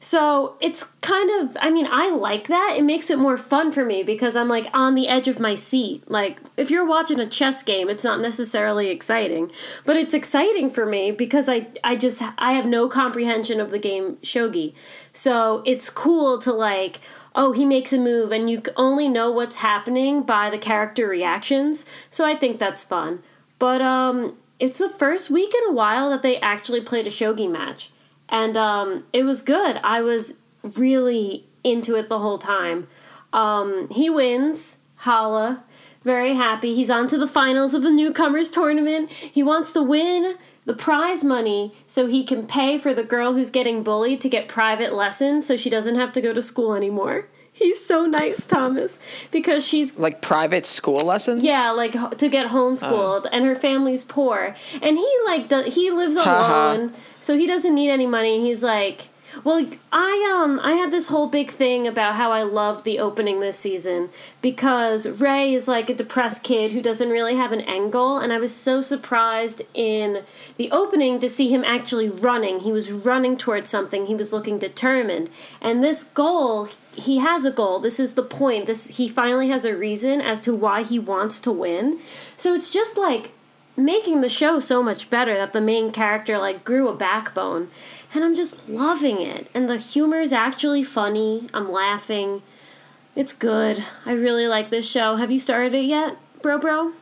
So 0.00 0.56
it's 0.60 0.84
kind 1.00 1.28
of, 1.40 1.56
I 1.60 1.70
mean, 1.70 1.88
I 1.90 2.10
like 2.10 2.46
that. 2.46 2.76
It 2.78 2.84
makes 2.84 3.10
it 3.10 3.18
more 3.18 3.36
fun 3.36 3.72
for 3.72 3.84
me 3.84 4.04
because 4.04 4.36
I'm 4.36 4.46
like 4.46 4.68
on 4.72 4.94
the 4.94 5.08
edge 5.08 5.26
of 5.26 5.40
my 5.40 5.56
seat. 5.56 6.08
Like, 6.08 6.38
if 6.56 6.70
you're 6.70 6.86
watching 6.86 7.18
a 7.18 7.26
chess 7.26 7.64
game, 7.64 7.88
it's 7.88 8.04
not 8.04 8.20
necessarily 8.20 8.90
exciting, 8.90 9.50
but 9.84 9.96
it's 9.96 10.14
exciting 10.14 10.70
for 10.70 10.86
me 10.86 11.10
because 11.10 11.48
I, 11.48 11.66
I 11.82 11.96
just, 11.96 12.22
I 12.38 12.52
have 12.52 12.66
no 12.66 12.88
comprehension 12.88 13.58
of 13.58 13.72
the 13.72 13.78
game 13.78 14.16
shogi. 14.22 14.72
So 15.12 15.64
it's 15.66 15.90
cool 15.90 16.38
to 16.42 16.52
like, 16.52 17.00
oh, 17.34 17.52
he 17.52 17.64
makes 17.64 17.92
a 17.92 17.98
move 17.98 18.32
and 18.32 18.50
you 18.50 18.62
only 18.76 19.08
know 19.08 19.30
what's 19.30 19.56
happening 19.56 20.22
by 20.22 20.50
the 20.50 20.58
character 20.58 21.08
reactions. 21.08 21.84
So 22.10 22.24
I 22.24 22.34
think 22.34 22.58
that's 22.58 22.84
fun. 22.84 23.22
But, 23.58 23.80
um, 23.82 24.36
it's 24.58 24.78
the 24.78 24.88
first 24.88 25.30
week 25.30 25.54
in 25.54 25.70
a 25.70 25.72
while 25.72 26.10
that 26.10 26.22
they 26.22 26.38
actually 26.40 26.80
played 26.80 27.06
a 27.06 27.10
shogi 27.10 27.48
match 27.48 27.92
and 28.28 28.56
um, 28.56 29.04
it 29.12 29.24
was 29.24 29.42
good. 29.42 29.80
I 29.82 30.00
was 30.00 30.34
really 30.62 31.46
into 31.64 31.96
it 31.96 32.08
the 32.08 32.18
whole 32.18 32.38
time. 32.38 32.88
Um, 33.32 33.88
he 33.90 34.10
wins, 34.10 34.78
Hala, 34.96 35.64
very 36.04 36.34
happy. 36.34 36.74
He's 36.74 36.90
on 36.90 37.06
to 37.08 37.18
the 37.18 37.26
finals 37.26 37.74
of 37.74 37.82
the 37.82 37.90
newcomers 37.90 38.50
tournament. 38.50 39.10
He 39.10 39.42
wants 39.42 39.72
to 39.72 39.82
win 39.82 40.36
the 40.68 40.74
prize 40.74 41.24
money 41.24 41.72
so 41.86 42.06
he 42.06 42.22
can 42.22 42.46
pay 42.46 42.76
for 42.78 42.92
the 42.92 43.02
girl 43.02 43.32
who's 43.32 43.48
getting 43.50 43.82
bullied 43.82 44.20
to 44.20 44.28
get 44.28 44.46
private 44.48 44.92
lessons 44.94 45.46
so 45.46 45.56
she 45.56 45.70
doesn't 45.70 45.96
have 45.96 46.12
to 46.12 46.20
go 46.20 46.34
to 46.34 46.42
school 46.42 46.74
anymore. 46.74 47.26
He's 47.50 47.84
so 47.84 48.04
nice, 48.06 48.46
Thomas, 48.46 49.00
because 49.32 49.66
she's 49.66 49.98
like 49.98 50.20
private 50.22 50.64
school 50.66 51.00
lessons. 51.00 51.42
yeah, 51.42 51.70
like 51.72 51.92
to 52.18 52.28
get 52.28 52.50
homeschooled, 52.50 53.24
uh. 53.26 53.30
and 53.32 53.44
her 53.46 53.56
family's 53.56 54.04
poor, 54.04 54.54
and 54.82 54.96
he 54.98 55.10
like 55.24 55.48
do- 55.48 55.64
he 55.68 55.90
lives 55.90 56.16
Ha-ha. 56.16 56.30
alone, 56.74 56.92
so 57.20 57.36
he 57.36 57.46
doesn't 57.48 57.74
need 57.74 57.90
any 57.90 58.06
money. 58.06 58.40
He's 58.42 58.62
like, 58.62 59.08
well, 59.44 59.66
I 59.92 60.42
um 60.42 60.60
I 60.62 60.72
had 60.72 60.90
this 60.90 61.08
whole 61.08 61.26
big 61.26 61.50
thing 61.50 61.86
about 61.86 62.14
how 62.14 62.32
I 62.32 62.42
loved 62.42 62.84
the 62.84 62.98
opening 62.98 63.40
this 63.40 63.58
season 63.58 64.10
because 64.42 65.08
Rei 65.20 65.52
is 65.52 65.68
like 65.68 65.90
a 65.90 65.94
depressed 65.94 66.42
kid 66.42 66.72
who 66.72 66.82
doesn't 66.82 67.10
really 67.10 67.36
have 67.36 67.52
an 67.52 67.60
end 67.62 67.92
goal, 67.92 68.18
and 68.18 68.32
I 68.32 68.38
was 68.38 68.54
so 68.54 68.80
surprised 68.80 69.62
in 69.74 70.24
the 70.56 70.70
opening 70.70 71.18
to 71.20 71.28
see 71.28 71.52
him 71.52 71.64
actually 71.64 72.08
running. 72.08 72.60
He 72.60 72.72
was 72.72 72.90
running 72.90 73.36
towards 73.36 73.70
something. 73.70 74.06
He 74.06 74.14
was 74.14 74.32
looking 74.32 74.58
determined, 74.58 75.30
and 75.60 75.82
this 75.82 76.02
goal 76.02 76.68
he 76.94 77.18
has 77.18 77.44
a 77.44 77.52
goal. 77.52 77.78
This 77.78 78.00
is 78.00 78.14
the 78.14 78.22
point. 78.22 78.66
This 78.66 78.96
he 78.96 79.08
finally 79.08 79.48
has 79.48 79.64
a 79.64 79.76
reason 79.76 80.20
as 80.20 80.40
to 80.40 80.54
why 80.54 80.82
he 80.82 80.98
wants 80.98 81.40
to 81.40 81.52
win. 81.52 82.00
So 82.36 82.54
it's 82.54 82.70
just 82.70 82.96
like 82.96 83.30
making 83.78 84.20
the 84.20 84.28
show 84.28 84.58
so 84.58 84.82
much 84.82 85.08
better 85.08 85.34
that 85.34 85.52
the 85.52 85.60
main 85.60 85.92
character 85.92 86.36
like 86.38 86.64
grew 86.64 86.88
a 86.88 86.94
backbone. 86.94 87.68
And 88.14 88.24
I'm 88.24 88.34
just 88.34 88.68
loving 88.68 89.20
it. 89.20 89.48
And 89.54 89.68
the 89.68 89.76
humor 89.76 90.20
is 90.20 90.32
actually 90.32 90.82
funny. 90.82 91.46
I'm 91.52 91.70
laughing. 91.70 92.42
It's 93.14 93.32
good. 93.32 93.84
I 94.06 94.12
really 94.12 94.46
like 94.46 94.70
this 94.70 94.88
show. 94.88 95.16
Have 95.16 95.30
you 95.30 95.38
started 95.38 95.74
it 95.74 95.84
yet, 95.84 96.16
bro 96.40 96.58
bro? 96.58 96.92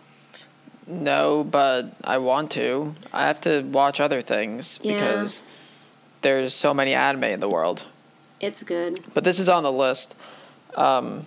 No, 0.86 1.44
but 1.44 1.92
I 2.04 2.18
want 2.18 2.50
to. 2.52 2.94
I 3.12 3.26
have 3.26 3.40
to 3.42 3.62
watch 3.62 4.00
other 4.00 4.20
things 4.20 4.78
Yeah. 4.82 4.94
because 4.94 5.42
there's 6.22 6.54
so 6.54 6.72
many 6.72 6.94
anime 6.94 7.24
in 7.24 7.40
the 7.40 7.48
world. 7.48 7.84
It's 8.40 8.62
good. 8.62 9.00
But 9.14 9.24
this 9.24 9.38
is 9.38 9.48
on 9.48 9.62
the 9.62 9.72
list. 9.72 10.14
Um, 10.76 11.22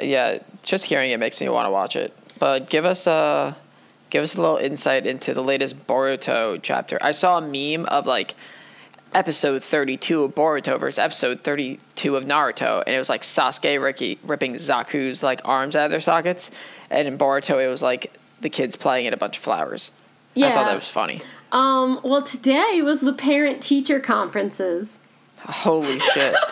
yeah, 0.00 0.38
just 0.62 0.84
hearing 0.84 1.10
it 1.10 1.18
makes 1.18 1.40
me 1.40 1.48
want 1.48 1.66
to 1.66 1.70
watch 1.70 1.96
it. 1.96 2.14
But 2.38 2.68
give 2.68 2.84
us 2.84 3.06
a 3.06 3.56
give 4.16 4.22
us 4.22 4.34
a 4.34 4.40
little 4.40 4.56
insight 4.56 5.06
into 5.06 5.34
the 5.34 5.42
latest 5.42 5.86
Boruto 5.86 6.58
chapter. 6.62 6.98
I 7.02 7.12
saw 7.12 7.36
a 7.36 7.42
meme 7.42 7.84
of 7.84 8.06
like 8.06 8.34
episode 9.12 9.62
32 9.62 10.24
of 10.24 10.34
Boruto 10.34 10.80
versus 10.80 10.98
episode 10.98 11.44
32 11.44 12.16
of 12.16 12.24
Naruto, 12.24 12.82
and 12.86 12.96
it 12.96 12.98
was 12.98 13.10
like 13.10 13.20
Sasuke 13.20 13.78
Ricky 13.78 14.18
ripping 14.24 14.54
Zaku's 14.54 15.22
like 15.22 15.42
arms 15.44 15.76
out 15.76 15.84
of 15.84 15.90
their 15.90 16.00
sockets, 16.00 16.50
and 16.88 17.06
in 17.06 17.18
Boruto 17.18 17.62
it 17.62 17.68
was 17.68 17.82
like 17.82 18.10
the 18.40 18.48
kids 18.48 18.74
playing 18.74 19.06
at 19.06 19.12
a 19.12 19.18
bunch 19.18 19.36
of 19.36 19.42
flowers. 19.42 19.92
Yeah. 20.32 20.46
I 20.46 20.52
thought 20.52 20.64
that 20.64 20.74
was 20.76 20.88
funny. 20.88 21.20
Um, 21.52 22.00
well 22.02 22.22
today 22.22 22.80
was 22.82 23.02
the 23.02 23.12
parent 23.12 23.62
teacher 23.62 24.00
conferences. 24.00 24.98
Holy 25.40 25.98
shit. 25.98 26.34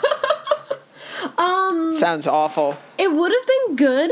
Um 1.38 1.90
Sounds 1.90 2.26
awful. 2.26 2.76
It 2.98 3.10
would 3.10 3.32
have 3.32 3.46
been 3.46 3.76
good, 3.76 4.10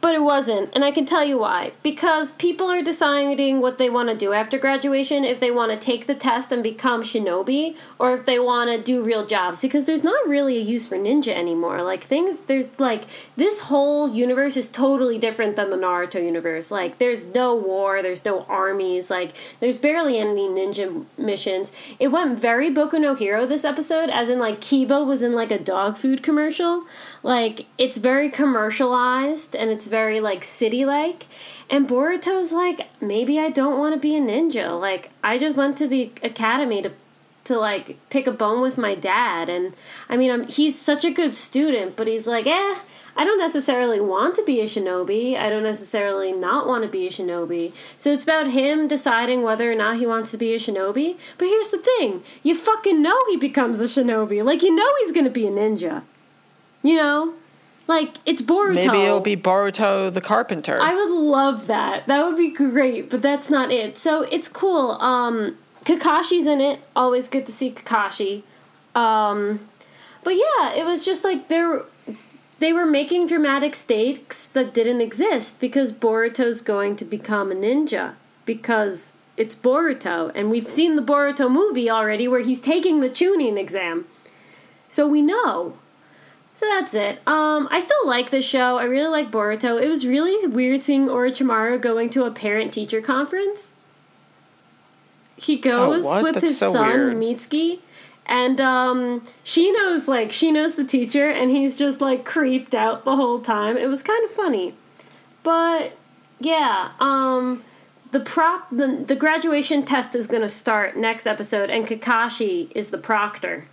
but 0.00 0.14
it 0.14 0.22
wasn't. 0.22 0.70
And 0.74 0.84
I 0.84 0.90
can 0.90 1.06
tell 1.06 1.24
you 1.24 1.38
why. 1.38 1.72
Because 1.82 2.32
people 2.32 2.68
are 2.68 2.82
deciding 2.82 3.60
what 3.60 3.78
they 3.78 3.90
want 3.90 4.08
to 4.08 4.16
do 4.16 4.32
after 4.32 4.58
graduation 4.58 5.24
if 5.24 5.40
they 5.40 5.50
want 5.50 5.72
to 5.72 5.78
take 5.78 6.06
the 6.06 6.14
test 6.14 6.52
and 6.52 6.62
become 6.62 7.02
shinobi 7.02 7.76
or 7.98 8.14
if 8.14 8.24
they 8.24 8.38
want 8.38 8.70
to 8.70 8.78
do 8.78 9.02
real 9.04 9.26
jobs. 9.26 9.60
Because 9.60 9.86
there's 9.86 10.04
not 10.04 10.28
really 10.28 10.56
a 10.56 10.62
use 10.62 10.88
for 10.88 10.96
ninja 10.96 11.34
anymore. 11.34 11.82
Like, 11.82 12.04
things, 12.04 12.42
there's 12.42 12.78
like, 12.78 13.04
this 13.36 13.60
whole 13.60 14.08
universe 14.08 14.56
is 14.56 14.68
totally 14.68 15.18
different 15.18 15.56
than 15.56 15.70
the 15.70 15.76
Naruto 15.76 16.22
universe. 16.22 16.70
Like, 16.70 16.98
there's 16.98 17.26
no 17.26 17.54
war, 17.54 18.02
there's 18.02 18.24
no 18.24 18.42
armies, 18.42 19.10
like, 19.10 19.32
there's 19.60 19.78
barely 19.78 20.18
any 20.18 20.48
ninja 20.48 21.06
missions. 21.16 21.72
It 21.98 22.08
went 22.08 22.38
very 22.38 22.70
Boku 22.70 23.00
no 23.00 23.14
Hero 23.14 23.46
this 23.46 23.64
episode, 23.64 24.10
as 24.10 24.28
in, 24.28 24.38
like, 24.38 24.60
Kiba 24.60 25.06
was 25.06 25.22
in, 25.22 25.32
like, 25.32 25.50
a 25.50 25.58
dog 25.58 25.96
food 25.96 26.22
commercial. 26.22 26.84
Like, 27.22 27.66
it's 27.76 27.96
very 27.96 28.30
commercialized 28.30 29.54
and 29.54 29.70
it's 29.70 29.88
very, 29.88 30.20
like, 30.20 30.44
city 30.44 30.84
like. 30.84 31.26
And 31.70 31.88
Boruto's 31.88 32.52
like, 32.52 32.88
maybe 33.00 33.38
I 33.38 33.50
don't 33.50 33.78
want 33.78 33.94
to 33.94 34.00
be 34.00 34.16
a 34.16 34.20
ninja. 34.20 34.78
Like, 34.80 35.10
I 35.22 35.38
just 35.38 35.56
went 35.56 35.76
to 35.78 35.86
the 35.86 36.12
academy 36.22 36.82
to 36.82 36.92
to 37.48 37.58
like 37.58 37.96
pick 38.10 38.26
a 38.26 38.32
bone 38.32 38.60
with 38.60 38.78
my 38.78 38.94
dad. 38.94 39.48
And 39.48 39.74
i 40.08 40.16
mean 40.16 40.30
I'm, 40.30 40.46
he's 40.48 40.78
such 40.78 41.04
a 41.04 41.10
good 41.10 41.34
student 41.34 41.96
but 41.96 42.06
he's 42.06 42.26
like 42.26 42.46
eh 42.46 42.76
i 43.16 43.24
don't 43.24 43.38
necessarily 43.38 44.00
want 44.00 44.36
to 44.36 44.44
be 44.44 44.60
a 44.60 44.66
shinobi. 44.66 45.36
I 45.36 45.50
don't 45.50 45.64
necessarily 45.64 46.30
not 46.30 46.68
want 46.68 46.84
to 46.84 46.88
be 46.88 47.06
a 47.06 47.10
shinobi. 47.10 47.72
So 47.96 48.12
it's 48.12 48.22
about 48.22 48.48
him 48.48 48.86
deciding 48.86 49.42
whether 49.42 49.72
or 49.72 49.74
not 49.74 49.96
he 49.96 50.06
wants 50.06 50.30
to 50.30 50.36
be 50.36 50.54
a 50.54 50.58
shinobi. 50.58 51.16
But 51.36 51.48
here's 51.48 51.70
the 51.70 51.78
thing. 51.78 52.22
You 52.44 52.54
fucking 52.54 53.02
know 53.02 53.18
he 53.28 53.36
becomes 53.36 53.80
a 53.80 53.84
shinobi. 53.84 54.44
Like 54.44 54.62
you 54.62 54.72
know 54.74 54.88
he's 55.00 55.12
gonna 55.12 55.30
be 55.30 55.46
a 55.48 55.50
ninja 55.50 56.02
you 56.82 56.96
know 56.96 57.34
like 57.86 58.16
it's 58.26 58.42
boruto 58.42 58.74
Maybe 58.74 58.98
it'll 59.04 59.20
be 59.20 59.36
Boruto 59.36 60.12
the 60.12 60.20
Carpenter. 60.20 60.78
I 60.80 60.94
would 60.94 61.10
love 61.10 61.66
that. 61.68 62.06
That 62.06 62.24
would 62.24 62.36
be 62.36 62.52
great, 62.52 63.08
but 63.10 63.22
that's 63.22 63.50
not 63.50 63.72
it. 63.72 63.96
So 63.96 64.22
it's 64.24 64.46
cool. 64.46 64.92
Um, 65.00 65.56
Kakashi's 65.84 66.46
in 66.46 66.60
it. 66.60 66.80
Always 66.94 67.28
good 67.28 67.46
to 67.46 67.52
see 67.52 67.70
Kakashi. 67.70 68.42
Um, 68.94 69.60
but 70.22 70.32
yeah, 70.32 70.74
it 70.74 70.84
was 70.84 71.02
just 71.04 71.24
like 71.24 71.48
they're 71.48 71.82
they 72.58 72.74
were 72.74 72.84
making 72.84 73.26
dramatic 73.26 73.74
stakes 73.74 74.46
that 74.48 74.74
didn't 74.74 75.00
exist 75.00 75.58
because 75.58 75.90
Boruto's 75.90 76.60
going 76.60 76.94
to 76.96 77.04
become 77.04 77.50
a 77.50 77.54
ninja 77.54 78.16
because 78.44 79.16
it's 79.38 79.54
Boruto, 79.54 80.30
and 80.34 80.50
we've 80.50 80.68
seen 80.68 80.96
the 80.96 81.02
Boruto 81.02 81.50
movie 81.50 81.88
already 81.88 82.28
where 82.28 82.40
he's 82.40 82.60
taking 82.60 83.00
the 83.00 83.08
Chunin 83.08 83.56
exam. 83.58 84.06
So 84.88 85.06
we 85.06 85.22
know. 85.22 85.78
So 86.58 86.66
that's 86.66 86.92
it. 86.92 87.22
Um, 87.24 87.68
I 87.70 87.78
still 87.78 88.04
like 88.04 88.30
the 88.30 88.42
show. 88.42 88.78
I 88.78 88.82
really 88.82 89.06
like 89.06 89.30
Boruto. 89.30 89.80
It 89.80 89.88
was 89.88 90.04
really 90.04 90.44
weird 90.48 90.82
seeing 90.82 91.06
Orochimaru 91.06 91.80
going 91.80 92.10
to 92.10 92.24
a 92.24 92.32
parent 92.32 92.72
teacher 92.72 93.00
conference. 93.00 93.74
He 95.36 95.56
goes 95.56 96.04
Oh, 96.04 96.20
with 96.20 96.34
That's 96.34 96.48
his 96.48 96.58
so 96.58 96.72
son 96.72 96.88
weird. 96.88 97.16
Mitsuki, 97.16 97.78
and 98.26 98.60
um, 98.60 99.22
she 99.44 99.70
knows 99.70 100.08
like 100.08 100.32
she 100.32 100.50
knows 100.50 100.74
the 100.74 100.82
teacher, 100.82 101.30
and 101.30 101.52
he's 101.52 101.78
just 101.78 102.00
like 102.00 102.24
creeped 102.24 102.74
out 102.74 103.04
the 103.04 103.14
whole 103.14 103.38
time. 103.38 103.76
It 103.76 103.86
was 103.86 104.02
kind 104.02 104.24
of 104.24 104.30
funny, 104.32 104.74
but 105.44 105.92
yeah. 106.40 106.90
Um, 106.98 107.62
the 108.10 108.18
proc 108.18 108.68
the, 108.72 109.04
the 109.06 109.14
graduation 109.14 109.84
test 109.84 110.16
is 110.16 110.26
gonna 110.26 110.48
start 110.48 110.96
next 110.96 111.24
episode, 111.24 111.70
and 111.70 111.86
Kakashi 111.86 112.72
is 112.74 112.90
the 112.90 112.98
proctor. 112.98 113.66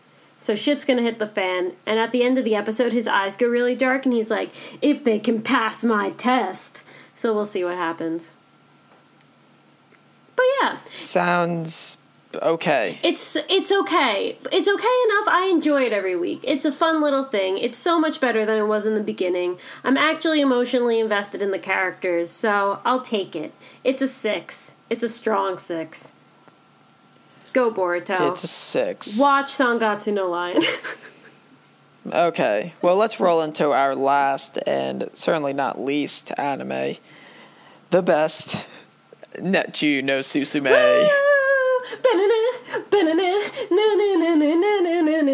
So 0.46 0.56
shit's 0.56 0.86
gonna 0.86 1.02
hit 1.02 1.18
the 1.18 1.26
fan, 1.26 1.72
and 1.88 1.98
at 1.98 2.12
the 2.12 2.22
end 2.22 2.38
of 2.38 2.46
the 2.46 2.54
episode, 2.54 2.94
his 2.94 3.08
eyes 3.08 3.36
go 3.36 3.48
really 3.48 3.74
dark, 3.74 4.06
and 4.06 4.14
he's 4.14 4.30
like, 4.30 4.52
"If 4.80 5.04
they 5.04 5.18
can 5.18 5.42
pass 5.42 5.84
my 5.84 6.12
test." 6.12 6.84
So 7.16 7.34
we'll 7.34 7.46
see 7.46 7.64
what 7.64 7.78
happens. 7.78 8.36
But 10.36 10.46
yeah, 10.62 10.78
Sounds 10.92 11.98
okay. 12.36 13.00
it's 13.02 13.36
it's 13.50 13.72
okay. 13.72 14.38
It's 14.52 14.70
okay 14.70 14.98
enough. 15.06 15.28
I 15.28 15.50
enjoy 15.52 15.82
it 15.82 15.94
every 15.94 16.16
week. 16.16 16.42
It's 16.44 16.64
a 16.64 16.72
fun 16.72 17.02
little 17.02 17.24
thing. 17.24 17.58
It's 17.58 17.80
so 17.80 18.00
much 18.00 18.22
better 18.22 18.46
than 18.46 18.60
it 18.60 18.68
was 18.68 18.86
in 18.86 18.94
the 18.94 19.02
beginning. 19.02 19.58
I'm 19.84 19.98
actually 19.98 20.42
emotionally 20.42 21.00
invested 21.00 21.42
in 21.42 21.50
the 21.50 21.58
characters, 21.58 22.30
so 22.30 22.82
I'll 22.86 23.02
take 23.02 23.36
it. 23.36 23.52
It's 23.84 24.04
a 24.04 24.08
six. 24.08 24.76
It's 24.92 25.02
a 25.02 25.10
strong 25.10 25.58
six. 25.58 26.12
Go 27.56 27.72
Boruto. 27.72 28.32
It's 28.32 28.44
a 28.44 28.48
six. 28.48 29.18
Watch 29.18 29.48
Sangatsu 29.48 30.14
no 30.14 30.30
Lion. 30.30 30.62
Okay. 32.14 32.72
Well, 32.84 32.98
let's 32.98 33.20
roll 33.20 33.42
into 33.42 33.72
our 33.72 33.96
last 33.96 34.60
and 34.68 35.10
certainly 35.16 35.54
not 35.54 35.82
least 35.82 36.32
anime. 36.38 36.98
The 37.90 38.04
best. 38.04 38.64
Netju 39.38 40.04
no 40.04 40.20
Susume. 40.20 40.66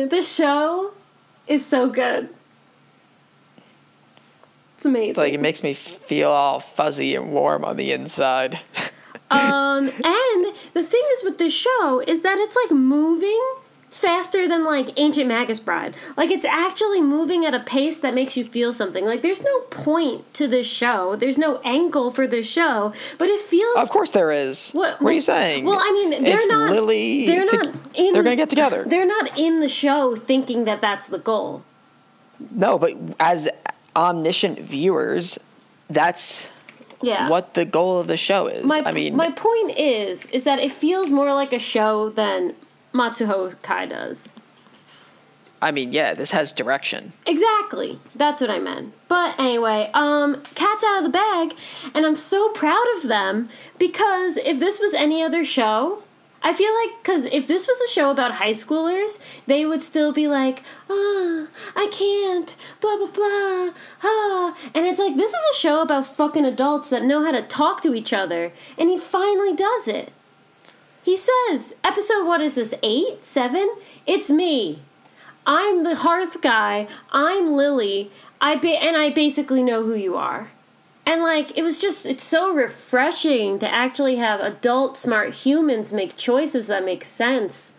the 0.09 0.21
show 0.21 0.93
is 1.47 1.65
so 1.65 1.89
good. 1.89 2.29
It's 4.75 4.85
amazing. 4.85 5.09
It's 5.09 5.17
like 5.17 5.33
it 5.33 5.41
makes 5.41 5.61
me 5.61 5.73
feel 5.73 6.29
all 6.29 6.61
fuzzy 6.61 7.15
and 7.15 7.33
warm 7.33 7.65
on 7.65 7.75
the 7.75 7.91
inside. 7.91 8.57
Um, 9.31 9.87
and 9.87 10.45
the 10.73 10.83
thing 10.83 11.03
is 11.13 11.23
with 11.23 11.37
this 11.37 11.53
show 11.53 12.03
is 12.05 12.21
that 12.21 12.37
it's 12.37 12.55
like 12.55 12.71
moving 12.71 13.41
faster 13.89 14.47
than 14.47 14.63
like 14.63 14.89
Ancient 14.97 15.27
Magus 15.27 15.59
Bride. 15.59 15.95
Like 16.15 16.31
it's 16.31 16.45
actually 16.45 17.01
moving 17.01 17.45
at 17.45 17.53
a 17.53 17.59
pace 17.59 17.97
that 17.99 18.13
makes 18.13 18.37
you 18.37 18.43
feel 18.45 18.71
something. 18.71 19.05
Like 19.05 19.21
there's 19.21 19.43
no 19.43 19.59
point 19.69 20.33
to 20.35 20.47
this 20.47 20.65
show. 20.65 21.15
There's 21.17 21.37
no 21.37 21.59
angle 21.65 22.09
for 22.11 22.25
this 22.25 22.49
show, 22.49 22.93
but 23.17 23.27
it 23.27 23.41
feels 23.41 23.77
of 23.81 23.89
course 23.89 24.11
there 24.11 24.31
is. 24.31 24.71
What- 24.71 25.01
What, 25.01 25.11
are 25.11 25.13
you 25.13 25.21
saying? 25.21 25.65
well, 25.65 25.79
I 25.81 25.91
mean, 25.91 26.23
they're 26.23 26.35
it's 26.37 26.47
not- 26.47 26.71
Lily. 26.71 27.25
they're 27.25 27.45
to- 27.45 27.57
not 27.57 27.75
in- 27.95 28.13
They're 28.13 28.23
gonna 28.23 28.35
get 28.37 28.49
together. 28.49 28.85
they're 28.87 29.05
not 29.05 29.37
in 29.37 29.59
the 29.59 29.69
show 29.69 30.15
thinking 30.15 30.63
that 30.65 30.79
that's 30.81 31.07
the 31.07 31.19
goal. 31.19 31.63
No, 32.49 32.79
but 32.79 32.93
as 33.19 33.49
omniscient 33.95 34.57
viewers, 34.59 35.37
that's 35.89 36.49
Yeah. 37.03 37.29
what 37.29 37.53
the 37.53 37.65
goal 37.65 37.99
of 37.99 38.07
the 38.07 38.17
show 38.17 38.47
is. 38.47 38.65
my 38.65 38.81
I 38.85 38.91
mean, 38.91 39.15
my 39.15 39.31
point 39.31 39.77
is 39.77 40.25
is 40.27 40.43
that 40.43 40.59
it 40.59 40.71
feels 40.71 41.11
more 41.11 41.33
like 41.33 41.53
a 41.53 41.59
show 41.59 42.09
than 42.09 42.53
Mahoutsukai 42.93 43.89
does. 43.89 44.29
I 45.63 45.71
mean, 45.71 45.93
yeah, 45.93 46.15
this 46.15 46.31
has 46.31 46.53
direction. 46.53 47.13
Exactly. 47.27 47.99
That's 48.15 48.41
what 48.41 48.49
I 48.49 48.57
meant. 48.57 48.93
But 49.07 49.39
anyway, 49.39 49.89
um, 49.93 50.41
cat's 50.55 50.83
out 50.83 50.97
of 50.97 51.03
the 51.03 51.11
bag, 51.11 51.53
and 51.93 52.03
I'm 52.03 52.15
so 52.15 52.49
proud 52.49 52.85
of 52.97 53.07
them 53.07 53.49
because 53.77 54.37
if 54.37 54.59
this 54.59 54.79
was 54.79 54.95
any 54.95 55.21
other 55.21 55.45
show, 55.45 56.00
I 56.43 56.53
feel 56.53 56.73
like 56.73 57.01
because 57.01 57.25
if 57.25 57.47
this 57.47 57.67
was 57.67 57.79
a 57.81 57.91
show 57.91 58.09
about 58.09 58.35
high 58.35 58.51
schoolers, 58.51 59.19
they 59.45 59.65
would 59.65 59.83
still 59.83 60.11
be 60.11 60.27
like, 60.27 60.63
ah, 60.89 61.47
I 61.75 61.87
can't, 61.91 62.55
blah 62.79 62.97
blah 62.97 63.07
blah, 63.07 63.73
ah, 64.03 64.57
and 64.73 64.85
it's 64.85 64.99
like 64.99 65.17
this 65.17 65.31
is 65.31 65.43
a 65.53 65.57
show 65.57 65.81
about 65.81 66.07
fucking 66.07 66.45
adults 66.45 66.89
that 66.89 67.03
know 67.03 67.23
how 67.23 67.31
to 67.31 67.43
talk 67.43 67.81
to 67.83 67.93
each 67.93 68.11
other, 68.11 68.51
and 68.77 68.89
he 68.89 68.97
finally 68.97 69.55
does 69.55 69.87
it. 69.87 70.11
He 71.03 71.17
says, 71.17 71.73
episode 71.83 72.25
what 72.25 72.41
is 72.41 72.55
this, 72.55 72.73
eight, 72.83 73.23
seven? 73.23 73.69
It's 74.05 74.29
me. 74.29 74.79
I'm 75.45 75.83
the 75.83 75.95
hearth 75.95 76.41
guy. 76.41 76.87
I'm 77.11 77.53
Lily. 77.53 78.11
I 78.39 78.55
ba- 78.55 78.83
and 78.83 78.95
I 78.95 79.09
basically 79.09 79.63
know 79.63 79.83
who 79.83 79.95
you 79.95 80.15
are. 80.15 80.51
And 81.05 81.21
like 81.21 81.57
it 81.57 81.63
was 81.63 81.79
just 81.79 82.05
it's 82.05 82.23
so 82.23 82.53
refreshing 82.53 83.59
to 83.59 83.73
actually 83.73 84.17
have 84.17 84.39
adult 84.39 84.97
smart 84.97 85.33
humans 85.33 85.91
make 85.91 86.15
choices 86.15 86.67
that 86.67 86.85
make 86.85 87.03
sense. 87.03 87.73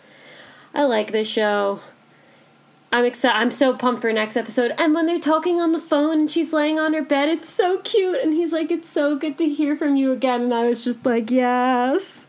I 0.74 0.84
like 0.84 1.12
this 1.12 1.28
show. 1.28 1.80
I'm 2.92 3.06
excited. 3.06 3.38
I'm 3.38 3.50
so 3.50 3.74
pumped 3.74 4.02
for 4.02 4.12
next 4.12 4.36
episode. 4.36 4.74
And 4.76 4.92
when 4.92 5.06
they're 5.06 5.18
talking 5.18 5.60
on 5.60 5.72
the 5.72 5.78
phone 5.78 6.20
and 6.20 6.30
she's 6.30 6.52
laying 6.52 6.78
on 6.78 6.92
her 6.92 7.02
bed, 7.02 7.30
it's 7.30 7.48
so 7.48 7.78
cute. 7.78 8.20
And 8.22 8.34
he's 8.34 8.52
like, 8.52 8.70
"It's 8.70 8.88
so 8.88 9.16
good 9.16 9.38
to 9.38 9.48
hear 9.48 9.76
from 9.76 9.96
you 9.96 10.12
again." 10.12 10.42
And 10.42 10.54
I 10.54 10.64
was 10.64 10.84
just 10.84 11.06
like, 11.06 11.30
"Yes." 11.30 12.26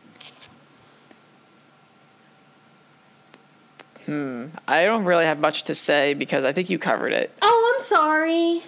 Hmm. 4.06 4.48
I 4.68 4.86
don't 4.86 5.06
really 5.06 5.26
have 5.26 5.40
much 5.40 5.64
to 5.66 5.76
say 5.76 6.14
because 6.14 6.46
I 6.46 6.52
think 6.52 6.70
you 6.70 6.78
covered 6.78 7.14
it. 7.14 7.32
Oh, 7.42 7.74
I'm 7.74 7.82
sorry. 7.82 8.64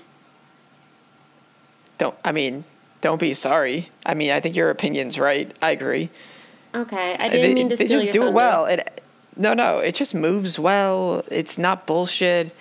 Don't. 1.98 2.16
I 2.24 2.32
mean, 2.32 2.64
don't 3.02 3.20
be 3.20 3.34
sorry. 3.34 3.90
I 4.06 4.14
mean, 4.14 4.32
I 4.32 4.40
think 4.40 4.56
your 4.56 4.70
opinion's 4.70 5.20
right. 5.20 5.56
I 5.62 5.72
agree. 5.72 6.10
Okay, 6.74 7.16
I 7.18 7.30
they 7.30 7.42
didn't 7.42 7.56
mean 7.56 7.70
to 7.70 7.76
they 7.76 7.88
just 7.88 8.12
do 8.12 8.28
it 8.28 8.34
well. 8.34 8.66
It 8.66 9.02
no, 9.38 9.54
no. 9.54 9.80
It 9.80 9.96
just 9.96 10.16
moves 10.16 10.58
well. 10.60 11.24
It's 11.32 11.58
not 11.58 11.86
bullshit. 11.86 12.54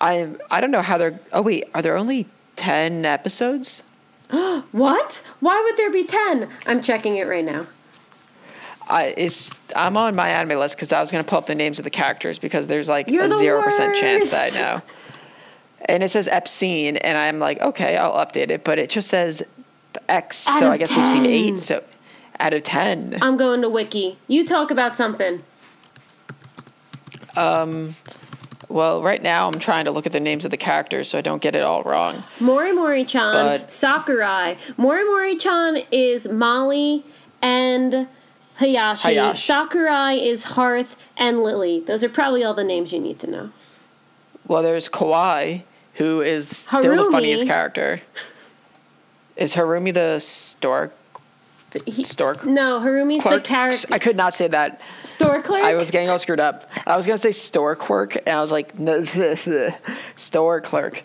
I 0.00 0.32
I 0.50 0.60
don't 0.60 0.70
know 0.70 0.82
how 0.82 0.98
they're. 0.98 1.18
Oh 1.32 1.42
wait, 1.42 1.64
are 1.74 1.82
there 1.82 1.96
only 1.96 2.26
ten 2.56 3.04
episodes? 3.04 3.82
What? 4.72 5.24
Why 5.40 5.62
would 5.64 5.78
there 5.78 5.90
be 5.90 6.04
10? 6.04 6.48
I'm 6.66 6.82
checking 6.82 7.16
it 7.16 7.26
right 7.26 7.44
now. 7.44 7.66
I 8.88 9.14
it's 9.16 9.50
I'm 9.76 9.96
on 9.96 10.14
my 10.14 10.28
anime 10.28 10.58
list 10.58 10.76
because 10.76 10.92
I 10.92 11.00
was 11.00 11.10
gonna 11.10 11.24
pull 11.24 11.38
up 11.38 11.46
the 11.46 11.54
names 11.54 11.78
of 11.78 11.84
the 11.84 11.90
characters 11.90 12.38
because 12.38 12.68
there's 12.68 12.88
like 12.88 13.08
You're 13.08 13.24
a 13.24 13.28
zero 13.30 13.62
percent 13.62 13.96
chance 13.96 14.30
that 14.30 14.54
I 14.54 14.60
know. 14.60 14.82
And 15.88 16.02
it 16.02 16.10
says 16.10 16.28
Epscene, 16.28 16.98
and 17.02 17.16
I'm 17.16 17.38
like, 17.38 17.60
okay, 17.60 17.96
I'll 17.96 18.14
update 18.24 18.50
it, 18.50 18.62
but 18.62 18.78
it 18.78 18.90
just 18.90 19.08
says 19.08 19.42
X, 20.08 20.46
Out 20.46 20.60
so 20.60 20.70
I 20.70 20.76
guess 20.76 20.94
we've 20.94 21.08
seen 21.08 21.24
eight. 21.26 21.58
So 21.58 21.82
out 22.40 22.52
of 22.54 22.62
ten, 22.62 23.16
I'm 23.22 23.36
going 23.36 23.62
to 23.62 23.68
Wiki. 23.68 24.18
You 24.28 24.46
talk 24.46 24.70
about 24.70 24.96
something. 24.96 25.42
Um. 27.36 27.94
well, 28.68 29.02
right 29.02 29.22
now 29.22 29.48
I'm 29.48 29.58
trying 29.58 29.84
to 29.86 29.90
look 29.90 30.06
at 30.06 30.12
the 30.12 30.20
names 30.20 30.44
of 30.44 30.50
the 30.50 30.56
characters 30.56 31.08
so 31.08 31.18
I 31.18 31.20
don't 31.20 31.40
get 31.40 31.54
it 31.56 31.62
all 31.62 31.82
wrong. 31.84 32.22
Mori 32.40 32.72
Mori 32.72 33.04
chan, 33.04 33.32
But- 33.32 33.70
Sakurai. 33.72 34.56
Mori 34.76 35.04
Mori 35.04 35.36
chan 35.36 35.78
is 35.90 36.28
Molly 36.28 37.04
and 37.40 38.08
Hayashi. 38.56 39.08
Hayashi. 39.14 39.46
Sakurai 39.46 40.14
is 40.14 40.44
Hearth 40.44 40.96
and 41.16 41.42
Lily. 41.42 41.80
Those 41.80 42.02
are 42.04 42.08
probably 42.08 42.44
all 42.44 42.54
the 42.54 42.64
names 42.64 42.92
you 42.92 43.00
need 43.00 43.18
to 43.20 43.30
know. 43.30 43.50
Well, 44.46 44.62
there's 44.62 44.88
Kawhi, 44.88 45.62
who 45.98 46.22
is 46.22 46.48
still 46.48 47.04
the 47.04 47.10
funniest 47.10 47.46
character. 47.46 48.00
Is 49.36 49.54
Harumi 49.54 49.92
the 49.92 50.18
stork? 50.20 50.94
He- 51.84 52.02
Stork? 52.04 52.46
No, 52.46 52.80
Harumi's 52.80 53.20
Clerk? 53.22 53.42
the 53.42 53.48
character. 53.48 53.88
I 53.92 53.98
could 53.98 54.16
not 54.16 54.32
say 54.32 54.48
that. 54.48 54.80
Store 55.04 55.42
clerk? 55.42 55.62
I 55.62 55.74
was 55.74 55.90
getting 55.90 56.08
all 56.08 56.18
screwed 56.18 56.40
up. 56.40 56.70
I 56.86 56.96
was 56.96 57.04
gonna 57.04 57.18
say 57.18 57.30
store 57.32 57.76
clerk, 57.76 58.16
and 58.16 58.28
I 58.30 58.40
was 58.40 58.50
like, 58.50 58.72
store 60.16 60.60
clerk. 60.62 61.02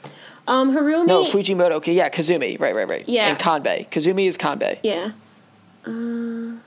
um, 0.48 0.72
Harumi. 0.74 1.06
No, 1.08 1.26
Fujimoto. 1.26 1.72
Okay, 1.74 1.94
yeah, 1.94 2.08
Kazumi. 2.10 2.58
Right, 2.60 2.74
right, 2.74 2.88
right. 2.88 3.04
Yeah. 3.10 3.28
And 3.28 3.38
Kanbei. 3.38 3.90
Kazumi 3.90 4.26
is 4.28 4.38
Kanbei. 4.38 4.80
Yeah. 4.84 5.12
Uh, 5.86 6.58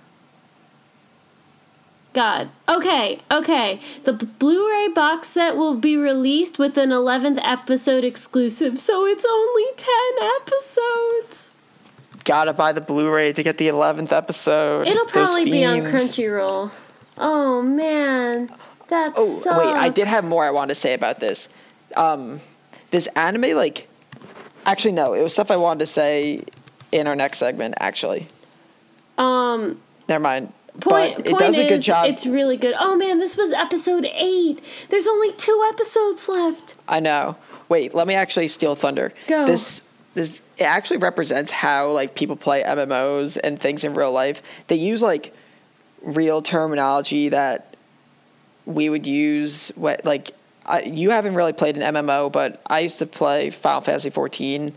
God. 2.17 2.49
Okay, 2.67 3.21
okay. 3.31 3.79
The 4.05 4.14
Blu 4.14 4.69
ray 4.71 4.89
box 4.89 5.29
set 5.29 5.55
will 5.57 5.75
be 5.75 5.99
released 5.99 6.59
with 6.59 6.79
an 6.79 6.89
11th 6.89 7.39
episode 7.43 8.05
exclusive, 8.05 8.81
so 8.81 9.05
it's 9.05 9.25
only 9.25 9.64
10 9.77 10.31
episodes. 10.41 11.51
Gotta 12.25 12.55
buy 12.55 12.73
the 12.73 12.81
Blu-ray 12.81 13.35
to 13.35 13.43
get 13.43 13.59
the 13.59 13.69
eleventh 13.69 14.12
episode. 14.12 14.87
It'll 14.89 15.05
probably 15.07 15.45
be 15.45 15.64
on. 15.64 15.79
Crunchyroll. 15.83 16.73
Oh, 17.19 17.61
man. 17.62 18.51
That 18.89 19.12
Oh 19.17 19.29
sucks. 19.41 19.59
wait, 19.59 19.75
I 19.75 19.91
did 19.91 20.09
have 20.09 20.25
more 20.25 20.43
I 20.45 20.51
wanted 20.51 20.75
to 20.75 20.81
say 20.81 20.95
about 20.95 21.21
this. 21.21 21.49
Um, 21.97 22.41
this 22.91 23.07
anime, 23.09 23.55
like, 23.57 23.89
actually 24.64 24.93
no, 24.93 25.12
it 25.12 25.23
was 25.23 25.35
stuff 25.35 25.51
I 25.51 25.57
wanted 25.57 25.81
to 25.81 25.87
say 25.87 26.43
in 26.93 27.07
our 27.07 27.14
next 27.14 27.39
segment. 27.39 27.75
Actually, 27.79 28.27
Um, 29.19 29.79
never 30.09 30.23
mind. 30.23 30.53
Point, 30.81 31.16
but 31.16 31.27
it 31.27 31.31
point 31.31 31.39
does 31.39 31.57
is, 31.57 31.64
a 31.64 31.68
good 31.68 31.83
job. 31.83 32.07
it's 32.07 32.27
really 32.27 32.57
good. 32.57 32.74
Oh 32.79 32.97
man, 32.97 33.18
this 33.18 33.37
was 33.37 33.53
episode 33.53 34.07
eight. 34.12 34.61
There's 34.91 35.07
only 35.07 35.33
two 35.33 35.64
episodes 35.72 36.29
left. 36.29 36.74
I 36.89 37.01
know. 37.01 37.37
Wait, 37.68 37.95
let 37.95 38.07
me 38.07 38.14
actually 38.14 38.49
steal 38.49 38.74
thunder. 38.74 39.12
Go. 39.27 39.47
This 39.47 39.89
this 40.14 40.41
it 40.59 40.64
actually 40.64 40.99
represents 40.99 41.51
how 41.51 41.91
like 41.91 42.14
people 42.14 42.37
play 42.37 42.62
MMOs 42.62 43.39
and 43.43 43.61
things 43.61 43.85
in 43.85 43.95
real 43.95 44.12
life. 44.12 44.43
They 44.68 44.77
use 44.77 45.03
like 45.03 45.35
real 46.03 46.43
terminology 46.43 47.29
that 47.31 47.77
we 48.64 48.89
would 48.89 49.07
use. 49.07 49.72
What 49.77 50.05
like 50.05 50.33
I, 50.64 50.83
you 50.83 51.11
haven't 51.11 51.35
really 51.35 51.53
played 51.53 51.77
an 51.77 51.95
MMO, 51.95 52.31
but 52.31 52.61
I 52.66 52.81
used 52.81 52.99
to 52.99 53.07
play 53.07 53.51
Final 53.51 53.81
Fantasy 53.81 54.11
14. 54.11 54.74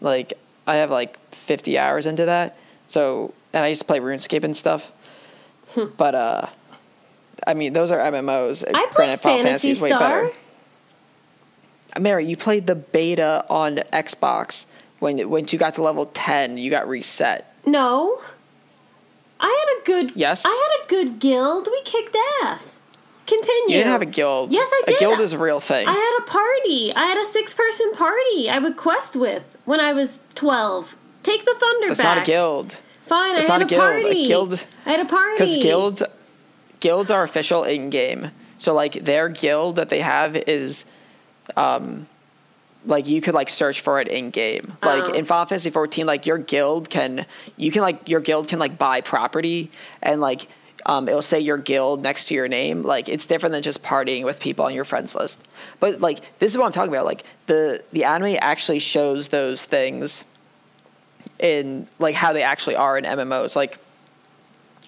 Like 0.00 0.34
I 0.66 0.76
have 0.76 0.90
like 0.90 1.18
50 1.34 1.78
hours 1.78 2.06
into 2.06 2.26
that. 2.26 2.56
So 2.86 3.34
and 3.52 3.64
I 3.64 3.68
used 3.68 3.82
to 3.82 3.86
play 3.86 4.00
RuneScape 4.00 4.44
and 4.44 4.56
stuff. 4.56 4.92
but 5.96 6.14
uh, 6.14 6.46
I 7.46 7.54
mean 7.54 7.72
those 7.72 7.90
are 7.90 7.98
MMOs. 7.98 8.64
I 8.66 8.72
played 8.72 8.90
Granted, 8.92 9.20
Fantasy 9.20 9.68
way 9.68 9.88
Star. 9.88 9.98
better. 9.98 10.30
Mary, 11.98 12.26
you 12.26 12.36
played 12.36 12.66
the 12.66 12.76
beta 12.76 13.44
on 13.50 13.76
Xbox. 13.92 14.66
When 15.00 15.28
once 15.30 15.52
you 15.52 15.58
got 15.58 15.74
to 15.74 15.82
level 15.82 16.06
ten, 16.06 16.58
you 16.58 16.70
got 16.70 16.88
reset. 16.88 17.54
No. 17.66 18.20
I 19.40 19.46
had 19.46 19.80
a 19.80 19.84
good. 19.86 20.16
Yes? 20.16 20.44
I 20.44 20.48
had 20.78 20.84
a 20.84 20.88
good 20.88 21.18
guild. 21.18 21.66
We 21.70 21.80
kicked 21.82 22.14
ass. 22.42 22.80
Continue. 23.26 23.76
You 23.76 23.76
didn't 23.78 23.92
have 23.92 24.02
a 24.02 24.06
guild. 24.06 24.52
Yes, 24.52 24.68
I 24.72 24.82
did. 24.86 24.96
A 24.96 24.98
guild 24.98 25.20
is 25.20 25.32
a 25.32 25.38
real 25.38 25.60
thing. 25.60 25.86
I 25.88 25.92
had 25.92 26.22
a 26.22 26.26
party. 26.30 26.92
I 26.94 27.04
had 27.06 27.16
a 27.16 27.24
six-person 27.24 27.94
party. 27.94 28.50
I 28.50 28.58
would 28.58 28.76
quest 28.76 29.16
with 29.16 29.44
when 29.64 29.80
I 29.80 29.92
was 29.92 30.20
twelve. 30.34 30.96
Take 31.22 31.44
the 31.44 31.54
thunder 31.58 31.88
That's 31.88 32.02
back. 32.02 32.16
not 32.16 32.26
a 32.26 32.30
guild. 32.30 32.80
Fine, 33.10 33.34
That's 33.34 33.50
I 33.50 33.54
had 33.54 33.58
not 33.58 33.72
a 33.72 33.74
guild. 33.74 34.06
A 34.06 34.24
guild- 34.28 34.66
I 34.86 34.90
had 34.92 35.00
a 35.00 35.04
party. 35.04 35.34
Because 35.34 35.56
guilds, 35.56 36.02
guilds 36.78 37.10
are 37.10 37.24
official 37.24 37.64
in 37.64 37.90
game. 37.90 38.30
So 38.58 38.72
like 38.72 38.92
their 38.92 39.28
guild 39.28 39.76
that 39.76 39.88
they 39.88 39.98
have 39.98 40.36
is, 40.36 40.84
um, 41.56 42.06
like 42.86 43.08
you 43.08 43.20
could 43.20 43.34
like 43.34 43.48
search 43.48 43.80
for 43.80 44.00
it 44.00 44.06
in 44.06 44.30
game. 44.30 44.74
Like 44.84 45.02
Oh. 45.06 45.10
in 45.10 45.24
Final 45.24 45.46
Fantasy 45.46 45.70
14, 45.70 46.06
like 46.06 46.24
your 46.24 46.38
guild 46.38 46.88
can 46.88 47.26
you 47.56 47.72
can 47.72 47.82
like 47.82 48.08
your 48.08 48.20
guild 48.20 48.46
can 48.46 48.60
like 48.60 48.78
buy 48.78 49.00
property 49.00 49.72
and 50.02 50.20
like 50.20 50.46
um, 50.86 51.08
it'll 51.08 51.20
say 51.20 51.40
your 51.40 51.58
guild 51.58 52.02
next 52.04 52.26
to 52.28 52.34
your 52.34 52.46
name. 52.46 52.82
Like 52.82 53.08
it's 53.08 53.26
different 53.26 53.52
than 53.54 53.62
just 53.64 53.82
partying 53.82 54.24
with 54.24 54.38
people 54.38 54.64
on 54.64 54.72
your 54.72 54.84
friends 54.84 55.16
list. 55.16 55.44
But 55.80 56.00
like 56.00 56.20
this 56.38 56.52
is 56.52 56.56
what 56.58 56.66
I'm 56.66 56.72
talking 56.72 56.92
about. 56.92 57.06
Like 57.06 57.24
the 57.46 57.82
the 57.92 58.04
anime 58.04 58.36
actually 58.40 58.78
shows 58.78 59.30
those 59.30 59.66
things 59.66 60.24
in 61.40 61.88
like 61.98 62.14
how 62.14 62.32
they 62.32 62.42
actually 62.42 62.76
are 62.76 62.96
in 62.96 63.04
MMOs. 63.04 63.56
Like 63.56 63.78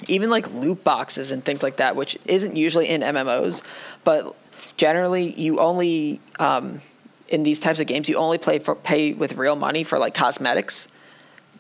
even 0.09 0.31
like 0.31 0.53
loot 0.53 0.85
boxes 0.85 1.31
and 1.31 1.45
things 1.45 1.63
like 1.63 1.77
that, 1.77 1.97
which 1.97 2.17
isn't 2.27 2.57
usually 2.57 2.89
in 2.89 3.01
MMOs, 3.01 3.63
but 4.05 4.37
generally 4.77 5.33
you 5.33 5.59
only 5.59 6.21
um, 6.39 6.81
in 7.29 7.43
these 7.43 7.59
types 7.59 7.81
of 7.81 7.87
games 7.87 8.09
you 8.09 8.17
only 8.17 8.39
play 8.39 8.59
for 8.59 8.75
pay 8.75 9.13
with 9.15 9.37
real 9.37 9.57
money 9.57 9.83
for 9.83 9.99
like 9.99 10.15
cosmetics. 10.15 10.89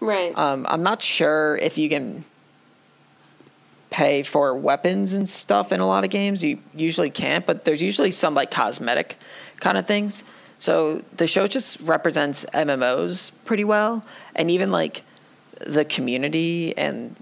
right. 0.01 0.36
Um, 0.36 0.66
I'm 0.68 0.82
not 0.82 1.03
sure 1.03 1.57
if 1.57 1.78
you 1.78 1.88
can 1.88 2.24
pay 3.90 4.22
for 4.22 4.55
weapons 4.55 5.12
and 5.12 5.28
stuff 5.28 5.70
in 5.70 5.80
a 5.80 5.86
lot 5.86 6.05
of 6.05 6.11
games. 6.11 6.43
You 6.43 6.59
usually 6.74 7.11
can't, 7.11 7.47
but 7.47 7.64
there's 7.64 7.82
usually 7.82 8.11
some 8.11 8.34
like 8.34 8.51
cosmetic 8.51 9.16
kind 9.61 9.78
of 9.78 9.86
things. 9.86 10.24
So 10.63 11.03
the 11.17 11.27
show 11.27 11.49
just 11.49 11.81
represents 11.81 12.45
MMOs 12.55 13.33
pretty 13.45 13.65
well, 13.65 14.05
and 14.37 14.49
even 14.49 14.71
like 14.71 15.03
the 15.59 15.85
community 15.85 16.73
and 16.79 17.17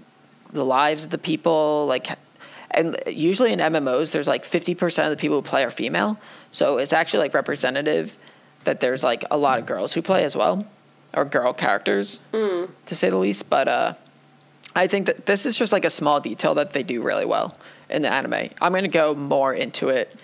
the 0.53 0.63
lives 0.63 1.05
of 1.05 1.09
the 1.09 1.17
people. 1.17 1.87
Like, 1.87 2.05
and 2.69 2.95
usually 3.07 3.51
in 3.51 3.57
MMOs, 3.57 4.11
there's 4.11 4.27
like 4.27 4.43
50% 4.43 5.05
of 5.05 5.09
the 5.09 5.17
people 5.17 5.37
who 5.37 5.41
play 5.41 5.63
are 5.63 5.71
female. 5.71 6.19
So 6.51 6.77
it's 6.77 6.93
actually 6.93 7.21
like 7.21 7.33
representative 7.33 8.15
that 8.65 8.79
there's 8.79 9.03
like 9.03 9.23
a 9.31 9.37
lot 9.37 9.57
of 9.57 9.65
girls 9.65 9.91
who 9.91 10.03
play 10.03 10.23
as 10.23 10.35
well, 10.35 10.63
or 11.15 11.25
girl 11.25 11.51
characters 11.51 12.19
to 12.85 12.93
say 12.95 13.09
the 13.09 13.17
least. 13.17 13.49
But 13.49 13.67
uh, 13.67 13.93
I 14.75 14.85
think 14.85 15.07
that 15.07 15.25
this 15.25 15.47
is 15.47 15.57
just 15.57 15.73
like 15.73 15.83
a 15.83 15.89
small 15.89 16.19
detail 16.19 16.53
that 16.53 16.73
they 16.73 16.83
do 16.83 17.01
really 17.01 17.25
well 17.25 17.57
in 17.89 18.03
the 18.03 18.09
anime. 18.13 18.51
I'm 18.61 18.71
going 18.71 18.83
to 18.83 18.87
go 18.87 19.15
more 19.15 19.51
into 19.51 19.89
it 19.89 20.15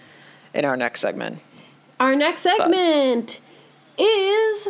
in 0.53 0.65
our 0.65 0.77
next 0.77 0.99
segment. 0.99 1.39
Our 1.99 2.15
next 2.15 2.41
segment 2.41 3.39
is 3.97 4.67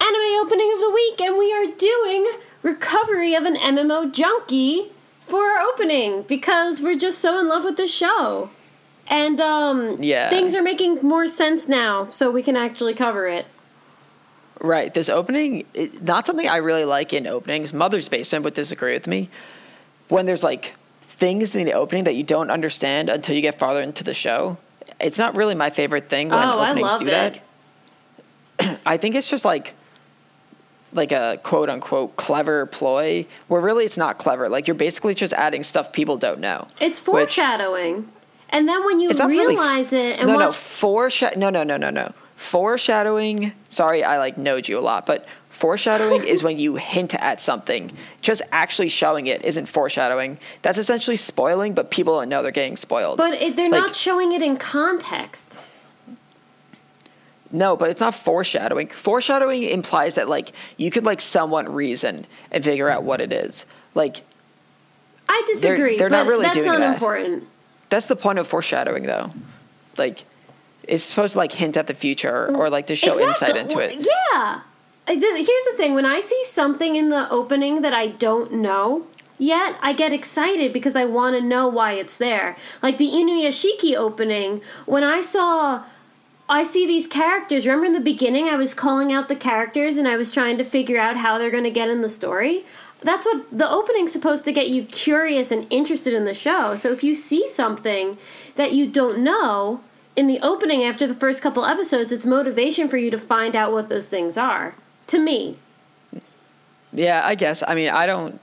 anime 0.00 0.44
opening 0.44 0.72
of 0.74 0.80
the 0.80 0.90
week, 0.92 1.20
and 1.20 1.38
we 1.38 1.52
are 1.52 1.66
doing 1.76 2.30
recovery 2.62 3.34
of 3.34 3.44
an 3.44 3.54
MMO 3.56 4.12
junkie 4.12 4.90
for 5.20 5.42
our 5.42 5.60
opening 5.60 6.22
because 6.22 6.80
we're 6.80 6.98
just 6.98 7.18
so 7.18 7.38
in 7.38 7.48
love 7.48 7.62
with 7.64 7.76
this 7.76 7.94
show. 7.94 8.50
And 9.06 9.40
um, 9.40 9.96
Yeah. 10.02 10.28
things 10.30 10.54
are 10.54 10.62
making 10.62 10.96
more 11.02 11.26
sense 11.26 11.68
now, 11.68 12.08
so 12.10 12.30
we 12.30 12.42
can 12.42 12.56
actually 12.56 12.94
cover 12.94 13.28
it. 13.28 13.46
Right. 14.60 14.92
This 14.92 15.08
opening, 15.08 15.64
it, 15.74 16.02
not 16.02 16.26
something 16.26 16.48
I 16.48 16.56
really 16.56 16.84
like 16.84 17.12
in 17.12 17.28
openings. 17.28 17.72
Mother's 17.72 18.08
Basement 18.08 18.44
would 18.44 18.54
disagree 18.54 18.94
with 18.94 19.06
me. 19.06 19.30
When 20.08 20.26
there's 20.26 20.42
like 20.42 20.74
things 21.02 21.54
in 21.54 21.64
the 21.64 21.74
opening 21.74 22.04
that 22.04 22.16
you 22.16 22.24
don't 22.24 22.50
understand 22.50 23.08
until 23.08 23.36
you 23.36 23.42
get 23.42 23.58
farther 23.58 23.80
into 23.80 24.02
the 24.02 24.14
show, 24.14 24.56
it's 25.00 25.18
not 25.18 25.36
really 25.36 25.54
my 25.54 25.70
favorite 25.70 26.08
thing 26.08 26.28
when 26.28 26.38
oh, 26.38 26.58
I 26.58 26.70
openings 26.70 26.90
love 26.90 27.00
do 27.00 27.06
it. 27.06 27.42
that. 28.58 28.80
I 28.86 28.96
think 28.96 29.14
it's 29.14 29.30
just 29.30 29.44
like 29.44 29.74
like 30.92 31.12
a 31.12 31.38
quote 31.42 31.68
unquote 31.68 32.16
clever 32.16 32.66
ploy 32.66 33.26
where 33.48 33.60
really 33.60 33.84
it's 33.84 33.98
not 33.98 34.18
clever. 34.18 34.48
Like 34.48 34.66
you're 34.66 34.74
basically 34.74 35.14
just 35.14 35.32
adding 35.34 35.62
stuff 35.62 35.92
people 35.92 36.16
don't 36.16 36.40
know. 36.40 36.66
It's 36.80 36.98
which- 37.00 37.34
foreshadowing. 37.36 38.10
and 38.50 38.68
then 38.68 38.84
when 38.84 39.00
you 39.00 39.08
not 39.10 39.28
really- 39.28 39.54
realize 39.56 39.92
it 39.92 40.18
and 40.18 40.28
no, 40.28 40.36
no, 40.36 40.46
watch 40.46 40.56
foreshadow. 40.56 41.38
No, 41.38 41.50
no, 41.50 41.62
no, 41.62 41.76
no, 41.76 41.90
no. 41.90 42.12
Foreshadowing. 42.36 43.52
Sorry, 43.68 44.02
I 44.04 44.18
like 44.18 44.38
knowed 44.38 44.68
you 44.68 44.78
a 44.78 44.80
lot, 44.80 45.06
but 45.06 45.26
foreshadowing 45.58 46.24
is 46.24 46.42
when 46.42 46.58
you 46.64 46.76
hint 46.76 47.14
at 47.14 47.40
something. 47.40 47.90
Just 48.22 48.42
actually 48.52 48.88
showing 48.88 49.26
it 49.26 49.44
isn't 49.44 49.66
foreshadowing. 49.66 50.38
That's 50.62 50.78
essentially 50.78 51.16
spoiling, 51.16 51.74
but 51.74 51.90
people 51.90 52.18
don't 52.18 52.28
know 52.28 52.42
they're 52.42 52.52
getting 52.52 52.76
spoiled. 52.76 53.18
But 53.18 53.34
it, 53.34 53.56
they're 53.56 53.70
Like- 53.70 53.80
not 53.82 53.94
showing 53.96 54.32
it 54.32 54.42
in 54.42 54.56
context. 54.56 55.58
no, 57.50 57.76
but 57.76 57.90
it's 57.90 58.00
not 58.00 58.14
foreshadowing. 58.14 58.88
Foreshadowing 58.88 59.62
implies 59.64 60.14
that 60.16 60.28
like 60.28 60.52
you 60.76 60.90
could 60.90 61.04
like 61.04 61.20
somewhat 61.20 61.72
reason 61.72 62.26
and 62.50 62.62
figure 62.62 62.88
out 62.88 63.02
what 63.04 63.20
it 63.20 63.32
is. 63.32 63.64
Like 63.94 64.20
I 65.28 65.42
disagree, 65.46 65.96
they're 65.96 66.08
but 66.10 66.16
not 66.24 66.26
really 66.26 66.44
that's 66.44 66.56
doing 66.56 66.66
not 66.68 66.78
that. 66.80 66.94
important. 66.94 67.44
that's 67.88 68.06
the 68.06 68.16
point 68.16 68.38
of 68.38 68.46
foreshadowing, 68.46 69.04
though. 69.04 69.30
Like 69.96 70.24
it's 70.84 71.04
supposed 71.04 71.32
to 71.32 71.38
like 71.38 71.52
hint 71.52 71.76
at 71.76 71.86
the 71.86 71.94
future 71.94 72.54
or 72.54 72.70
like 72.70 72.86
to 72.88 72.96
show 72.96 73.18
insight 73.18 73.56
into 73.56 73.78
it. 73.78 74.06
Yeah. 74.32 74.60
Uh, 75.08 75.14
Here's 75.14 75.46
the 75.46 75.74
thing: 75.76 75.94
when 75.94 76.06
I 76.06 76.20
see 76.20 76.42
something 76.44 76.96
in 76.96 77.08
the 77.08 77.28
opening 77.30 77.80
that 77.82 77.94
I 77.94 78.08
don't 78.08 78.52
know 78.52 79.06
yet, 79.38 79.76
I 79.80 79.92
get 79.92 80.12
excited 80.12 80.72
because 80.72 80.96
I 80.96 81.06
want 81.06 81.36
to 81.36 81.40
know 81.40 81.66
why 81.66 81.92
it's 81.92 82.16
there. 82.16 82.56
Like 82.82 82.98
the 82.98 83.08
Inuyashiki 83.08 83.94
opening, 83.96 84.60
when 84.86 85.04
I 85.04 85.20
saw. 85.20 85.84
I 86.50 86.62
see 86.62 86.86
these 86.86 87.06
characters. 87.06 87.66
Remember 87.66 87.84
in 87.84 87.92
the 87.92 88.00
beginning, 88.00 88.48
I 88.48 88.56
was 88.56 88.72
calling 88.72 89.12
out 89.12 89.28
the 89.28 89.36
characters 89.36 89.98
and 89.98 90.08
I 90.08 90.16
was 90.16 90.32
trying 90.32 90.56
to 90.56 90.64
figure 90.64 90.98
out 90.98 91.18
how 91.18 91.36
they're 91.36 91.50
going 91.50 91.64
to 91.64 91.70
get 91.70 91.90
in 91.90 92.00
the 92.00 92.08
story. 92.08 92.64
That's 93.02 93.26
what 93.26 93.50
the 93.50 93.68
opening's 93.68 94.12
supposed 94.12 94.46
to 94.46 94.52
get 94.52 94.70
you 94.70 94.84
curious 94.84 95.50
and 95.50 95.66
interested 95.68 96.14
in 96.14 96.24
the 96.24 96.32
show. 96.32 96.74
So 96.74 96.90
if 96.90 97.04
you 97.04 97.14
see 97.14 97.46
something 97.46 98.16
that 98.54 98.72
you 98.72 98.88
don't 98.90 99.18
know 99.18 99.82
in 100.16 100.26
the 100.26 100.40
opening 100.40 100.82
after 100.82 101.06
the 101.06 101.12
first 101.12 101.42
couple 101.42 101.66
episodes, 101.66 102.12
it's 102.12 102.24
motivation 102.24 102.88
for 102.88 102.96
you 102.96 103.10
to 103.10 103.18
find 103.18 103.54
out 103.54 103.70
what 103.70 103.90
those 103.90 104.08
things 104.08 104.38
are. 104.38 104.74
To 105.08 105.18
me. 105.18 105.56
Yeah, 106.92 107.22
I 107.24 107.34
guess. 107.34 107.62
I 107.66 107.74
mean, 107.74 107.90
I 107.90 108.06
don't 108.06 108.40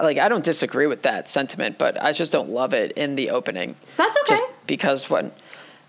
like 0.00 0.18
I 0.18 0.28
don't 0.28 0.44
disagree 0.44 0.86
with 0.86 1.02
that 1.02 1.28
sentiment, 1.28 1.78
but 1.78 2.00
I 2.02 2.12
just 2.12 2.32
don't 2.32 2.50
love 2.50 2.72
it 2.72 2.92
in 2.92 3.16
the 3.16 3.30
opening. 3.30 3.74
That's 3.96 4.16
okay. 4.18 4.36
Just 4.36 4.66
because 4.66 5.10
when 5.10 5.32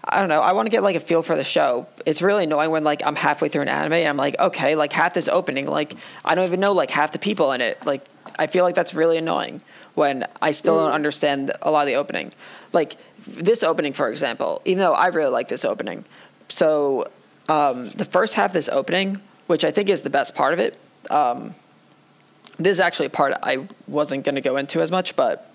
I 0.03 0.19
don't 0.19 0.29
know, 0.29 0.41
I 0.41 0.53
want 0.53 0.65
to 0.65 0.69
get 0.69 0.83
like 0.83 0.95
a 0.95 0.99
feel 0.99 1.23
for 1.23 1.35
the 1.35 1.43
show. 1.43 1.87
It's 2.05 2.21
really 2.21 2.45
annoying 2.45 2.71
when 2.71 2.83
like 2.83 3.01
I'm 3.05 3.15
halfway 3.15 3.49
through 3.49 3.61
an 3.63 3.67
anime 3.67 3.93
and 3.93 4.09
I'm 4.09 4.17
like, 4.17 4.37
okay, 4.39 4.75
like 4.75 4.91
half 4.91 5.13
this 5.13 5.27
opening, 5.27 5.67
like 5.67 5.95
I 6.25 6.35
don't 6.35 6.45
even 6.45 6.59
know 6.59 6.73
like 6.73 6.89
half 6.89 7.11
the 7.11 7.19
people 7.19 7.51
in 7.51 7.61
it. 7.61 7.85
Like 7.85 8.03
I 8.39 8.47
feel 8.47 8.63
like 8.63 8.75
that's 8.75 8.93
really 8.93 9.17
annoying 9.17 9.61
when 9.95 10.25
I 10.41 10.51
still 10.51 10.77
don't 10.77 10.93
understand 10.93 11.51
a 11.61 11.69
lot 11.71 11.81
of 11.81 11.87
the 11.87 11.95
opening. 11.95 12.31
Like 12.73 12.95
this 13.27 13.61
opening, 13.61 13.93
for 13.93 14.09
example, 14.09 14.61
even 14.65 14.79
though 14.79 14.93
I 14.93 15.07
really 15.07 15.31
like 15.31 15.47
this 15.47 15.65
opening. 15.65 16.05
So 16.49 17.09
um, 17.49 17.89
the 17.91 18.05
first 18.05 18.33
half 18.33 18.51
of 18.51 18.53
this 18.53 18.69
opening, 18.69 19.21
which 19.51 19.65
I 19.65 19.71
think 19.71 19.89
is 19.89 20.01
the 20.01 20.09
best 20.09 20.33
part 20.33 20.53
of 20.53 20.59
it, 20.59 20.79
um, 21.09 21.53
this 22.57 22.71
is 22.71 22.79
actually 22.79 23.07
a 23.07 23.09
part 23.09 23.33
I 23.43 23.67
wasn't 23.87 24.23
going 24.23 24.35
to 24.35 24.41
go 24.41 24.55
into 24.55 24.81
as 24.81 24.91
much, 24.91 25.15
but 25.17 25.51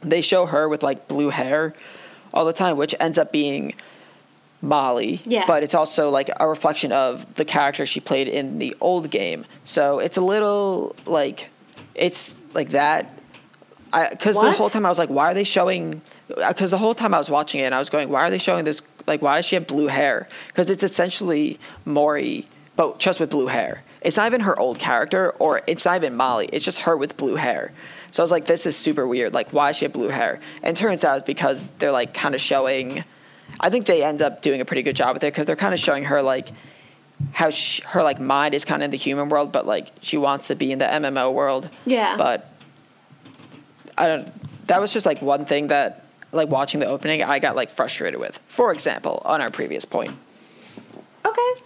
they 0.00 0.20
show 0.20 0.46
her 0.46 0.68
with 0.68 0.82
like 0.82 1.06
blue 1.06 1.30
hair 1.30 1.74
all 2.34 2.44
the 2.44 2.52
time, 2.52 2.76
which 2.76 2.96
ends 2.98 3.16
up 3.16 3.30
being 3.30 3.74
Molly. 4.62 5.20
Yeah. 5.24 5.44
But 5.46 5.62
it's 5.62 5.74
also 5.74 6.10
like 6.10 6.28
a 6.40 6.48
reflection 6.48 6.90
of 6.90 7.32
the 7.36 7.44
character 7.44 7.86
she 7.86 8.00
played 8.00 8.26
in 8.26 8.58
the 8.58 8.74
old 8.80 9.10
game. 9.10 9.44
So 9.64 10.00
it's 10.00 10.16
a 10.16 10.20
little 10.20 10.96
like 11.06 11.48
it's 11.94 12.40
like 12.52 12.70
that, 12.70 13.12
because 14.10 14.34
the 14.34 14.52
whole 14.52 14.68
time 14.68 14.84
I 14.84 14.88
was 14.88 14.98
like, 14.98 15.08
why 15.08 15.30
are 15.30 15.34
they 15.34 15.44
showing? 15.44 16.02
Because 16.26 16.72
the 16.72 16.78
whole 16.78 16.94
time 16.94 17.14
I 17.14 17.18
was 17.18 17.30
watching 17.30 17.60
it, 17.60 17.64
and 17.64 17.74
I 17.74 17.78
was 17.78 17.90
going, 17.90 18.08
why 18.08 18.22
are 18.22 18.30
they 18.30 18.38
showing 18.38 18.64
this? 18.64 18.82
Like, 19.06 19.22
why 19.22 19.36
does 19.36 19.46
she 19.46 19.54
have 19.54 19.66
blue 19.68 19.86
hair? 19.86 20.28
Because 20.48 20.68
it's 20.68 20.82
essentially 20.82 21.58
Maury, 21.84 22.46
but 22.78 23.00
just 23.00 23.18
with 23.18 23.28
blue 23.28 23.48
hair. 23.48 23.82
It's 24.02 24.16
not 24.16 24.28
even 24.28 24.40
her 24.42 24.56
old 24.56 24.78
character, 24.78 25.32
or 25.40 25.62
it's 25.66 25.84
not 25.84 25.96
even 25.96 26.14
Molly. 26.14 26.48
It's 26.52 26.64
just 26.64 26.78
her 26.82 26.96
with 26.96 27.16
blue 27.16 27.34
hair. 27.34 27.72
So 28.12 28.22
I 28.22 28.24
was 28.24 28.30
like, 28.30 28.46
this 28.46 28.66
is 28.66 28.76
super 28.76 29.04
weird. 29.04 29.34
Like, 29.34 29.52
why 29.52 29.72
she 29.72 29.84
have 29.84 29.92
blue 29.92 30.10
hair? 30.10 30.38
And 30.62 30.76
it 30.76 30.80
turns 30.80 31.02
out 31.02 31.16
it's 31.18 31.26
because 31.26 31.72
they're 31.80 31.90
like 31.90 32.14
kind 32.14 32.36
of 32.36 32.40
showing. 32.40 33.02
I 33.58 33.68
think 33.68 33.86
they 33.86 34.04
end 34.04 34.22
up 34.22 34.42
doing 34.42 34.60
a 34.60 34.64
pretty 34.64 34.84
good 34.84 34.94
job 34.94 35.14
with 35.14 35.24
it 35.24 35.32
because 35.32 35.44
they're 35.44 35.56
kind 35.56 35.74
of 35.74 35.80
showing 35.80 36.04
her 36.04 36.22
like 36.22 36.50
how 37.32 37.50
she, 37.50 37.82
her 37.82 38.04
like 38.04 38.20
mind 38.20 38.54
is 38.54 38.64
kind 38.64 38.80
of 38.80 38.84
in 38.84 38.90
the 38.92 38.96
human 38.96 39.28
world, 39.28 39.50
but 39.50 39.66
like 39.66 39.90
she 40.00 40.16
wants 40.16 40.46
to 40.46 40.54
be 40.54 40.70
in 40.70 40.78
the 40.78 40.84
MMO 40.84 41.34
world. 41.34 41.68
Yeah. 41.84 42.16
But 42.16 42.48
I 43.98 44.06
don't. 44.06 44.66
That 44.68 44.80
was 44.80 44.92
just 44.92 45.04
like 45.04 45.20
one 45.20 45.46
thing 45.46 45.66
that, 45.66 46.04
like 46.30 46.48
watching 46.48 46.78
the 46.78 46.86
opening, 46.86 47.24
I 47.24 47.40
got 47.40 47.56
like 47.56 47.70
frustrated 47.70 48.20
with. 48.20 48.38
For 48.46 48.72
example, 48.72 49.20
on 49.24 49.40
our 49.40 49.50
previous 49.50 49.84
point. 49.84 50.12
Okay. 51.26 51.62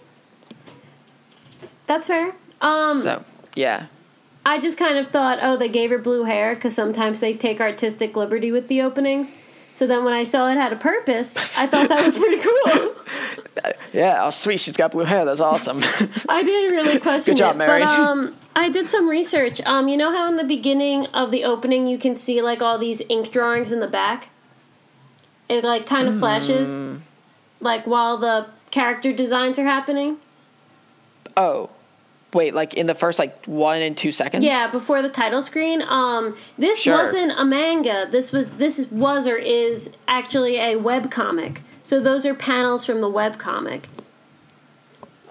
That's 1.93 2.07
fair. 2.07 2.33
Um, 2.59 3.01
So 3.01 3.23
yeah, 3.55 3.85
I 4.45 4.59
just 4.59 4.79
kind 4.79 4.97
of 4.97 5.07
thought, 5.07 5.37
oh, 5.41 5.55
they 5.57 5.69
gave 5.69 5.91
her 5.91 5.99
blue 5.99 6.23
hair 6.23 6.55
because 6.55 6.73
sometimes 6.73 7.19
they 7.19 7.33
take 7.35 7.61
artistic 7.61 8.15
liberty 8.15 8.51
with 8.51 8.67
the 8.67 8.81
openings. 8.81 9.35
So 9.75 9.85
then 9.85 10.03
when 10.03 10.13
I 10.13 10.23
saw 10.23 10.49
it 10.49 10.57
had 10.57 10.73
a 10.73 10.75
purpose, 10.75 11.35
I 11.57 11.67
thought 11.67 11.89
that 11.89 12.03
was 12.03 12.17
pretty 12.17 12.41
cool. 12.41 12.95
yeah. 13.93 14.23
Oh, 14.25 14.31
sweet, 14.31 14.59
she's 14.59 14.75
got 14.77 14.91
blue 14.91 15.03
hair. 15.03 15.23
That's 15.25 15.39
awesome. 15.39 15.77
I 16.29 16.41
didn't 16.43 16.71
really 16.75 16.99
question 16.99 17.33
Good 17.35 17.37
job, 17.39 17.55
it, 17.55 17.59
Mary. 17.59 17.79
but 17.79 17.87
um, 17.87 18.35
I 18.55 18.69
did 18.69 18.89
some 18.89 19.07
research. 19.07 19.61
Um, 19.65 19.87
you 19.87 19.97
know 19.97 20.11
how 20.11 20.27
in 20.29 20.35
the 20.35 20.43
beginning 20.43 21.05
of 21.07 21.29
the 21.31 21.43
opening 21.43 21.85
you 21.87 21.97
can 21.99 22.17
see 22.17 22.41
like 22.41 22.61
all 22.63 22.77
these 22.79 23.01
ink 23.09 23.31
drawings 23.31 23.71
in 23.71 23.79
the 23.81 23.87
back. 23.87 24.29
It 25.49 25.63
like 25.63 25.85
kind 25.85 26.07
of 26.07 26.17
flashes, 26.17 26.69
Mm. 26.69 26.99
like 27.59 27.85
while 27.85 28.17
the 28.17 28.47
character 28.71 29.11
designs 29.13 29.59
are 29.59 29.65
happening. 29.65 30.17
oh, 31.37 31.69
wait, 32.33 32.53
like 32.53 32.73
in 32.73 32.87
the 32.87 32.95
first 32.95 33.19
like 33.19 33.45
one 33.45 33.81
and 33.81 33.97
two 33.97 34.11
seconds. 34.11 34.43
Yeah, 34.43 34.67
before 34.67 35.01
the 35.01 35.09
title 35.09 35.41
screen. 35.41 35.81
Um, 35.83 36.35
this 36.57 36.81
Sure. 36.81 36.93
wasn't 36.95 37.33
a 37.37 37.45
manga. 37.45 38.07
This 38.09 38.31
was 38.31 38.57
this 38.57 38.87
was 38.91 39.27
or 39.27 39.35
is 39.37 39.89
actually 40.07 40.57
a 40.57 40.75
web 40.75 41.11
comic. 41.11 41.61
So 41.83 41.99
those 41.99 42.25
are 42.25 42.33
panels 42.33 42.85
from 42.85 43.01
the 43.01 43.09
web 43.09 43.37
comic. 43.37 43.89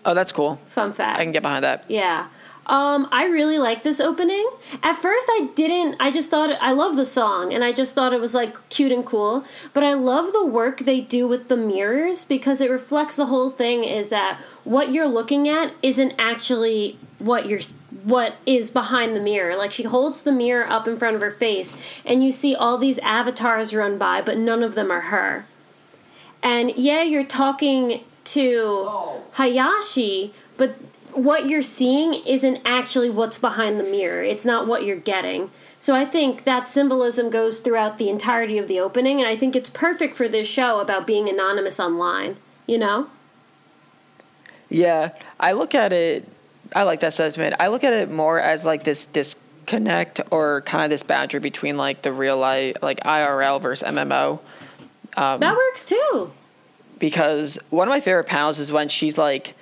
Oh, 0.05 0.15
that's 0.15 0.33
cool. 0.33 0.57
Fun 0.67 0.93
fact. 0.93 1.21
I 1.21 1.23
can 1.25 1.33
get 1.33 1.43
behind 1.43 1.65
that. 1.65 1.85
Yeah. 1.89 2.27
Um, 2.67 3.09
I 3.11 3.25
really 3.25 3.59
like 3.59 3.83
this 3.83 3.99
opening. 4.01 4.49
At 4.83 4.95
first, 4.95 5.27
I 5.29 5.49
didn't. 5.57 5.97
I 5.99 6.13
just 6.13 6.31
thought 6.31 6.57
I 6.61 6.71
love 6.73 6.97
the 6.97 7.05
song, 7.05 7.53
and 7.53 7.65
I 7.65 7.73
just 7.73 7.95
thought 7.95 8.13
it 8.13 8.21
was 8.21 8.35
like 8.35 8.69
cute 8.69 8.93
and 8.93 9.05
cool. 9.05 9.45
But 9.73 9.83
I 9.83 9.95
love 9.95 10.33
the 10.33 10.47
work 10.47 10.81
they 10.81 11.01
do 11.01 11.27
with 11.27 11.49
the 11.49 11.57
mirrors 11.57 12.25
because 12.25 12.61
it 12.61 12.71
reflects 12.71 13.17
the 13.17 13.27
whole 13.27 13.51
thing. 13.51 13.83
Is 13.83 14.11
that 14.11 14.41
what 14.65 14.93
you're 14.93 15.09
looking 15.09 15.49
at 15.49 15.75
isn't 15.83 16.15
actually 16.19 16.99
what 17.19 17.47
you're 17.47 17.61
what 18.05 18.37
is 18.47 18.71
behind 18.71 19.17
the 19.17 19.21
mirror. 19.21 19.57
Like 19.57 19.73
she 19.73 19.85
holds 19.85 20.23
the 20.23 20.33
mirror 20.33 20.69
up 20.69 20.87
in 20.87 20.97
front 20.97 21.17
of 21.17 21.23
her 21.23 21.31
face, 21.31 22.01
and 22.05 22.23
you 22.23 22.31
see 22.31 22.55
all 22.55 22.79
these 22.79 22.99
avatars 22.99 23.75
run 23.75 23.99
by, 23.99 24.23
but 24.23 24.39
none 24.39 24.63
of 24.63 24.75
them 24.75 24.91
are 24.93 25.03
her. 25.03 25.47
And 26.43 26.73
yeah, 26.77 27.03
you're 27.03 27.25
talking 27.25 28.05
to 28.25 28.89
Hayashi, 29.33 30.33
but 30.57 30.77
what 31.15 31.47
you're 31.47 31.63
seeing 31.63 32.15
isn't 32.27 32.61
actually 32.65 33.11
what's 33.11 33.39
behind 33.39 33.79
the 33.79 33.85
mirror. 33.85 34.23
It's 34.23 34.45
not 34.45 34.67
what 34.67 34.85
you're 34.85 34.97
getting. 34.97 35.51
So 35.81 35.95
I 35.95 36.05
think 36.05 36.45
that 36.45 36.69
symbolism 36.69 37.29
goes 37.31 37.59
throughout 37.61 37.99
the 37.99 38.09
entirety 38.09 38.57
of 38.59 38.69
the 38.69 38.79
opening, 38.79 39.19
and 39.19 39.29
I 39.29 39.35
think 39.37 39.57
it's 39.57 39.69
perfect 39.71 40.15
for 40.15 40.29
this 40.29 40.47
show 40.47 40.81
about 40.81 41.07
being 41.07 41.29
anonymous 41.29 41.81
online. 41.81 42.37
You 42.67 42.79
know? 42.79 43.09
Yeah, 44.69 45.11
I 45.41 45.53
look 45.53 45.75
at 45.75 45.93
it. 45.93 46.27
I 46.75 46.85
like 46.85 47.01
that 47.01 47.13
sentiment. 47.13 47.55
I 47.61 47.69
look 47.69 47.85
at 47.85 47.93
it 47.93 48.11
more 48.11 48.39
as 48.39 48.65
like 48.65 48.85
this 48.85 49.07
disconnect 49.07 50.21
or 50.31 50.63
kind 50.63 50.85
of 50.85 50.91
this 50.91 51.03
boundary 51.03 51.41
between 51.41 51.77
like 51.77 52.03
the 52.03 52.13
real 52.13 52.39
life, 52.39 52.77
like 52.81 53.01
IRL 53.01 53.61
versus 53.61 53.87
MMO. 53.87 54.41
Um, 55.17 55.41
That 55.41 55.55
works 55.57 55.85
too. 55.85 56.33
because 56.99 57.59
one 57.69 57.87
of 57.89 57.93
my 57.93 58.01
favorite 58.01 58.25
panels 58.25 58.59
is 58.59 58.73
when 58.73 58.89
she's 58.89 59.19
like, 59.19 59.55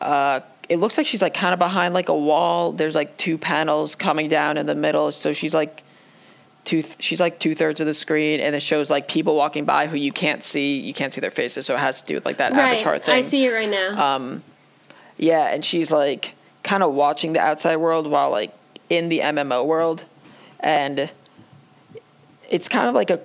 uh, 0.00 0.40
it 0.68 0.76
looks 0.78 0.98
like 0.98 1.06
she's 1.06 1.22
like 1.22 1.34
kind 1.34 1.52
of 1.52 1.58
behind 1.58 1.94
like 1.94 2.08
a 2.08 2.16
wall. 2.16 2.72
There's 2.72 2.94
like 2.94 3.16
two 3.16 3.38
panels 3.38 3.94
coming 3.94 4.28
down 4.28 4.56
in 4.58 4.66
the 4.66 4.74
middle, 4.74 5.12
so 5.12 5.32
she's 5.32 5.54
like 5.54 5.82
two. 6.64 6.82
She's 6.98 7.20
like 7.20 7.38
two 7.40 7.54
thirds 7.54 7.80
of 7.80 7.86
the 7.86 7.94
screen, 7.94 8.40
and 8.40 8.54
it 8.54 8.60
shows 8.60 8.90
like 8.90 9.08
people 9.08 9.34
walking 9.34 9.64
by 9.64 9.86
who 9.86 9.96
you 9.96 10.12
can't 10.12 10.42
see. 10.42 10.78
You 10.78 10.92
can't 10.92 11.12
see 11.14 11.20
their 11.20 11.30
faces, 11.30 11.66
so 11.66 11.74
it 11.74 11.78
has 11.80 12.02
to 12.02 12.06
do 12.08 12.14
with 12.14 12.26
like 12.26 12.36
that 12.38 12.52
Right. 12.52 12.74
avatar 12.74 12.98
thing. 12.98 13.14
I 13.14 13.20
see 13.22 13.46
it 13.46 13.50
right 13.50 13.68
now. 13.68 14.14
Um, 14.16 14.42
yeah, 15.16 15.52
and 15.52 15.64
she's 15.64 15.90
like 15.90 16.34
kind 16.62 16.82
of 16.82 16.92
watching 16.92 17.32
the 17.32 17.40
outside 17.40 17.76
world 17.76 18.06
while 18.06 18.30
like 18.30 18.52
in 18.90 19.08
the 19.08 19.20
MMO 19.20 19.64
world, 19.66 20.04
and 20.60 21.10
it's 22.50 22.68
kind 22.68 22.88
of 22.88 22.94
like 22.94 23.10
a 23.10 23.20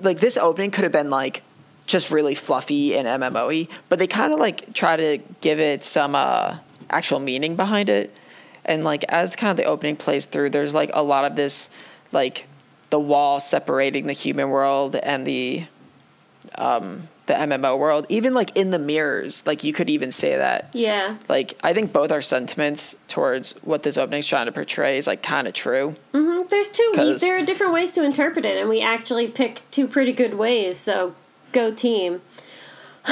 like 0.00 0.18
this 0.18 0.36
opening 0.36 0.70
could 0.70 0.84
have 0.84 0.92
been 0.92 1.10
like 1.10 1.42
just 1.86 2.10
really 2.10 2.34
fluffy 2.34 2.96
and 2.96 3.06
MMO-y, 3.06 3.68
but 3.88 3.98
they 3.98 4.06
kind 4.06 4.32
of 4.32 4.38
like 4.38 4.72
try 4.72 4.96
to 4.96 5.18
give 5.40 5.58
it 5.60 5.82
some 5.84 6.14
uh, 6.14 6.56
actual 6.92 7.20
meaning 7.20 7.56
behind 7.56 7.88
it, 7.88 8.14
and 8.64 8.84
like 8.84 9.04
as 9.08 9.36
kind 9.36 9.50
of 9.50 9.56
the 9.56 9.64
opening 9.64 9.96
plays 9.96 10.26
through, 10.26 10.50
there's 10.50 10.74
like 10.74 10.90
a 10.94 11.02
lot 11.02 11.24
of 11.24 11.36
this 11.36 11.70
like 12.12 12.46
the 12.90 13.00
wall 13.00 13.40
separating 13.40 14.06
the 14.06 14.12
human 14.12 14.50
world 14.50 14.96
and 14.96 15.26
the 15.26 15.64
um, 16.56 17.08
the 17.26 17.34
MMO 17.34 17.78
world, 17.78 18.06
even 18.08 18.34
like 18.34 18.56
in 18.56 18.70
the 18.70 18.78
mirrors, 18.78 19.46
like 19.46 19.64
you 19.64 19.72
could 19.72 19.88
even 19.88 20.10
say 20.10 20.36
that. 20.36 20.70
yeah. 20.72 21.16
Like 21.28 21.54
I 21.62 21.72
think 21.72 21.92
both 21.92 22.10
our 22.10 22.22
sentiments 22.22 22.96
towards 23.08 23.52
what 23.62 23.82
this 23.82 23.96
opening's 23.96 24.26
trying 24.26 24.46
to 24.46 24.52
portray 24.52 24.98
is 24.98 25.06
like 25.06 25.22
kind 25.22 25.46
of 25.46 25.54
true. 25.54 25.96
Mm-hmm. 26.12 26.46
There's 26.48 26.68
two. 26.68 27.16
There 27.18 27.38
are 27.38 27.44
different 27.44 27.72
ways 27.72 27.92
to 27.92 28.04
interpret 28.04 28.44
it, 28.44 28.58
and 28.58 28.68
we 28.68 28.80
actually 28.82 29.28
picked 29.28 29.70
two 29.70 29.86
pretty 29.86 30.12
good 30.12 30.34
ways. 30.34 30.76
So 30.76 31.14
go 31.52 31.72
team. 31.72 32.20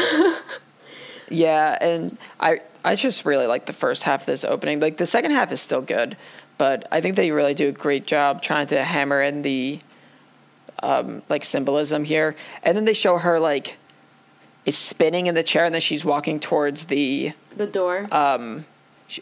Yeah, 1.30 1.78
and 1.80 2.18
I 2.40 2.60
I 2.84 2.96
just 2.96 3.24
really 3.24 3.46
like 3.46 3.66
the 3.66 3.72
first 3.72 4.02
half 4.02 4.20
of 4.22 4.26
this 4.26 4.44
opening. 4.44 4.80
Like 4.80 4.96
the 4.96 5.06
second 5.06 5.32
half 5.32 5.52
is 5.52 5.60
still 5.60 5.82
good, 5.82 6.16
but 6.58 6.86
I 6.90 7.00
think 7.00 7.16
they 7.16 7.30
really 7.30 7.54
do 7.54 7.68
a 7.68 7.72
great 7.72 8.06
job 8.06 8.42
trying 8.42 8.66
to 8.68 8.82
hammer 8.82 9.20
in 9.22 9.42
the 9.42 9.78
um, 10.82 11.22
like 11.28 11.44
symbolism 11.44 12.04
here. 12.04 12.36
And 12.62 12.76
then 12.76 12.84
they 12.84 12.94
show 12.94 13.18
her 13.18 13.38
like 13.40 13.76
is 14.66 14.76
spinning 14.76 15.26
in 15.26 15.34
the 15.34 15.42
chair, 15.42 15.64
and 15.64 15.74
then 15.74 15.80
she's 15.80 16.04
walking 16.04 16.38
towards 16.40 16.86
the 16.86 17.32
The 17.56 17.66
door. 17.66 18.06
um, 18.12 18.64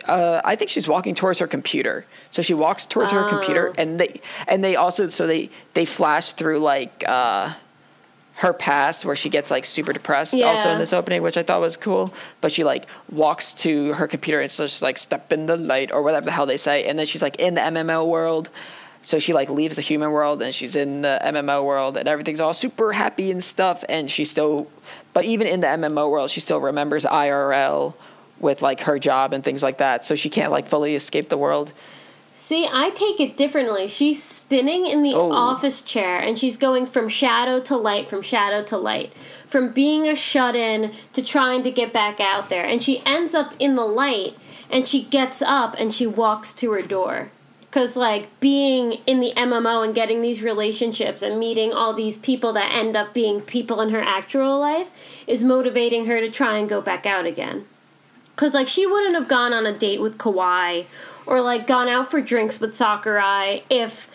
uh, 0.05 0.41
I 0.45 0.55
think 0.57 0.71
she's 0.71 0.87
walking 0.87 1.15
towards 1.15 1.39
her 1.39 1.47
computer. 1.47 2.05
So 2.31 2.43
she 2.43 2.55
walks 2.55 2.87
towards 2.87 3.11
her 3.13 3.29
computer, 3.29 3.69
Oh. 3.71 3.75
and 3.79 3.99
they 4.01 4.21
and 4.47 4.63
they 4.63 4.77
also 4.77 5.07
so 5.09 5.27
they 5.27 5.49
they 5.75 5.85
flash 5.85 6.33
through 6.33 6.59
like 6.59 7.05
uh, 7.07 7.55
her 8.39 8.53
past 8.53 9.05
where 9.05 9.16
she 9.16 9.28
gets 9.28 9.51
like 9.51 9.64
super 9.64 9.93
depressed. 9.93 10.32
Also 10.34 10.70
in 10.70 10.78
this 10.78 10.93
opening, 10.93 11.22
which 11.22 11.36
I 11.36 11.43
thought 11.43 11.61
was 11.61 11.76
cool. 11.76 12.14
But 12.41 12.53
she 12.53 12.62
like 12.62 12.86
walks 13.11 13.53
to 13.55 13.93
her 13.95 14.07
computer 14.07 14.39
and 14.39 14.49
just 14.49 14.80
like 14.80 14.97
step 14.97 15.32
in 15.32 15.47
the 15.47 15.57
light 15.57 15.91
or 15.91 16.03
whatever 16.03 16.26
the 16.26 16.30
hell 16.30 16.47
they 16.47 16.57
say, 16.57 16.84
and 16.84 16.97
then 16.97 17.05
she's 17.05 17.20
like 17.20 17.36
in 17.41 17.55
the 17.55 17.61
MMO 17.61 18.07
world. 18.07 18.49
So 19.03 19.18
she 19.18 19.32
like 19.32 19.51
leaves 19.51 19.74
the 19.74 19.82
human 19.82 20.12
world 20.12 20.41
and 20.41 20.55
she's 20.55 20.76
in 20.76 21.03
the 21.03 21.18
MMO 21.24 21.64
world 21.64 21.97
and 21.97 22.09
everything's 22.09 22.39
all 22.39 22.55
super 22.55 22.93
happy 22.93 23.32
and 23.32 23.43
stuff 23.43 23.84
and 23.89 24.11
she 24.11 24.24
still 24.24 24.68
but 25.14 25.24
even 25.24 25.47
in 25.47 25.61
the 25.61 25.68
MMO 25.68 26.11
world 26.11 26.30
she 26.30 26.41
still 26.41 26.61
remembers 26.61 27.05
IRL 27.05 27.95
with 28.41 28.61
like 28.62 28.80
her 28.80 28.99
job 28.99 29.32
and 29.32 29.43
things 29.43 29.62
like 29.62 29.78
that. 29.78 30.05
So 30.05 30.14
she 30.14 30.28
can't 30.28 30.53
like 30.53 30.68
fully 30.68 30.95
escape 30.95 31.28
the 31.28 31.39
world. 31.39 31.72
See, 32.41 32.68
I 32.72 32.91
take 32.91 33.18
it 33.18 33.36
differently. 33.36 33.89
She's 33.89 34.22
spinning 34.22 34.86
in 34.86 35.03
the 35.03 35.12
Oh. 35.12 35.32
office 35.32 35.82
chair 35.82 36.20
and 36.20 36.39
she's 36.39 36.57
going 36.57 36.86
from 36.86 37.09
shadow 37.09 37.59
to 37.59 37.76
light, 37.76 38.07
from 38.07 38.22
shadow 38.22 38.62
to 38.62 38.76
light, 38.76 39.12
from 39.45 39.70
being 39.70 40.07
a 40.07 40.14
shut 40.14 40.55
in 40.55 40.93
to 41.14 41.20
trying 41.20 41.62
to 41.62 41.70
get 41.72 41.93
back 41.93 42.20
out 42.20 42.49
there. 42.49 42.64
And 42.64 42.80
she 42.80 43.03
ends 43.05 43.34
up 43.34 43.55
in 43.59 43.74
the 43.74 43.84
light 43.84 44.36
and 44.70 44.86
she 44.86 45.03
gets 45.03 45.43
up 45.43 45.74
and 45.80 45.93
she 45.93 46.07
walks 46.07 46.53
to 46.53 46.70
her 46.70 46.80
door. 46.80 47.30
Because, 47.62 47.97
like, 47.97 48.28
being 48.39 48.99
in 49.05 49.18
the 49.18 49.32
MMO 49.36 49.82
and 49.82 49.93
getting 49.93 50.22
these 50.22 50.41
relationships 50.41 51.22
and 51.22 51.41
meeting 51.41 51.72
all 51.72 51.93
these 51.93 52.16
people 52.16 52.53
that 52.53 52.72
end 52.72 52.95
up 52.95 53.12
being 53.12 53.41
people 53.41 53.80
in 53.80 53.91
her 53.91 54.01
actual 54.01 54.61
life 54.61 54.91
is 55.26 55.43
motivating 55.43 56.07
her 56.07 56.20
to 56.20 56.30
try 56.30 56.57
and 56.57 56.68
go 56.68 56.80
back 56.80 57.05
out 57.05 57.26
again. 57.26 57.66
Because, 58.34 58.55
like, 58.55 58.68
she 58.68 58.86
wouldn't 58.86 59.16
have 59.16 59.26
gone 59.26 59.53
on 59.53 59.66
a 59.66 59.72
date 59.76 60.01
with 60.01 60.16
Kawhi 60.16 60.84
or, 61.29 61.41
like, 61.41 61.66
gone 61.66 61.89
out 61.89 62.11
for 62.11 62.20
drinks 62.20 62.61
with 62.61 62.74
Sakurai 62.74 63.62
if 63.70 64.11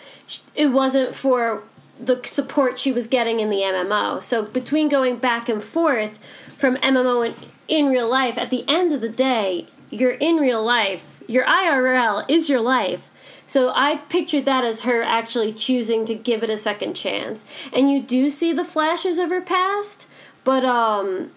it 0.54 0.68
wasn't 0.68 1.14
for 1.14 1.62
the 1.98 2.20
support 2.24 2.78
she 2.78 2.90
was 2.92 3.06
getting 3.06 3.40
in 3.40 3.50
the 3.50 3.58
MMO. 3.58 4.20
So, 4.20 4.42
between 4.42 4.88
going 4.88 5.16
back 5.16 5.48
and 5.48 5.62
forth 5.62 6.18
from 6.56 6.76
MMO 6.76 7.26
and 7.26 7.34
in 7.68 7.86
real 7.86 8.10
life, 8.10 8.36
at 8.36 8.50
the 8.50 8.64
end 8.68 8.92
of 8.92 9.00
the 9.00 9.08
day, 9.08 9.68
you're 9.90 10.12
in 10.12 10.36
real 10.36 10.62
life. 10.62 11.22
Your 11.26 11.44
IRL 11.46 12.28
is 12.28 12.50
your 12.50 12.60
life. 12.60 13.10
So 13.46 13.72
I 13.74 13.96
pictured 14.08 14.46
that 14.46 14.64
as 14.64 14.82
her 14.82 15.02
actually 15.02 15.52
choosing 15.52 16.04
to 16.06 16.14
give 16.14 16.42
it 16.42 16.50
a 16.50 16.56
second 16.56 16.94
chance. 16.94 17.44
And 17.72 17.90
you 17.90 18.02
do 18.02 18.30
see 18.30 18.52
the 18.52 18.64
flashes 18.64 19.18
of 19.18 19.30
her 19.30 19.40
past, 19.40 20.06
but 20.44 20.64
um 20.64 21.30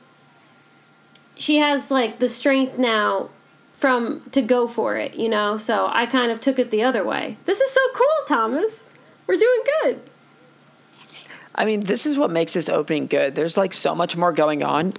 she 1.35 1.57
has 1.57 1.91
like 1.91 2.19
the 2.19 2.29
strength 2.29 2.79
now 2.79 3.29
from 3.77 4.21
to 4.31 4.41
go 4.41 4.65
for 4.67 4.97
it, 4.97 5.13
you 5.13 5.29
know? 5.29 5.55
So 5.57 5.87
I 5.91 6.07
kind 6.07 6.31
of 6.31 6.41
took 6.41 6.57
it 6.57 6.71
the 6.71 6.81
other 6.83 7.03
way. 7.03 7.37
This 7.45 7.61
is 7.61 7.69
so 7.71 7.81
cool, 7.93 8.25
Thomas. 8.27 8.85
We're 9.27 9.37
doing 9.37 9.61
good. 9.83 10.01
I 11.53 11.65
mean, 11.65 11.81
this 11.81 12.05
is 12.07 12.17
what 12.17 12.31
makes 12.31 12.53
this 12.53 12.69
opening 12.69 13.05
good. 13.05 13.35
There's 13.35 13.55
like 13.55 13.73
so 13.73 13.93
much 13.93 14.17
more 14.17 14.31
going 14.33 14.63
on. 14.63 14.93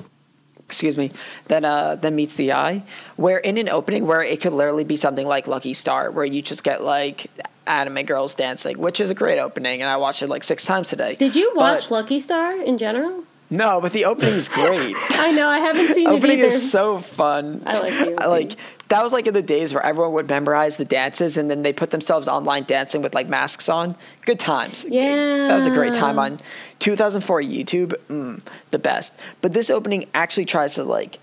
Excuse 0.60 0.98
me, 0.98 1.10
than 1.46 1.64
uh 1.64 1.96
than 1.96 2.14
meets 2.14 2.34
the 2.34 2.52
eye. 2.52 2.82
Where 3.16 3.38
in 3.38 3.56
an 3.56 3.70
opening 3.70 4.06
where 4.06 4.22
it 4.22 4.42
could 4.42 4.52
literally 4.52 4.84
be 4.84 4.96
something 4.96 5.26
like 5.26 5.48
Lucky 5.48 5.72
Star, 5.72 6.10
where 6.10 6.26
you 6.26 6.42
just 6.42 6.62
get 6.62 6.84
like 6.84 7.26
anime 7.66 8.04
girls 8.04 8.34
dancing, 8.34 8.78
which 8.78 9.00
is 9.00 9.10
a 9.10 9.14
great 9.14 9.38
opening, 9.38 9.80
and 9.80 9.90
I 9.90 9.96
watched 9.96 10.20
it 10.20 10.28
like 10.28 10.44
six 10.44 10.66
times 10.66 10.90
today. 10.90 11.14
Did 11.14 11.34
you 11.36 11.52
watch 11.54 11.88
But- 11.88 11.94
Lucky 11.94 12.18
Star 12.18 12.52
in 12.60 12.76
general? 12.76 13.24
No, 13.50 13.80
but 13.80 13.92
the 13.92 14.04
opening 14.04 14.34
is 14.34 14.48
great. 14.48 14.94
I 15.10 15.32
know, 15.32 15.48
I 15.48 15.58
haven't 15.58 15.94
seen 15.94 16.06
it 16.06 16.12
opening 16.12 16.38
either. 16.38 16.48
is 16.48 16.70
so 16.70 16.98
fun. 16.98 17.62
I 17.64 17.78
like 17.80 17.92
the 17.94 18.22
I 18.22 18.26
like 18.26 18.52
that 18.88 19.02
was 19.02 19.12
like 19.12 19.26
in 19.26 19.34
the 19.34 19.42
days 19.42 19.72
where 19.72 19.82
everyone 19.82 20.12
would 20.14 20.28
memorize 20.28 20.76
the 20.76 20.84
dances 20.84 21.38
and 21.38 21.50
then 21.50 21.62
they 21.62 21.72
put 21.72 21.90
themselves 21.90 22.28
online 22.28 22.64
dancing 22.64 23.00
with 23.00 23.14
like 23.14 23.28
masks 23.28 23.68
on. 23.68 23.96
Good 24.26 24.38
times. 24.38 24.84
Yeah. 24.88 25.48
That 25.48 25.54
was 25.54 25.66
a 25.66 25.70
great 25.70 25.94
time 25.94 26.18
on 26.18 26.38
2004 26.80 27.42
YouTube. 27.42 27.94
Mm, 28.08 28.42
the 28.70 28.78
best. 28.78 29.18
But 29.40 29.54
this 29.54 29.70
opening 29.70 30.04
actually 30.14 30.44
tries 30.44 30.74
to 30.74 30.84
like 30.84 31.18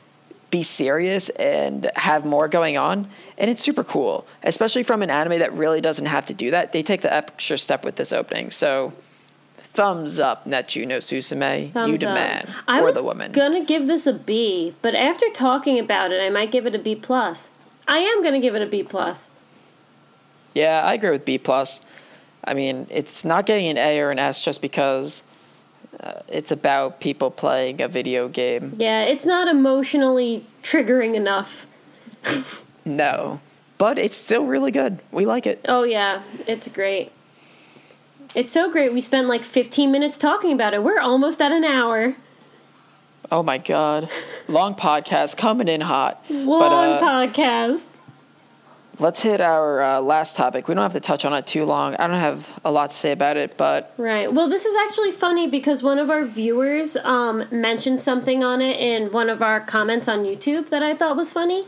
be 0.49 0.63
serious 0.63 1.29
and 1.29 1.89
have 1.95 2.25
more 2.25 2.47
going 2.47 2.77
on 2.77 3.07
and 3.37 3.49
it's 3.49 3.61
super 3.61 3.83
cool 3.83 4.25
especially 4.43 4.83
from 4.83 5.01
an 5.01 5.09
anime 5.09 5.39
that 5.39 5.51
really 5.53 5.81
doesn't 5.81 6.05
have 6.05 6.25
to 6.25 6.33
do 6.33 6.51
that 6.51 6.71
they 6.71 6.83
take 6.83 7.01
the 7.01 7.13
extra 7.13 7.57
step 7.57 7.83
with 7.83 7.95
this 7.95 8.13
opening 8.13 8.51
so 8.51 8.93
thumbs 9.75 10.19
up 10.19 10.45
Netju 10.45 10.87
no 10.87 10.97
Susume 10.99 11.71
Thumbs 11.71 11.91
you 11.91 11.97
the 11.97 12.09
up. 12.09 12.15
man 12.15 12.45
I 12.67 12.79
or 12.79 12.85
was 12.85 12.95
the 12.95 13.03
woman 13.03 13.27
I'm 13.27 13.31
gonna 13.31 13.65
give 13.65 13.87
this 13.87 14.07
a 14.07 14.13
B, 14.13 14.73
but 14.81 14.95
after 14.95 15.25
talking 15.33 15.77
about 15.79 16.11
it, 16.11 16.21
I 16.21 16.29
might 16.29 16.51
give 16.51 16.65
it 16.65 16.75
a 16.75 16.79
B 16.79 16.95
plus. 16.95 17.51
I 17.87 17.99
am 17.99 18.23
gonna 18.23 18.39
give 18.39 18.55
it 18.55 18.61
a 18.61 18.65
B 18.65 18.83
plus. 18.83 19.29
Yeah, 20.53 20.81
I 20.85 20.93
agree 20.93 21.11
with 21.11 21.25
B 21.25 21.37
plus. 21.37 21.81
I 22.45 22.53
mean, 22.53 22.87
it's 22.89 23.25
not 23.25 23.45
getting 23.45 23.67
an 23.67 23.77
A 23.77 23.99
or 23.99 24.11
an 24.11 24.19
S 24.19 24.41
just 24.43 24.61
because 24.61 25.23
uh, 25.99 26.21
it's 26.29 26.51
about 26.51 26.99
people 26.99 27.29
playing 27.29 27.81
a 27.81 27.87
video 27.87 28.27
game. 28.29 28.71
Yeah, 28.77 29.01
it's 29.03 29.25
not 29.25 29.47
emotionally 29.47 30.45
triggering 30.63 31.15
enough. 31.15 31.67
No, 32.87 33.41
but 33.79 33.97
it's 33.97 34.15
still 34.15 34.45
really 34.45 34.69
good. 34.69 34.99
We 35.11 35.25
like 35.25 35.47
it. 35.47 35.65
Oh 35.67 35.81
yeah, 35.83 36.21
it's 36.45 36.67
great. 36.67 37.11
It's 38.35 38.51
so 38.51 38.69
great. 38.69 38.91
We 38.91 38.99
spent 38.99 39.29
like 39.29 39.45
15 39.45 39.89
minutes 39.91 40.17
talking 40.17 40.51
about 40.51 40.73
it. 40.73 40.83
We're 40.83 40.99
almost 40.99 41.41
at 41.41 41.53
an 41.53 41.63
hour. 41.63 42.15
Oh 43.31 43.41
my 43.41 43.57
god, 43.57 44.09
long 44.49 44.75
podcast 44.75 45.37
coming 45.37 45.69
in 45.69 45.79
hot. 45.79 46.23
Long 46.29 46.59
but 46.59 46.71
uh, 46.71 46.99
podcast. 47.01 47.87
let's 48.99 49.21
hit 49.21 49.39
our 49.39 49.81
uh, 49.81 50.01
last 50.01 50.35
topic. 50.35 50.67
We 50.67 50.75
don't 50.75 50.83
have 50.83 50.93
to 50.93 50.99
touch 50.99 51.23
on 51.23 51.33
it 51.33 51.47
too 51.47 51.63
long. 51.63 51.95
I 51.95 52.07
don't 52.07 52.19
have 52.19 52.59
a 52.65 52.71
lot 52.71 52.91
to 52.91 52.97
say 52.97 53.13
about 53.13 53.37
it, 53.37 53.55
but 53.57 53.93
Right. 53.97 54.31
Well, 54.31 54.49
this 54.49 54.65
is 54.65 54.75
actually 54.87 55.11
funny 55.11 55.47
because 55.47 55.81
one 55.81 55.97
of 55.97 56.09
our 56.09 56.25
viewers 56.25 56.97
um, 56.97 57.45
mentioned 57.51 58.01
something 58.01 58.43
on 58.43 58.61
it 58.61 58.77
in 58.77 59.11
one 59.13 59.29
of 59.29 59.41
our 59.41 59.61
comments 59.61 60.09
on 60.09 60.25
YouTube 60.25 60.69
that 60.69 60.83
I 60.83 60.93
thought 60.93 61.15
was 61.15 61.31
funny. 61.31 61.65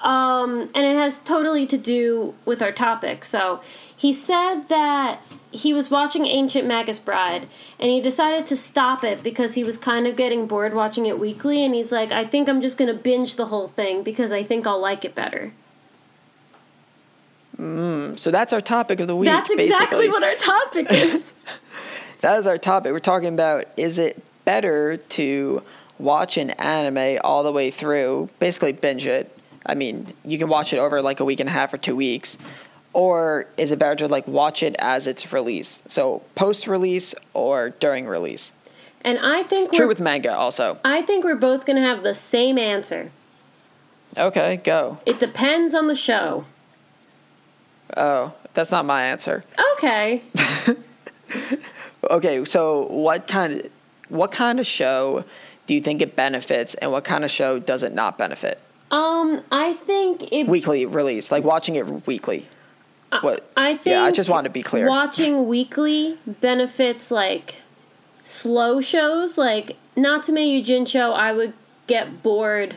Um, 0.00 0.70
and 0.74 0.86
it 0.86 0.96
has 0.96 1.18
totally 1.18 1.66
to 1.66 1.78
do 1.78 2.34
with 2.44 2.62
our 2.62 2.72
topic. 2.72 3.24
So 3.24 3.60
he 3.94 4.12
said 4.12 4.68
that 4.68 5.20
he 5.52 5.72
was 5.72 5.90
watching 5.90 6.26
Ancient 6.26 6.66
Magus 6.66 6.98
Bride 6.98 7.48
and 7.78 7.90
he 7.90 8.00
decided 8.00 8.46
to 8.46 8.56
stop 8.56 9.02
it 9.04 9.22
because 9.22 9.54
he 9.54 9.64
was 9.64 9.76
kind 9.76 10.06
of 10.06 10.16
getting 10.16 10.46
bored 10.46 10.74
watching 10.74 11.06
it 11.06 11.18
weekly. 11.18 11.64
And 11.64 11.74
he's 11.74 11.90
like, 11.90 12.12
I 12.12 12.24
think 12.24 12.48
I'm 12.48 12.60
just 12.60 12.78
going 12.78 12.94
to 12.94 13.00
binge 13.00 13.36
the 13.36 13.46
whole 13.46 13.68
thing 13.68 14.02
because 14.02 14.32
I 14.32 14.42
think 14.42 14.66
I'll 14.66 14.80
like 14.80 15.04
it 15.04 15.14
better. 15.14 15.52
Mm, 17.58 18.18
so 18.18 18.30
that's 18.30 18.52
our 18.52 18.60
topic 18.60 19.00
of 19.00 19.06
the 19.06 19.16
week. 19.16 19.28
That's 19.28 19.50
exactly 19.50 20.06
basically. 20.06 20.08
what 20.08 20.22
our 20.22 20.34
topic 20.36 20.92
is. 20.92 21.32
That 22.20 22.38
is 22.38 22.46
our 22.46 22.58
topic. 22.58 22.92
We're 22.92 22.98
talking 22.98 23.32
about 23.32 23.64
is 23.78 23.98
it 23.98 24.22
better 24.44 24.98
to 24.98 25.62
watch 25.98 26.36
an 26.36 26.50
anime 26.50 27.18
all 27.24 27.42
the 27.42 27.52
way 27.52 27.70
through, 27.70 28.28
basically 28.38 28.72
binge 28.72 29.06
it. 29.06 29.34
I 29.64 29.74
mean, 29.74 30.06
you 30.24 30.38
can 30.38 30.48
watch 30.48 30.72
it 30.72 30.78
over 30.78 31.00
like 31.00 31.20
a 31.20 31.24
week 31.24 31.40
and 31.40 31.48
a 31.48 31.52
half 31.52 31.72
or 31.72 31.78
two 31.78 31.96
weeks, 31.96 32.36
or 32.92 33.46
is 33.56 33.72
it 33.72 33.78
better 33.78 33.96
to 33.96 34.08
like 34.08 34.26
watch 34.26 34.62
it 34.62 34.74
as 34.78 35.06
it's 35.06 35.32
released? 35.32 35.90
So 35.90 36.22
post 36.34 36.66
release 36.66 37.14
or 37.34 37.70
during 37.80 38.06
release. 38.06 38.52
and 39.02 39.18
I 39.18 39.42
think 39.42 39.68
It's 39.68 39.76
true 39.76 39.86
we're, 39.86 39.88
with 39.88 40.00
manga 40.00 40.34
also. 40.34 40.78
I 40.84 41.02
think 41.02 41.24
we're 41.24 41.36
both 41.36 41.64
going 41.66 41.76
to 41.76 41.82
have 41.82 42.02
the 42.02 42.14
same 42.14 42.58
answer. 42.58 43.10
Okay, 44.18 44.56
go. 44.64 44.98
It 45.06 45.18
depends 45.20 45.74
on 45.74 45.86
the 45.86 45.94
show. 45.94 46.44
Oh, 47.96 48.32
that's 48.54 48.70
not 48.70 48.84
my 48.84 49.04
answer. 49.04 49.44
Okay. 49.74 50.22
Okay, 52.10 52.44
so 52.46 52.86
what 52.86 53.28
kind 53.28 53.60
of 53.60 53.70
what 54.08 54.32
kind 54.32 54.58
of 54.58 54.66
show 54.66 55.22
do 55.66 55.74
you 55.74 55.80
think 55.80 56.00
it 56.00 56.16
benefits, 56.16 56.74
and 56.74 56.90
what 56.90 57.04
kind 57.04 57.24
of 57.24 57.30
show 57.30 57.58
does 57.58 57.82
it 57.82 57.92
not 57.94 58.16
benefit? 58.16 58.58
Um, 58.90 59.42
I 59.52 59.74
think 59.74 60.32
it. 60.32 60.48
Weekly 60.48 60.86
release, 60.86 61.30
like 61.30 61.44
watching 61.44 61.76
it 61.76 62.06
weekly. 62.06 62.48
What? 63.20 63.50
I 63.56 63.74
think. 63.74 63.94
Yeah, 63.94 64.04
I 64.04 64.10
just 64.10 64.28
wanted 64.28 64.48
to 64.48 64.52
be 64.52 64.62
clear. 64.62 64.88
Watching 64.88 65.48
weekly 65.48 66.18
benefits 66.26 67.10
like 67.10 67.56
slow 68.22 68.80
shows, 68.80 69.36
like 69.36 69.76
Natsume 69.96 70.36
Yujincho. 70.36 71.12
I 71.12 71.32
would 71.32 71.52
get 71.86 72.22
bored 72.22 72.76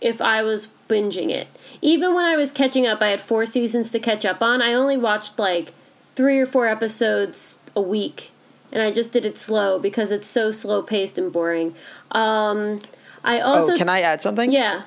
if 0.00 0.22
I 0.22 0.42
was 0.42 0.68
binging 0.88 1.30
it. 1.30 1.48
Even 1.82 2.14
when 2.14 2.24
I 2.24 2.36
was 2.36 2.50
catching 2.50 2.86
up, 2.86 3.02
I 3.02 3.08
had 3.08 3.20
four 3.20 3.46
seasons 3.46 3.90
to 3.92 3.98
catch 3.98 4.24
up 4.24 4.42
on. 4.42 4.62
I 4.62 4.72
only 4.72 4.96
watched 4.96 5.38
like 5.38 5.72
three 6.16 6.38
or 6.38 6.46
four 6.46 6.66
episodes 6.66 7.58
a 7.76 7.82
week, 7.82 8.30
and 8.72 8.82
I 8.82 8.90
just 8.90 9.12
did 9.12 9.26
it 9.26 9.36
slow 9.36 9.78
because 9.78 10.12
it's 10.12 10.26
so 10.26 10.50
slow 10.50 10.82
paced 10.82 11.18
and 11.18 11.32
boring. 11.32 11.74
Um, 12.12 12.80
I 13.22 13.40
also 13.40 13.74
oh, 13.74 13.76
can 13.76 13.88
I 13.88 14.00
add 14.00 14.22
something? 14.22 14.50
yeah. 14.50 14.82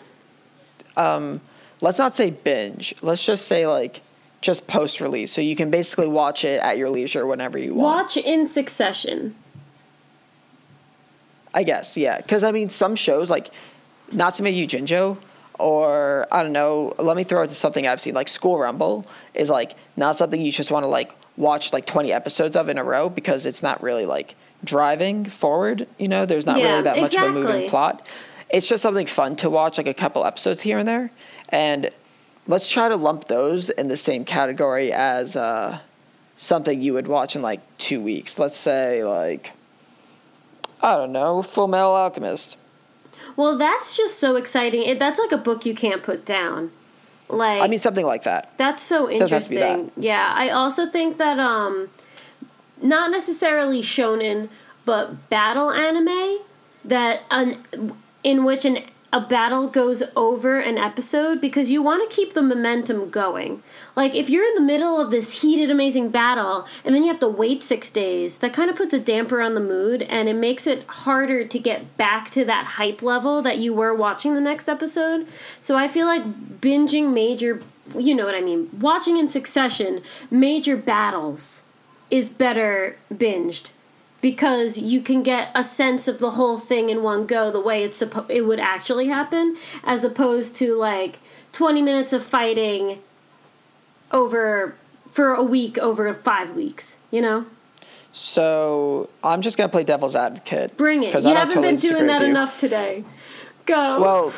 Let's 1.81 1.99
not 1.99 2.15
say 2.15 2.31
binge. 2.31 2.95
Let's 3.01 3.25
just 3.25 3.47
say 3.47 3.67
like 3.67 4.01
just 4.41 4.67
post 4.67 5.01
release, 5.01 5.31
so 5.31 5.41
you 5.41 5.55
can 5.55 5.69
basically 5.71 6.07
watch 6.07 6.43
it 6.45 6.59
at 6.61 6.77
your 6.77 6.89
leisure 6.89 7.25
whenever 7.25 7.57
you 7.57 7.73
want. 7.73 7.97
Watch 7.97 8.17
in 8.17 8.47
succession. 8.47 9.35
I 11.53 11.63
guess, 11.63 11.97
yeah. 11.97 12.17
Because 12.17 12.43
I 12.43 12.51
mean, 12.51 12.69
some 12.69 12.95
shows 12.95 13.29
like 13.29 13.49
Natsume 14.11 14.45
Yujinjo, 14.45 15.17
or 15.59 16.27
I 16.31 16.43
don't 16.43 16.53
know. 16.53 16.93
Let 16.99 17.17
me 17.17 17.23
throw 17.23 17.41
it 17.43 17.47
to 17.47 17.55
something 17.55 17.87
I've 17.87 18.01
seen 18.01 18.13
like 18.13 18.27
School 18.27 18.59
Rumble 18.59 19.07
is 19.33 19.49
like 19.49 19.75
not 19.95 20.15
something 20.15 20.39
you 20.39 20.51
just 20.51 20.69
want 20.69 20.83
to 20.83 20.87
like 20.87 21.15
watch 21.35 21.73
like 21.73 21.85
twenty 21.85 22.13
episodes 22.13 22.55
of 22.55 22.69
in 22.69 22.77
a 22.77 22.83
row 22.83 23.09
because 23.09 23.45
it's 23.45 23.63
not 23.63 23.81
really 23.81 24.05
like 24.05 24.35
driving 24.63 25.25
forward. 25.25 25.87
You 25.97 26.07
know, 26.09 26.25
there's 26.25 26.45
not 26.45 26.59
Yeah, 26.59 26.71
really 26.71 26.83
that 26.83 27.01
much 27.01 27.15
of 27.15 27.23
a 27.23 27.31
moving 27.31 27.69
plot. 27.69 28.05
It's 28.49 28.69
just 28.69 28.81
something 28.83 29.07
fun 29.07 29.35
to 29.37 29.49
watch, 29.49 29.77
like 29.77 29.87
a 29.87 29.93
couple 29.93 30.25
episodes 30.25 30.61
here 30.61 30.77
and 30.77 30.87
there, 30.87 31.11
and 31.49 31.89
let's 32.47 32.69
try 32.69 32.89
to 32.89 32.95
lump 32.95 33.25
those 33.25 33.69
in 33.69 33.87
the 33.87 33.97
same 33.97 34.25
category 34.25 34.91
as 34.91 35.35
uh, 35.35 35.79
something 36.37 36.81
you 36.81 36.93
would 36.93 37.07
watch 37.07 37.35
in 37.35 37.41
like 37.41 37.61
two 37.77 38.01
weeks. 38.01 38.39
Let's 38.39 38.55
say 38.55 39.03
like 39.03 39.51
I 40.81 40.95
don't 40.97 41.11
know, 41.11 41.41
Full 41.41 41.67
Metal 41.67 41.95
Alchemist. 41.95 42.57
Well, 43.35 43.57
that's 43.57 43.97
just 43.97 44.19
so 44.19 44.35
exciting. 44.35 44.83
It, 44.83 44.99
that's 44.99 45.19
like 45.19 45.31
a 45.31 45.37
book 45.37 45.65
you 45.65 45.73
can't 45.73 46.03
put 46.03 46.25
down. 46.25 46.71
Like 47.29 47.61
I 47.61 47.67
mean, 47.67 47.79
something 47.79 48.05
like 48.05 48.23
that. 48.23 48.53
that's 48.57 48.81
so 48.81 49.07
Doesn't 49.07 49.29
have 49.29 49.43
to 49.43 49.49
be 49.49 49.55
interesting. 49.55 49.91
Yeah, 49.97 50.31
I 50.35 50.49
also 50.49 50.85
think 50.85 51.17
that 51.17 51.39
um 51.39 51.89
not 52.81 53.11
necessarily 53.11 53.81
shonen, 53.81 54.49
but 54.85 55.29
battle 55.29 55.71
anime 55.71 56.39
that 56.85 57.23
an 57.29 57.57
in 58.23 58.45
which 58.45 58.63
an 58.63 58.83
a 59.13 59.21
battle 59.21 59.67
goes 59.67 60.03
over 60.15 60.59
an 60.59 60.77
episode 60.77 61.39
because 61.39 61.71
you 61.71 61.81
want 61.81 62.07
to 62.07 62.15
keep 62.15 62.33
the 62.33 62.41
momentum 62.41 63.09
going. 63.09 63.63
Like 63.95 64.13
if 64.13 64.29
you're 64.29 64.45
in 64.45 64.55
the 64.55 64.61
middle 64.61 64.99
of 64.99 65.11
this 65.11 65.41
heated 65.41 65.71
amazing 65.71 66.09
battle 66.09 66.67
and 66.83 66.93
then 66.93 67.03
you 67.03 67.07
have 67.09 67.19
to 67.21 67.27
wait 67.27 67.63
6 67.63 67.89
days, 67.91 68.39
that 68.39 68.53
kind 68.53 68.69
of 68.69 68.75
puts 68.75 68.93
a 68.93 68.99
damper 68.99 69.41
on 69.41 69.53
the 69.53 69.61
mood 69.61 70.01
and 70.03 70.27
it 70.27 70.35
makes 70.35 70.67
it 70.67 70.83
harder 70.87 71.45
to 71.45 71.59
get 71.59 71.95
back 71.95 72.29
to 72.31 72.43
that 72.45 72.65
hype 72.65 73.01
level 73.01 73.41
that 73.41 73.59
you 73.59 73.73
were 73.73 73.93
watching 73.93 74.35
the 74.35 74.41
next 74.41 74.67
episode. 74.67 75.25
So 75.61 75.77
I 75.77 75.87
feel 75.87 76.05
like 76.05 76.59
binging 76.59 77.13
major 77.13 77.63
you 77.95 78.13
know 78.13 78.25
what 78.25 78.35
I 78.35 78.41
mean, 78.41 78.69
watching 78.79 79.15
in 79.15 79.29
succession 79.29 80.01
major 80.29 80.75
battles 80.75 81.63
is 82.11 82.29
better 82.29 82.97
binged 83.13 83.71
because 84.27 84.77
you 84.77 84.99
can 84.99 85.23
get 85.23 85.49
a 85.55 85.63
sense 85.63 86.05
of 86.05 86.19
the 86.19 86.31
whole 86.31 86.59
thing 86.59 86.89
in 86.89 87.01
one 87.01 87.25
go 87.25 87.49
the 87.49 87.61
way 87.61 87.81
it's 87.81 88.03
suppo- 88.03 88.29
it 88.29 88.41
would 88.41 88.59
actually 88.59 89.07
happen 89.07 89.55
as 89.85 90.03
opposed 90.03 90.53
to 90.53 90.75
like 90.75 91.19
20 91.53 91.81
minutes 91.81 92.11
of 92.11 92.21
fighting 92.25 92.99
over 94.11 94.75
for 95.09 95.33
a 95.33 95.41
week 95.41 95.77
over 95.77 96.13
five 96.13 96.53
weeks. 96.57 96.97
You 97.09 97.21
know. 97.21 97.45
So 98.11 99.09
I'm 99.23 99.41
just 99.41 99.57
gonna 99.57 99.69
play 99.69 99.85
devil's 99.85 100.13
advocate. 100.13 100.75
Bring 100.75 101.03
it. 101.03 101.13
You 101.13 101.29
I 101.29 101.33
haven't 101.33 101.55
totally 101.55 101.71
been 101.71 101.79
doing 101.79 102.07
that 102.07 102.21
enough 102.21 102.59
today. 102.59 103.05
Go. 103.65 104.01
Well, 104.01 104.33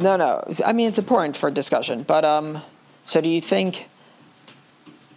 no, 0.00 0.16
no. 0.16 0.42
I 0.66 0.72
mean, 0.72 0.88
it's 0.88 0.98
important 0.98 1.36
for 1.36 1.48
discussion. 1.48 2.02
But 2.02 2.24
um, 2.24 2.60
so 3.04 3.20
do 3.20 3.28
you 3.28 3.40
think 3.40 3.86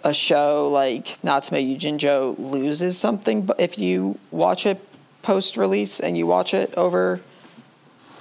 a 0.06 0.14
show 0.14 0.70
like 0.72 1.22
Natsume 1.24 1.58
Yujinjo 1.58 2.38
loses 2.38 2.98
something 2.98 3.42
b- 3.48 3.54
if 3.58 3.78
you 3.78 4.18
watch 4.32 4.66
it 4.66 4.80
post 5.24 5.58
release 5.58 6.00
and 6.00 6.18
you 6.18 6.28
watch 6.28 6.54
it 6.54 6.74
over 6.78 7.20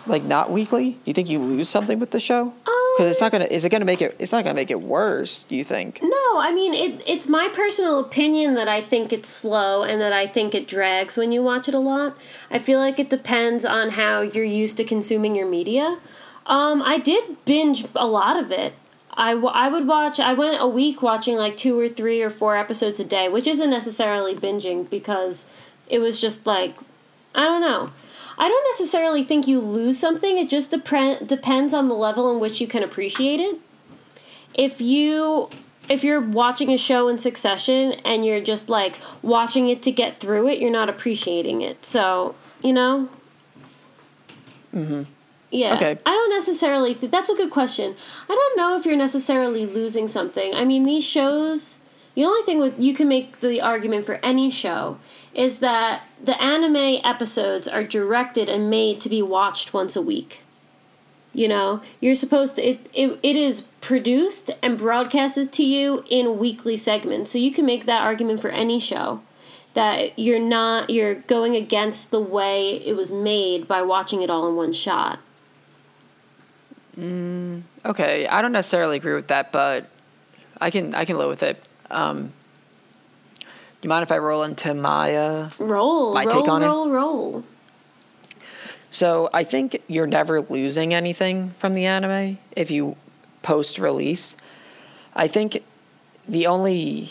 like 0.07 0.22
not 0.24 0.51
weekly? 0.51 0.93
Do 0.93 1.01
you 1.05 1.12
think 1.12 1.28
you 1.28 1.39
lose 1.39 1.68
something 1.68 2.01
with 2.01 2.11
the 2.11 2.20
show? 2.20 2.53
Because 2.97 3.11
it's 3.11 3.20
not 3.20 3.32
gonna. 3.32 3.47
Is 3.47 3.64
it 3.64 3.70
gonna 3.70 3.85
make 3.85 4.01
it? 4.01 4.14
It's 4.20 4.30
not 4.30 4.45
gonna 4.45 4.55
make 4.55 4.70
it 4.70 4.80
worse. 4.80 5.43
Do 5.45 5.57
you 5.57 5.64
think? 5.64 6.01
No, 6.01 6.39
I 6.39 6.53
mean 6.55 6.72
it. 6.74 7.03
It's 7.07 7.26
my 7.26 7.49
personal 7.49 7.99
opinion 7.99 8.55
that 8.55 8.68
I 8.68 8.82
think 8.82 9.12
it's 9.12 9.28
slow 9.28 9.82
and 9.82 10.01
that 10.01 10.12
I 10.12 10.26
think 10.28 10.55
it 10.55 10.68
drags 10.68 11.16
when 11.16 11.32
you 11.32 11.43
watch 11.43 11.68
it 11.68 11.74
a 11.74 11.80
lot. 11.80 12.16
I 12.53 12.61
feel 12.61 12.78
like 12.78 13.01
it 13.01 13.11
depends 13.11 13.64
on 13.64 13.91
how 13.91 14.20
you're 14.20 14.45
used 14.45 14.76
to 14.76 14.85
consuming 14.85 15.35
your 15.35 15.49
media. 15.49 15.99
Um, 16.47 16.82
I 16.82 16.99
did 16.99 17.45
binge 17.45 17.85
a 17.97 18.07
lot 18.07 18.39
of 18.39 18.53
it. 18.53 18.74
I, 19.17 19.31
w- 19.31 19.53
I 19.53 19.69
would 19.69 19.87
watch. 19.87 20.19
I 20.19 20.35
went 20.35 20.61
a 20.61 20.67
week 20.67 21.03
watching 21.03 21.37
like 21.37 21.57
two 21.57 21.79
or 21.79 21.89
three 21.89 22.23
or 22.23 22.31
four 22.31 22.57
episodes 22.57 22.99
a 23.01 23.05
day, 23.05 23.29
which 23.29 23.47
isn't 23.47 23.71
necessarily 23.71 24.35
binging 24.35 24.89
because 24.89 25.45
it 25.89 26.01
was 26.01 26.21
just 26.21 26.47
like 26.47 26.75
I 27.35 27.43
don't 27.45 27.61
know. 27.61 27.91
I 28.37 28.49
don't 28.49 28.67
necessarily 28.73 29.23
think 29.23 29.47
you 29.47 29.61
lose 29.61 29.99
something. 29.99 30.39
It 30.39 30.51
just 30.51 30.73
depre- 30.73 31.27
depends 31.27 31.73
on 31.73 31.89
the 31.89 31.95
level 31.95 32.33
in 32.33 32.41
which 32.41 32.61
you 32.61 32.67
can 32.67 32.83
appreciate 32.83 33.41
it 33.41 33.59
if 34.55 34.81
you 34.81 35.51
if 35.89 36.03
you're 36.03 36.21
watching 36.21 36.71
a 36.71 36.79
show 36.79 37.09
in 37.09 37.19
succession 37.19 37.93
and 38.05 38.25
you're 38.25 38.41
just 38.41 38.71
like 38.71 38.99
watching 39.21 39.69
it 39.69 39.83
to 39.83 39.93
get 39.93 40.19
through 40.19 40.49
it, 40.49 40.59
you're 40.59 40.71
not 40.71 40.89
appreciating 40.89 41.61
it. 41.61 41.85
So, 41.85 42.35
you 42.62 42.73
know? 42.73 43.11
Mm-hmm. 44.75 45.03
Yeah. 45.55 45.75
Okay. 45.77 45.97
I 46.05 46.11
don't 46.11 46.31
necessarily 46.31 46.95
th- 46.95 47.13
that's 47.13 47.31
a 47.31 47.35
good 47.35 47.51
question. 47.51 47.95
I 48.29 48.35
don't 48.35 48.57
know 48.57 48.77
if 48.77 48.85
you're 48.85 48.97
necessarily 48.97 49.65
losing 49.65 50.09
something. 50.09 50.53
I 50.53 50.65
mean, 50.65 50.85
these 50.85 51.05
shows 51.05 51.79
the 52.15 52.25
only 52.25 52.43
thing 52.43 52.59
with 52.59 52.79
you 52.79 52.93
can 52.93 53.09
make 53.09 53.39
the 53.39 53.61
argument 53.61 54.05
for 54.05 54.17
any 54.17 54.51
show 54.51 54.99
is 55.33 55.61
that 55.61 56.03
the 56.23 56.41
anime 56.43 57.01
episodes 57.05 57.69
are 57.69 57.85
directed 57.85 58.49
and 58.49 58.69
made 58.69 59.01
to 59.01 59.09
be 59.09 59.23
watched 59.23 59.73
once 59.73 59.95
a 59.95 60.03
week. 60.03 60.43
You 61.33 61.47
know, 61.49 61.83
you're 62.01 62.17
supposed 62.17 62.57
to 62.57 62.63
it, 62.63 62.89
it 62.93 63.19
it 63.23 63.37
is 63.37 63.63
produced 63.81 64.51
and 64.61 64.77
broadcasted 64.77 65.53
to 65.53 65.65
you 65.65 66.05
in 66.11 66.39
weekly 66.39 66.77
segments. 66.77 67.31
So 67.31 67.39
you 67.39 67.53
can 67.53 67.65
make 67.65 67.87
that 67.87 68.03
argument 68.03 68.41
for 68.41 68.51
any 68.51 68.81
show 68.81 69.21
that 69.75 70.19
you're 70.19 70.41
not 70.41 70.91
you're 70.91 71.15
going 71.15 71.55
against 71.55 72.11
the 72.11 72.21
way 72.21 72.77
it 72.85 72.97
was 72.97 73.13
made 73.13 73.69
by 73.69 73.83
watching 73.83 74.23
it 74.23 74.31
all 74.31 74.49
in 74.49 74.57
one 74.57 74.73
shot. 74.73 75.21
Okay, 76.97 78.27
I 78.27 78.41
don't 78.43 78.53
necessarily 78.53 78.97
agree 78.97 79.15
with 79.15 79.29
that, 79.29 79.53
but 79.53 79.87
I 80.61 80.71
can 80.71 80.95
I 80.95 81.05
can 81.05 81.19
live 81.19 81.29
with 81.29 81.43
it. 81.43 81.63
Um, 81.91 82.33
do 83.41 83.47
you 83.83 83.89
mind 83.89 84.03
if 84.03 84.13
I 84.13 84.19
roll 84.19 84.45
into 84.45 84.75
my? 84.75 85.15
Uh, 85.15 85.51
Roll, 85.59 86.15
My 86.15 86.25
roll, 86.25 86.43
take 86.43 86.51
on 86.51 86.63
it? 86.63 86.67
roll, 86.67 86.91
roll. 86.91 87.45
so 88.91 89.29
I 89.33 89.45
think 89.45 89.83
you're 89.89 90.07
never 90.07 90.41
losing 90.41 90.95
anything 90.95 91.51
from 91.51 91.75
the 91.75 91.87
anime 91.87 92.39
if 92.57 92.71
you 92.71 92.97
post 93.43 93.79
release. 93.79 94.37
I 95.15 95.27
think 95.29 95.63
the 96.29 96.47
only 96.47 97.11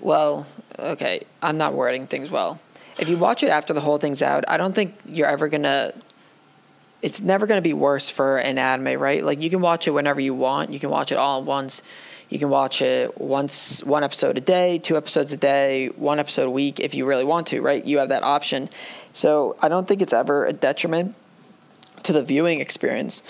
well, 0.00 0.46
okay, 0.78 1.24
I'm 1.42 1.58
not 1.58 1.74
wording 1.74 2.06
things 2.06 2.30
well. 2.30 2.58
If 2.98 3.08
you 3.08 3.18
watch 3.18 3.42
it 3.42 3.48
after 3.50 3.72
the 3.72 3.80
whole 3.80 3.98
thing's 3.98 4.22
out, 4.22 4.44
I 4.48 4.56
don't 4.56 4.74
think 4.74 4.94
you're 5.06 5.28
ever 5.28 5.48
gonna. 5.48 5.92
It's 7.02 7.20
never 7.20 7.46
gonna 7.46 7.62
be 7.62 7.72
worse 7.72 8.08
for 8.08 8.38
an 8.38 8.58
anime, 8.58 9.00
right? 9.00 9.24
Like 9.24 9.42
you 9.42 9.50
can 9.50 9.60
watch 9.60 9.86
it 9.86 9.90
whenever 9.90 10.20
you 10.20 10.34
want. 10.34 10.72
You 10.72 10.78
can 10.78 10.90
watch 10.90 11.12
it 11.12 11.18
all 11.18 11.40
at 11.40 11.46
once. 11.46 11.82
You 12.28 12.38
can 12.38 12.48
watch 12.48 12.80
it 12.80 13.20
once, 13.20 13.82
one 13.82 14.04
episode 14.04 14.38
a 14.38 14.40
day, 14.40 14.78
two 14.78 14.96
episodes 14.96 15.32
a 15.32 15.36
day, 15.36 15.88
one 15.88 16.20
episode 16.20 16.46
a 16.46 16.50
week 16.50 16.78
if 16.78 16.94
you 16.94 17.04
really 17.04 17.24
want 17.24 17.48
to, 17.48 17.60
right? 17.60 17.84
You 17.84 17.98
have 17.98 18.10
that 18.10 18.22
option. 18.22 18.68
So 19.12 19.56
I 19.60 19.68
don't 19.68 19.88
think 19.88 20.00
it's 20.00 20.12
ever 20.12 20.46
a 20.46 20.52
detriment 20.52 21.16
to 22.04 22.12
the 22.12 22.22
viewing 22.22 22.60
experience. 22.60 23.22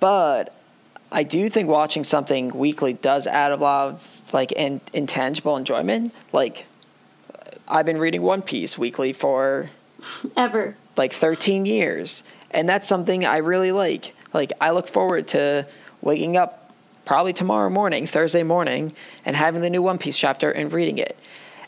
But 0.00 0.52
I 1.12 1.22
do 1.22 1.48
think 1.48 1.68
watching 1.68 2.02
something 2.02 2.48
weekly 2.48 2.94
does 2.94 3.28
add 3.28 3.52
a 3.52 3.56
lot 3.56 3.88
of 3.94 4.32
like 4.32 4.50
in, 4.52 4.80
intangible 4.92 5.56
enjoyment. 5.56 6.12
Like 6.32 6.66
I've 7.68 7.86
been 7.86 7.98
reading 7.98 8.22
One 8.22 8.42
Piece 8.42 8.76
weekly 8.76 9.12
for 9.12 9.70
Ever. 10.36 10.76
like 10.96 11.12
13 11.12 11.64
years 11.64 12.24
and 12.52 12.68
that's 12.68 12.86
something 12.86 13.24
i 13.24 13.38
really 13.38 13.72
like. 13.72 14.14
Like 14.32 14.52
i 14.60 14.70
look 14.70 14.88
forward 14.88 15.28
to 15.28 15.66
waking 16.00 16.36
up 16.36 16.72
probably 17.04 17.32
tomorrow 17.32 17.70
morning 17.70 18.06
thursday 18.06 18.42
morning 18.42 18.94
and 19.24 19.36
having 19.36 19.60
the 19.60 19.70
new 19.70 19.82
one 19.82 19.98
piece 19.98 20.18
chapter 20.18 20.50
and 20.50 20.72
reading 20.72 20.98
it. 20.98 21.16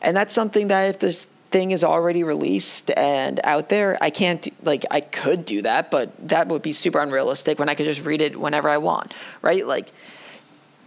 And 0.03 0.16
that's 0.16 0.35
something 0.35 0.68
that 0.68 0.91
if 0.91 0.99
this 0.99 1.28
thing 1.51 1.70
is 1.70 1.85
already 1.85 2.24
released 2.24 2.91
and 2.97 3.39
out 3.45 3.68
there 3.68 3.97
i 4.01 4.11
can't 4.11 4.53
like 4.64 4.85
i 4.91 5.01
could 5.01 5.45
do 5.45 5.62
that 5.62 5.89
but 5.89 6.11
that 6.26 6.49
would 6.49 6.62
be 6.62 6.72
super 6.72 6.99
unrealistic 6.99 7.61
when 7.61 7.68
i 7.68 7.76
could 7.76 7.87
just 7.87 8.05
read 8.05 8.20
it 8.20 8.37
whenever 8.37 8.68
i 8.68 8.76
want 8.76 9.14
right? 9.41 9.66
Like 9.66 9.93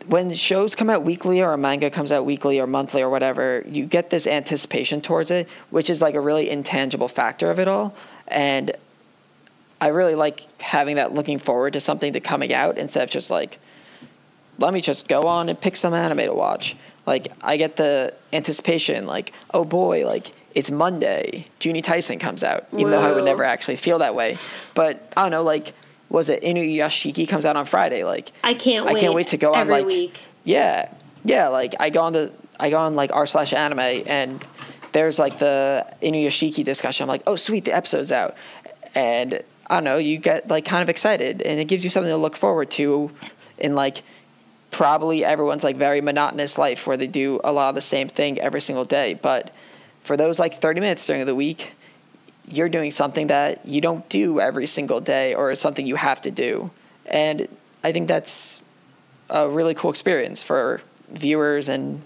when 0.07 0.33
shows 0.33 0.75
come 0.75 0.89
out 0.89 1.03
weekly 1.03 1.41
or 1.41 1.53
a 1.53 1.57
manga 1.57 1.89
comes 1.89 2.11
out 2.11 2.25
weekly 2.25 2.59
or 2.59 2.67
monthly 2.67 3.01
or 3.01 3.09
whatever, 3.09 3.63
you 3.67 3.85
get 3.85 4.09
this 4.09 4.25
anticipation 4.25 5.01
towards 5.01 5.31
it, 5.31 5.47
which 5.69 5.89
is 5.89 6.01
like 6.01 6.15
a 6.15 6.19
really 6.19 6.49
intangible 6.49 7.07
factor 7.07 7.51
of 7.51 7.59
it 7.59 7.67
all. 7.67 7.95
And 8.27 8.71
I 9.79 9.89
really 9.89 10.15
like 10.15 10.61
having 10.61 10.95
that 10.95 11.13
looking 11.13 11.39
forward 11.39 11.73
to 11.73 11.79
something 11.79 12.13
to 12.13 12.19
coming 12.19 12.53
out 12.53 12.77
instead 12.77 13.03
of 13.03 13.09
just 13.09 13.29
like, 13.29 13.59
let 14.57 14.73
me 14.73 14.81
just 14.81 15.07
go 15.07 15.23
on 15.23 15.49
and 15.49 15.59
pick 15.59 15.75
some 15.75 15.93
anime 15.93 16.19
to 16.19 16.33
watch. 16.33 16.75
Like 17.05 17.27
I 17.41 17.57
get 17.57 17.75
the 17.75 18.13
anticipation, 18.33 19.05
like, 19.05 19.33
oh 19.53 19.63
boy, 19.63 20.05
like 20.05 20.31
it's 20.55 20.71
Monday, 20.71 21.45
Juni 21.59 21.83
Taisen 21.83 22.19
comes 22.19 22.43
out, 22.43 22.65
even 22.73 22.91
though 22.91 23.01
I 23.01 23.11
would 23.11 23.23
never 23.23 23.43
actually 23.43 23.75
feel 23.75 23.99
that 23.99 24.15
way. 24.15 24.37
But 24.73 25.13
I 25.15 25.21
don't 25.21 25.31
know, 25.31 25.43
like, 25.43 25.73
was 26.09 26.29
it 26.29 26.41
Inuyashiki 26.41 27.27
comes 27.27 27.45
out 27.45 27.55
on 27.55 27.65
Friday? 27.65 28.03
Like 28.03 28.31
I 28.43 28.53
can't 28.55 28.87
I 28.87 28.93
wait. 28.93 28.99
can't 28.99 29.13
wait 29.13 29.27
to 29.27 29.37
go 29.37 29.53
on 29.53 29.61
every 29.61 29.73
like 29.73 29.85
week. 29.85 30.19
yeah 30.45 30.91
yeah 31.25 31.49
like 31.49 31.75
I 31.79 31.89
go 31.89 32.01
on 32.01 32.13
the 32.13 32.31
I 32.59 32.69
go 32.69 32.77
on 32.77 32.95
like 32.95 33.11
r 33.13 33.27
slash 33.27 33.53
anime 33.53 33.79
and 34.07 34.43
there's 34.93 35.19
like 35.19 35.37
the 35.37 35.85
Inuyashiki 36.01 36.63
discussion. 36.63 37.03
I'm 37.03 37.09
like 37.09 37.23
oh 37.27 37.35
sweet 37.35 37.65
the 37.65 37.75
episode's 37.75 38.11
out 38.11 38.35
and 38.95 39.43
I 39.67 39.75
don't 39.75 39.83
know 39.83 39.97
you 39.97 40.17
get 40.17 40.47
like 40.47 40.65
kind 40.65 40.81
of 40.81 40.89
excited 40.89 41.41
and 41.41 41.59
it 41.59 41.65
gives 41.65 41.83
you 41.83 41.89
something 41.89 42.11
to 42.11 42.17
look 42.17 42.35
forward 42.35 42.71
to 42.71 43.11
in 43.57 43.75
like 43.75 44.03
probably 44.71 45.23
everyone's 45.23 45.63
like 45.63 45.75
very 45.75 46.01
monotonous 46.01 46.57
life 46.57 46.87
where 46.87 46.97
they 46.97 47.07
do 47.07 47.39
a 47.43 47.51
lot 47.51 47.69
of 47.69 47.75
the 47.75 47.81
same 47.81 48.07
thing 48.07 48.39
every 48.39 48.61
single 48.61 48.85
day 48.85 49.13
but 49.13 49.53
for 50.03 50.17
those 50.17 50.39
like 50.39 50.53
30 50.53 50.79
minutes 50.79 51.05
during 51.05 51.25
the 51.25 51.35
week 51.35 51.73
you're 52.47 52.69
doing 52.69 52.91
something 52.91 53.27
that 53.27 53.65
you 53.65 53.81
don't 53.81 54.07
do 54.09 54.39
every 54.39 54.65
single 54.65 55.01
day 55.01 55.35
or 55.35 55.53
something 55.55 55.85
you 55.85 55.95
have 55.95 56.21
to 56.21 56.31
do. 56.31 56.71
And 57.05 57.47
I 57.83 57.91
think 57.91 58.07
that's 58.07 58.61
a 59.29 59.49
really 59.49 59.73
cool 59.73 59.91
experience 59.91 60.43
for 60.43 60.81
viewers 61.09 61.67
and 61.67 62.01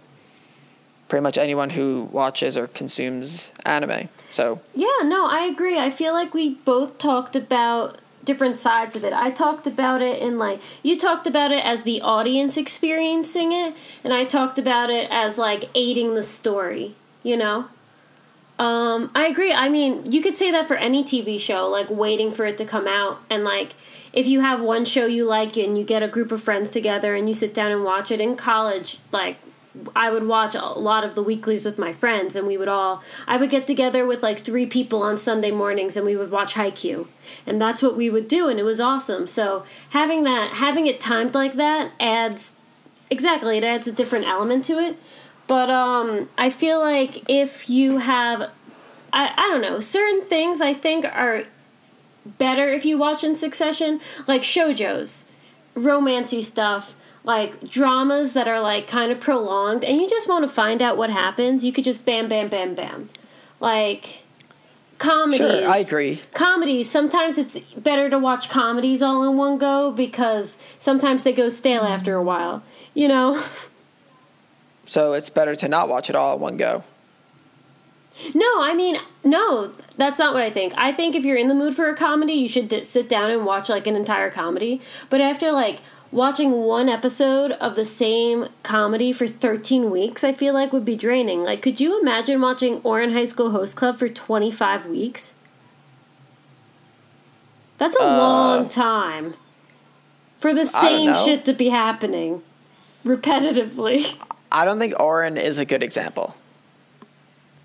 pretty 1.12 1.24
much 1.24 1.38
anyone 1.38 1.70
who 1.70 2.04
watches 2.14 2.56
or 2.56 2.68
consumes 2.68 3.52
anime. 3.66 4.08
So, 4.30 4.62
Yeah, 4.74 4.88
no, 5.04 5.28
I 5.28 5.42
agree. 5.42 5.78
I 5.78 5.90
feel 5.90 6.14
like 6.14 6.34
we 6.34 6.52
both 6.52 6.98
talked 6.98 7.36
about 7.36 8.00
different 8.24 8.58
sides 8.58 8.96
of 8.96 9.04
it. 9.04 9.12
I 9.12 9.30
talked 9.30 9.68
about 9.68 10.02
it 10.02 10.22
in 10.22 10.38
like 10.38 10.62
you 10.82 10.98
talked 10.98 11.28
about 11.28 11.52
it 11.52 11.66
as 11.66 11.84
the 11.84 12.00
audience 12.00 12.56
experiencing 12.56 13.52
it, 13.52 13.76
and 14.06 14.14
I 14.14 14.24
talked 14.24 14.58
about 14.58 14.90
it 14.90 15.10
as 15.12 15.38
like 15.38 15.66
aiding 15.76 16.14
the 16.14 16.24
story, 16.24 16.96
you 17.24 17.36
know? 17.36 17.66
Um, 18.58 19.12
I 19.14 19.28
agree. 19.28 19.52
I 19.52 19.68
mean, 19.68 20.10
you 20.10 20.22
could 20.22 20.38
say 20.38 20.50
that 20.52 20.66
for 20.66 20.78
any 20.78 21.04
TV 21.04 21.42
show, 21.42 21.68
like 21.68 21.90
waiting 21.90 22.32
for 22.32 22.46
it 22.46 22.58
to 22.60 22.64
come 22.64 22.88
out. 22.88 23.20
And 23.30 23.44
like, 23.44 23.74
if 24.14 24.28
you 24.28 24.40
have 24.40 24.62
one 24.62 24.86
show 24.86 25.08
you 25.08 25.26
like 25.26 25.58
and 25.58 25.78
you 25.78 25.84
get 25.84 26.04
a 26.04 26.08
group 26.08 26.32
of 26.32 26.42
friends 26.42 26.72
together 26.72 27.16
and 27.16 27.28
you 27.28 27.36
sit 27.36 27.54
down 27.54 27.74
and 27.74 27.84
watch 27.84 28.12
it 28.12 28.22
in 28.22 28.38
college, 28.38 29.00
like, 29.12 29.36
I 29.96 30.12
would 30.12 30.28
watch 30.28 30.54
a 30.54 30.66
lot 30.66 31.04
of 31.04 31.16
the 31.16 31.24
weeklies 31.24 31.66
with 31.66 31.78
my 31.78 31.92
friends, 31.94 32.36
and 32.36 32.46
we 32.46 32.58
would 32.58 32.68
all. 32.68 33.02
I 33.28 33.38
would 33.38 33.50
get 33.50 33.68
together 33.68 34.06
with 34.06 34.22
like 34.22 34.40
three 34.40 34.66
people 34.66 35.02
on 35.02 35.18
Sunday 35.18 35.52
mornings, 35.52 35.96
and 35.96 36.06
we 36.06 36.16
would 36.16 36.32
watch 36.32 36.56
Haikyuu, 36.56 37.08
and 37.46 37.62
that's 37.62 37.82
what 37.82 37.96
we 37.96 38.10
would 38.10 38.28
do, 38.28 38.50
and 38.50 38.60
it 38.60 38.64
was 38.64 38.80
awesome. 38.80 39.28
So 39.28 39.64
having 39.92 40.24
that, 40.26 40.56
having 40.56 40.88
it 40.88 41.00
timed 41.00 41.34
like 41.34 41.54
that, 41.54 41.92
adds 42.00 42.54
exactly. 43.10 43.58
It 43.58 43.64
adds 43.64 43.88
a 43.88 43.92
different 43.92 44.26
element 44.26 44.66
to 44.66 44.80
it. 44.80 44.98
But 45.48 45.70
um, 45.70 46.30
I 46.38 46.50
feel 46.50 46.80
like 46.80 47.30
if 47.30 47.70
you 47.70 47.98
have, 47.98 48.52
I, 49.12 49.34
I 49.36 49.50
don't 49.50 49.62
know, 49.62 49.80
certain 49.80 50.22
things 50.24 50.62
I 50.62 50.74
think 50.74 51.04
are 51.06 51.44
better 52.26 52.70
if 52.70 52.86
you 52.86 52.98
watch 52.98 53.24
in 53.24 53.36
succession, 53.36 54.00
like 54.28 54.44
shoujos, 54.44 55.26
romancy 55.76 56.42
stuff, 56.42 56.96
like 57.24 57.70
dramas 57.70 58.34
that 58.34 58.48
are 58.48 58.60
like 58.60 58.88
kind 58.88 59.12
of 59.12 59.20
prolonged 59.20 59.84
and 59.84 60.02
you 60.02 60.10
just 60.10 60.28
want 60.28 60.44
to 60.44 60.48
find 60.48 60.82
out 60.82 60.98
what 60.98 61.10
happens, 61.10 61.64
you 61.64 61.72
could 61.72 61.84
just 61.84 62.06
bam, 62.06 62.28
bam, 62.28 62.48
bam, 62.48 62.74
bam. 62.76 63.10
Like 63.60 64.24
comedies. 64.98 65.38
Sure, 65.40 65.68
I 65.70 65.78
agree. 65.78 66.22
Comedies. 66.34 66.90
Sometimes 66.90 67.38
it's 67.38 67.60
better 67.78 68.10
to 68.10 68.18
watch 68.18 68.50
comedies 68.50 69.02
all 69.02 69.24
in 69.30 69.38
one 69.38 69.58
go 69.58 69.92
because 69.92 70.58
sometimes 70.80 71.24
they 71.24 71.34
go 71.34 71.50
stale 71.50 71.84
after 71.84 72.16
a 72.16 72.24
while. 72.24 72.64
You 72.94 73.08
know. 73.08 73.44
So 74.92 75.14
it's 75.14 75.30
better 75.30 75.56
to 75.56 75.70
not 75.70 75.88
watch 75.88 76.10
it 76.10 76.18
all 76.18 76.34
at 76.34 76.40
one 76.42 76.58
go. 76.58 76.84
No, 78.36 78.62
I 78.62 78.74
mean, 78.74 78.98
no, 79.24 79.72
that's 79.96 80.20
not 80.20 80.34
what 80.34 80.44
I 80.44 80.50
think. 80.50 80.74
I 80.76 80.92
think 80.92 81.16
if 81.16 81.24
you're 81.24 81.38
in 81.38 81.48
the 81.48 81.54
mood 81.54 81.74
for 81.76 81.88
a 81.88 81.96
comedy, 81.96 82.34
you 82.34 82.50
should 82.50 82.68
d- 82.68 82.84
sit 82.84 83.08
down 83.08 83.32
and 83.32 83.46
watch 83.46 83.70
like 83.70 83.88
an 83.88 83.96
entire 83.96 84.30
comedy. 84.30 84.82
But 85.10 85.22
after 85.22 85.52
like 85.54 85.80
watching 86.12 86.52
one 86.64 86.90
episode 86.90 87.52
of 87.54 87.76
the 87.76 87.86
same 87.86 88.48
comedy 88.64 89.14
for 89.14 89.28
13 89.28 89.90
weeks, 89.90 90.24
I 90.24 90.34
feel 90.34 90.54
like 90.54 90.74
would 90.74 90.86
be 90.86 90.96
draining. 90.96 91.44
Like, 91.44 91.62
could 91.62 91.80
you 91.80 92.00
imagine 92.02 92.42
watching 92.42 92.82
Ouran 92.82 93.14
High 93.14 93.26
School 93.26 93.52
Host 93.52 93.76
Club 93.76 93.98
for 93.98 94.10
25 94.10 94.88
weeks? 94.88 95.36
That's 97.78 97.96
a 97.98 98.04
Uh, 98.04 98.18
long 98.18 98.70
time 98.70 99.34
for 100.38 100.54
the 100.54 100.66
same 100.66 101.16
shit 101.16 101.46
to 101.46 101.54
be 101.54 101.70
happening 101.70 102.44
repetitively. 103.06 104.18
I 104.52 104.66
don't 104.66 104.80
think 104.80 104.94
Ouran 104.96 105.42
is 105.42 105.60
a 105.60 105.66
good 105.66 105.82
example. 105.82 106.36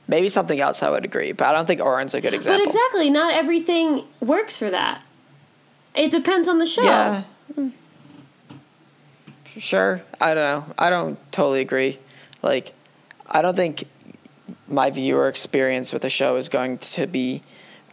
Maybe 0.08 0.28
something 0.28 0.60
else 0.60 0.84
I 0.84 0.90
would 0.90 1.04
agree, 1.04 1.32
but 1.32 1.48
I 1.48 1.52
don't 1.52 1.66
think 1.66 1.80
Ouran's 1.80 2.14
a 2.14 2.20
good 2.20 2.32
example. 2.32 2.60
But 2.60 2.66
exactly, 2.66 3.10
not 3.10 3.34
everything 3.34 4.06
works 4.20 4.56
for 4.56 4.70
that. 4.70 5.02
It 5.96 6.12
depends 6.12 6.46
on 6.48 6.58
the 6.60 6.66
show. 6.66 6.84
Yeah. 6.84 7.22
Sure. 9.58 10.02
I 10.20 10.34
don't 10.34 10.68
know. 10.68 10.74
I 10.78 10.90
don't 10.90 11.32
totally 11.32 11.60
agree. 11.60 11.98
Like, 12.42 12.72
I 13.26 13.42
don't 13.42 13.56
think 13.56 13.84
my 14.68 14.90
viewer 14.90 15.28
experience 15.28 15.92
with 15.92 16.02
the 16.02 16.10
show 16.10 16.36
is 16.36 16.48
going 16.48 16.78
to 16.78 17.06
be 17.06 17.42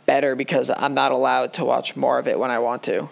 better 0.06 0.36
because 0.36 0.70
I'm 0.70 0.94
not 0.94 1.12
allowed 1.12 1.54
to 1.54 1.66
watch 1.66 1.96
more 1.96 2.20
of 2.20 2.28
it 2.28 2.38
when 2.38 2.52
I 2.52 2.60
want 2.60 2.84
to. 2.84 3.10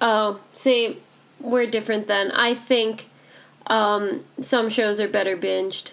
Oh, 0.00 0.40
see, 0.52 0.98
we're 1.40 1.66
different 1.66 2.06
then. 2.06 2.30
I 2.32 2.54
think 2.54 3.08
um, 3.66 4.24
some 4.40 4.70
shows 4.70 5.00
are 5.00 5.08
better 5.08 5.36
binged. 5.36 5.92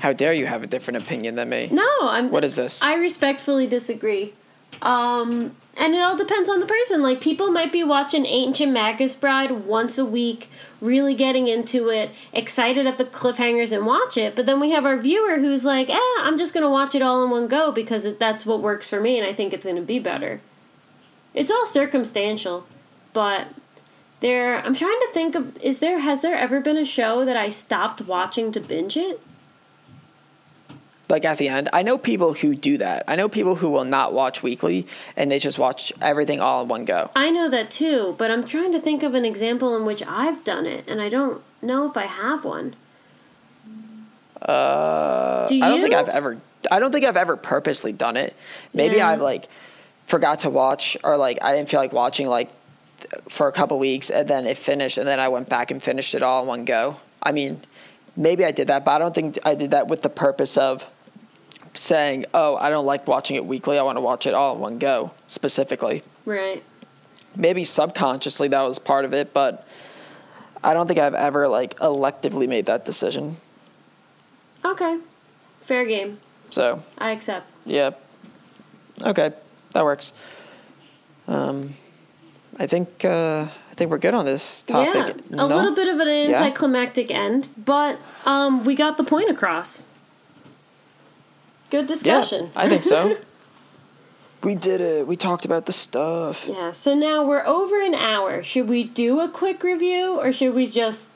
How 0.00 0.12
dare 0.12 0.34
you 0.34 0.46
have 0.46 0.62
a 0.62 0.66
different 0.66 1.02
opinion 1.02 1.34
than 1.34 1.48
me? 1.48 1.68
No, 1.70 1.88
I'm. 2.02 2.30
What 2.30 2.44
is 2.44 2.56
this? 2.56 2.82
I 2.82 2.94
respectfully 2.96 3.66
disagree. 3.66 4.32
Um, 4.82 5.54
and 5.76 5.94
it 5.94 6.02
all 6.02 6.16
depends 6.16 6.48
on 6.48 6.60
the 6.60 6.66
person. 6.66 7.02
Like 7.02 7.20
people 7.20 7.50
might 7.50 7.72
be 7.72 7.82
watching 7.82 8.26
Ancient 8.26 8.72
Magus 8.72 9.16
Bride 9.16 9.50
once 9.66 9.98
a 9.98 10.04
week, 10.04 10.50
really 10.80 11.14
getting 11.14 11.48
into 11.48 11.88
it, 11.88 12.10
excited 12.32 12.86
at 12.86 12.98
the 12.98 13.04
cliffhangers 13.04 13.72
and 13.72 13.86
watch 13.86 14.16
it. 14.16 14.36
But 14.36 14.46
then 14.46 14.60
we 14.60 14.70
have 14.70 14.86
our 14.86 14.96
viewer 14.96 15.38
who's 15.38 15.64
like, 15.64 15.90
"Eh, 15.90 16.16
I'm 16.20 16.38
just 16.38 16.54
gonna 16.54 16.70
watch 16.70 16.94
it 16.94 17.02
all 17.02 17.24
in 17.24 17.30
one 17.30 17.48
go 17.48 17.72
because 17.72 18.04
it, 18.04 18.20
that's 18.20 18.46
what 18.46 18.60
works 18.60 18.88
for 18.88 19.00
me, 19.00 19.18
and 19.18 19.26
I 19.26 19.32
think 19.32 19.52
it's 19.52 19.66
gonna 19.66 19.82
be 19.82 19.98
better." 19.98 20.40
It's 21.34 21.50
all 21.50 21.66
circumstantial, 21.66 22.66
but 23.12 23.48
there. 24.20 24.64
I'm 24.64 24.74
trying 24.74 25.00
to 25.00 25.08
think 25.12 25.34
of 25.34 25.56
is 25.62 25.80
there 25.80 25.98
has 25.98 26.22
there 26.22 26.36
ever 26.36 26.60
been 26.60 26.76
a 26.76 26.84
show 26.84 27.24
that 27.24 27.36
I 27.36 27.48
stopped 27.48 28.02
watching 28.02 28.52
to 28.52 28.60
binge 28.60 28.96
it? 28.96 29.20
Like 31.14 31.24
at 31.24 31.38
the 31.38 31.48
end. 31.48 31.68
I 31.72 31.82
know 31.82 31.96
people 31.96 32.32
who 32.32 32.56
do 32.56 32.78
that. 32.78 33.04
I 33.06 33.14
know 33.14 33.28
people 33.28 33.54
who 33.54 33.70
will 33.70 33.84
not 33.84 34.12
watch 34.12 34.42
weekly 34.42 34.86
and 35.16 35.30
they 35.30 35.38
just 35.38 35.58
watch 35.58 35.92
everything 36.02 36.40
all 36.40 36.62
in 36.62 36.68
one 36.68 36.84
go. 36.84 37.08
I 37.14 37.30
know 37.30 37.48
that 37.50 37.70
too, 37.70 38.16
but 38.18 38.32
I'm 38.32 38.44
trying 38.44 38.72
to 38.72 38.80
think 38.80 39.02
of 39.04 39.14
an 39.14 39.24
example 39.24 39.76
in 39.76 39.84
which 39.84 40.02
I've 40.06 40.42
done 40.42 40.66
it, 40.66 40.84
and 40.88 41.00
I 41.00 41.08
don't 41.08 41.40
know 41.62 41.88
if 41.88 41.96
I 41.96 42.06
have 42.06 42.44
one. 42.44 42.74
Uh, 44.42 45.46
Do 45.46 45.62
I 45.62 45.68
don't 45.68 45.80
think? 45.80 45.94
I've 45.94 46.08
ever. 46.08 46.36
I 46.70 46.80
don't 46.80 46.90
think 46.90 47.04
I've 47.04 47.16
ever 47.16 47.36
purposely 47.36 47.92
done 47.92 48.16
it. 48.16 48.34
Maybe 48.72 48.96
Yeah. 48.96 49.08
I've 49.08 49.20
like 49.20 49.48
forgot 50.06 50.40
to 50.40 50.50
watch 50.50 50.96
or 51.04 51.16
like 51.16 51.38
I 51.42 51.54
didn't 51.54 51.68
feel 51.68 51.80
like 51.80 51.92
watching 51.92 52.26
like 52.26 52.50
for 53.28 53.48
a 53.48 53.52
couple 53.52 53.78
weeks 53.78 54.10
and 54.10 54.26
then 54.28 54.46
it 54.46 54.56
finished 54.56 54.98
and 54.98 55.06
then 55.06 55.20
I 55.20 55.28
went 55.28 55.48
back 55.48 55.70
and 55.70 55.82
finished 55.82 56.14
it 56.14 56.22
all 56.22 56.42
in 56.42 56.48
one 56.48 56.64
go. 56.64 56.96
I 57.22 57.32
mean, 57.32 57.60
maybe 58.16 58.44
I 58.44 58.50
did 58.50 58.66
that, 58.66 58.84
but 58.84 58.92
I 58.92 58.98
don't 58.98 59.14
think 59.14 59.38
I 59.44 59.54
did 59.54 59.70
that 59.70 59.88
with 59.88 60.02
the 60.02 60.08
purpose 60.10 60.56
of 60.56 60.86
saying, 61.74 62.26
"Oh, 62.34 62.56
I 62.56 62.70
don't 62.70 62.86
like 62.86 63.06
watching 63.06 63.36
it 63.36 63.44
weekly. 63.44 63.78
I 63.78 63.82
want 63.82 63.96
to 63.96 64.00
watch 64.02 64.26
it 64.26 64.34
all 64.34 64.54
in 64.54 64.60
one 64.60 64.78
go." 64.78 65.10
Specifically, 65.26 66.02
Right. 66.24 66.62
maybe 67.36 67.64
subconsciously 67.64 68.48
that 68.48 68.62
was 68.62 68.78
part 68.78 69.04
of 69.04 69.12
it, 69.14 69.32
but 69.34 69.66
I 70.62 70.72
don't 70.74 70.86
think 70.86 70.98
I've 71.00 71.14
ever 71.14 71.48
like 71.48 71.76
electively 71.78 72.48
made 72.48 72.66
that 72.66 72.84
decision. 72.84 73.36
Okay. 74.64 74.98
Fair 75.60 75.84
game. 75.84 76.18
So 76.50 76.80
I 76.98 77.10
accept. 77.10 77.46
Yeah. 77.66 77.90
Okay, 79.02 79.32
that 79.72 79.84
works. 79.84 80.12
Um, 81.26 81.74
I 82.60 82.66
think 82.66 83.04
uh, 83.04 83.42
I 83.42 83.74
think 83.74 83.90
we're 83.90 83.98
good 83.98 84.14
on 84.14 84.24
this 84.24 84.62
topic. 84.62 84.94
Yeah. 85.30 85.32
A 85.32 85.36
No? 85.36 85.46
little 85.46 85.74
bit 85.74 85.88
of 85.88 85.98
an 85.98 86.06
Yeah? 86.08 86.38
anticlimactic 86.42 87.10
end, 87.10 87.48
but 87.56 87.98
um, 88.24 88.64
we 88.64 88.74
got 88.74 88.96
the 88.96 89.04
point 89.04 89.30
across. 89.30 89.82
Good 91.74 91.90
Yeah, 91.90 91.94
discussion. 92.20 92.50
I 92.54 92.68
think 92.68 92.84
so. 92.84 93.16
we 94.44 94.54
did 94.54 94.80
it. 94.80 95.08
We 95.08 95.16
talked 95.16 95.44
about 95.44 95.66
the 95.66 95.72
stuff. 95.72 96.46
Yeah, 96.46 96.70
so 96.70 96.94
now 96.94 97.24
we're 97.26 97.44
over 97.44 97.82
an 97.82 97.96
hour. 97.96 98.44
Should 98.44 98.68
we 98.68 98.84
do 98.84 99.18
a 99.20 99.28
quick 99.28 99.64
review 99.64 100.20
or 100.20 100.32
should 100.32 100.54
we 100.54 100.66
just 100.68 101.08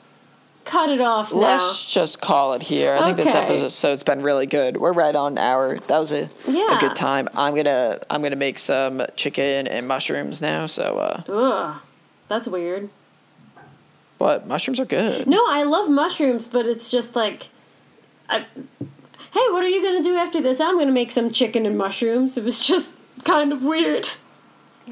cut 0.65 0.89
it 0.89 0.99
off 0.99 1.31
now? 1.31 1.39
Let's 1.39 1.89
just 1.93 2.19
call 2.19 2.55
it 2.55 2.61
here. 2.61 2.93
I 2.93 3.05
think 3.05 3.15
this 3.15 3.33
Okay. 3.33 3.39
episode's 3.59 4.03
been 4.03 4.21
really 4.21 4.47
good. 4.47 4.75
We're 4.75 4.91
right 4.91 5.15
on 5.15 5.31
an 5.33 5.37
hour. 5.37 5.79
That 5.87 5.97
was 5.99 6.11
a, 6.11 6.23
a 6.45 6.77
good 6.81 6.93
time. 6.97 7.29
I'm 7.37 7.55
gonna 7.55 7.99
I'm 8.09 8.21
gonna 8.21 8.35
make 8.35 8.59
some 8.59 9.01
chicken 9.15 9.65
and 9.65 9.87
mushrooms 9.87 10.41
now. 10.41 10.65
So, 10.65 10.97
uh, 10.97 11.23
Ugh. 11.31 11.81
That's 12.27 12.49
weird. 12.49 12.89
but 14.17 14.45
mushrooms 14.45 14.81
are 14.81 14.85
good. 14.85 15.25
No, 15.25 15.45
I 15.47 15.63
love 15.63 15.89
mushrooms, 15.89 16.47
but 16.49 16.65
it's 16.65 16.89
just 16.91 17.15
like, 17.15 17.47
I, 18.29 18.45
hey, 19.33 19.45
what 19.51 19.63
are 19.63 19.67
you 19.67 19.81
gonna 19.83 20.03
do 20.03 20.15
after 20.15 20.41
this? 20.41 20.59
I'm 20.59 20.77
gonna 20.77 20.91
make 20.91 21.11
some 21.11 21.31
chicken 21.31 21.65
and 21.65 21.77
mushrooms. 21.77 22.37
It 22.37 22.43
was 22.43 22.59
just 22.65 22.95
kind 23.23 23.51
of 23.51 23.63
weird. 23.63 24.09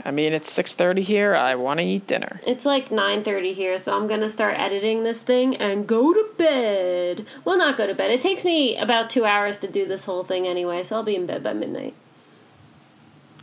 I 0.06 0.12
mean, 0.12 0.32
it's 0.34 0.52
six 0.52 0.76
thirty 0.76 1.02
here. 1.02 1.34
I 1.36 1.56
want 1.56 1.80
to 1.80 1.84
eat 1.86 2.06
dinner. 2.06 2.40
It's 2.46 2.66
like 2.66 2.90
9:30 2.92 3.54
here, 3.54 3.80
so 3.80 3.96
I'm 3.98 4.06
gonna 4.08 4.30
start 4.30 4.60
editing 4.60 5.04
this 5.04 5.24
thing 5.24 5.56
and 5.56 5.88
go 5.88 6.14
to 6.14 6.24
bed. 6.38 7.26
Well, 7.44 7.58
not 7.58 7.78
go 7.78 7.88
to 7.88 7.96
bed. 7.96 8.12
It 8.12 8.22
takes 8.22 8.46
me 8.46 8.78
about 8.78 9.10
two 9.10 9.26
hours 9.26 9.58
to 9.60 9.68
do 9.68 9.88
this 9.88 10.06
whole 10.06 10.24
thing 10.24 10.48
anyway, 10.48 10.84
so 10.84 10.98
I'll 10.98 11.04
be 11.04 11.16
in 11.16 11.26
bed 11.26 11.42
by 11.44 11.54
midnight. 11.54 11.96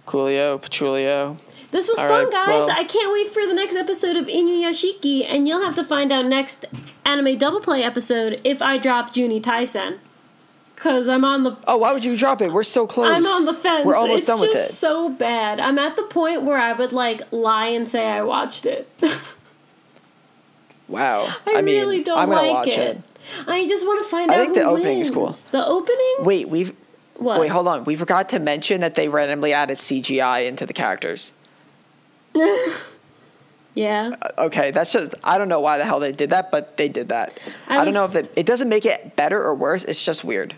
Coolio, 0.06 0.60
patchoulio. 0.60 1.36
This 1.70 1.88
was 1.88 1.98
All 1.98 2.06
fun, 2.08 2.24
right, 2.24 2.32
guys. 2.32 2.66
well- 2.68 2.70
I 2.70 2.84
can't 2.84 3.12
wait 3.12 3.32
for 3.32 3.46
the 3.46 3.54
next 3.54 3.74
episode 3.74 4.16
of 4.16 4.26
Inuyashiki, 4.26 5.24
and 5.28 5.48
you'll 5.48 5.64
have 5.64 5.74
to 5.74 5.82
find 5.82 6.12
out 6.12 6.26
next 6.26 6.66
anime 7.04 7.36
double 7.36 7.60
play 7.60 7.82
episode 7.82 8.40
if 8.44 8.62
I 8.62 8.78
drop 8.78 9.12
Juni 9.12 9.40
Taisen. 9.42 9.98
Cause 10.76 11.08
I'm 11.08 11.24
on 11.24 11.44
the 11.44 11.56
Oh, 11.66 11.78
why 11.78 11.92
would 11.92 12.04
you 12.04 12.16
drop 12.16 12.42
it? 12.42 12.52
We're 12.52 12.62
so 12.64 12.86
close. 12.86 13.08
I'm 13.08 13.24
on 13.24 13.44
the 13.46 13.54
fence. 13.54 13.86
We're 13.86 13.94
almost 13.94 14.22
it's 14.22 14.26
done 14.26 14.40
with 14.40 14.54
it. 14.54 14.70
so 14.72 15.08
bad. 15.08 15.60
I'm 15.60 15.78
at 15.78 15.96
the 15.96 16.02
point 16.02 16.42
where 16.42 16.58
I 16.58 16.72
would 16.72 16.92
like 16.92 17.22
lie 17.30 17.68
and 17.68 17.88
say 17.88 18.06
I 18.10 18.22
watched 18.22 18.66
it. 18.66 18.88
Wow. 20.88 21.26
I, 21.46 21.62
mean, 21.62 21.80
really 21.80 22.02
don't 22.02 22.18
I'm 22.18 22.28
gonna 22.28 22.42
like 22.42 22.52
watch 22.52 22.68
it. 22.68 22.96
it. 22.96 23.02
I 23.46 23.66
just 23.66 23.86
want 23.86 24.02
to 24.04 24.08
find 24.10 24.30
I 24.30 24.34
out. 24.34 24.40
think 24.40 24.48
who 24.56 24.62
the 24.62 24.68
opening 24.68 24.98
is 24.98 25.10
wins. 25.10 25.46
cool. 25.50 25.60
The 25.60 25.66
opening? 25.66 26.14
Wait, 26.20 26.48
we've 26.48 26.74
What? 27.16 27.40
wait, 27.40 27.48
hold 27.48 27.68
on. 27.68 27.84
We 27.84 27.96
forgot 27.96 28.28
to 28.30 28.38
mention 28.38 28.80
that 28.82 28.94
they 28.94 29.08
randomly 29.08 29.52
added 29.54 29.78
CGI 29.78 30.46
into 30.46 30.66
the 30.66 30.74
characters. 30.74 31.32
yeah. 33.74 34.12
Uh, 34.20 34.28
okay, 34.46 34.70
that's 34.72 34.92
just 34.92 35.14
I 35.24 35.38
don't 35.38 35.48
know 35.48 35.60
why 35.60 35.78
the 35.78 35.84
hell 35.84 36.00
they 36.00 36.12
did 36.12 36.30
that, 36.30 36.50
but 36.50 36.76
they 36.76 36.88
did 36.88 37.08
that. 37.08 37.38
I 37.68 37.78
I, 37.78 37.84
don't 37.84 37.94
know 37.94 38.04
if 38.04 38.14
it 38.14 38.32
it 38.36 38.44
doesn't 38.46 38.68
make 38.68 38.84
it 38.84 39.16
better 39.16 39.42
or 39.42 39.54
worse. 39.54 39.84
It's 39.84 40.04
just 40.04 40.24
weird. 40.24 40.54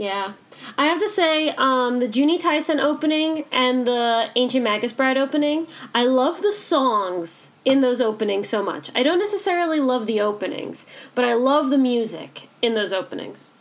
Yeah. 0.00 0.32
I 0.78 0.86
have 0.86 0.98
to 1.00 1.10
say, 1.10 1.50
um, 1.58 1.98
the 1.98 2.08
Juni 2.08 2.40
Taisen 2.40 2.82
opening 2.82 3.44
and 3.52 3.86
the 3.86 4.30
Ancient 4.34 4.64
Magus 4.64 4.94
Bride 4.94 5.18
opening, 5.18 5.66
I 5.94 6.06
love 6.06 6.40
the 6.40 6.54
songs 6.54 7.50
in 7.66 7.82
those 7.82 8.00
openings 8.00 8.48
so 8.48 8.62
much. 8.62 8.90
I 8.94 9.02
don't 9.02 9.18
necessarily 9.18 9.78
love 9.78 10.06
the 10.06 10.18
openings, 10.18 10.86
but 11.14 11.26
I 11.26 11.34
love 11.34 11.68
the 11.68 11.76
music 11.76 12.48
in 12.62 12.72
those 12.72 12.94
openings. 12.94 13.52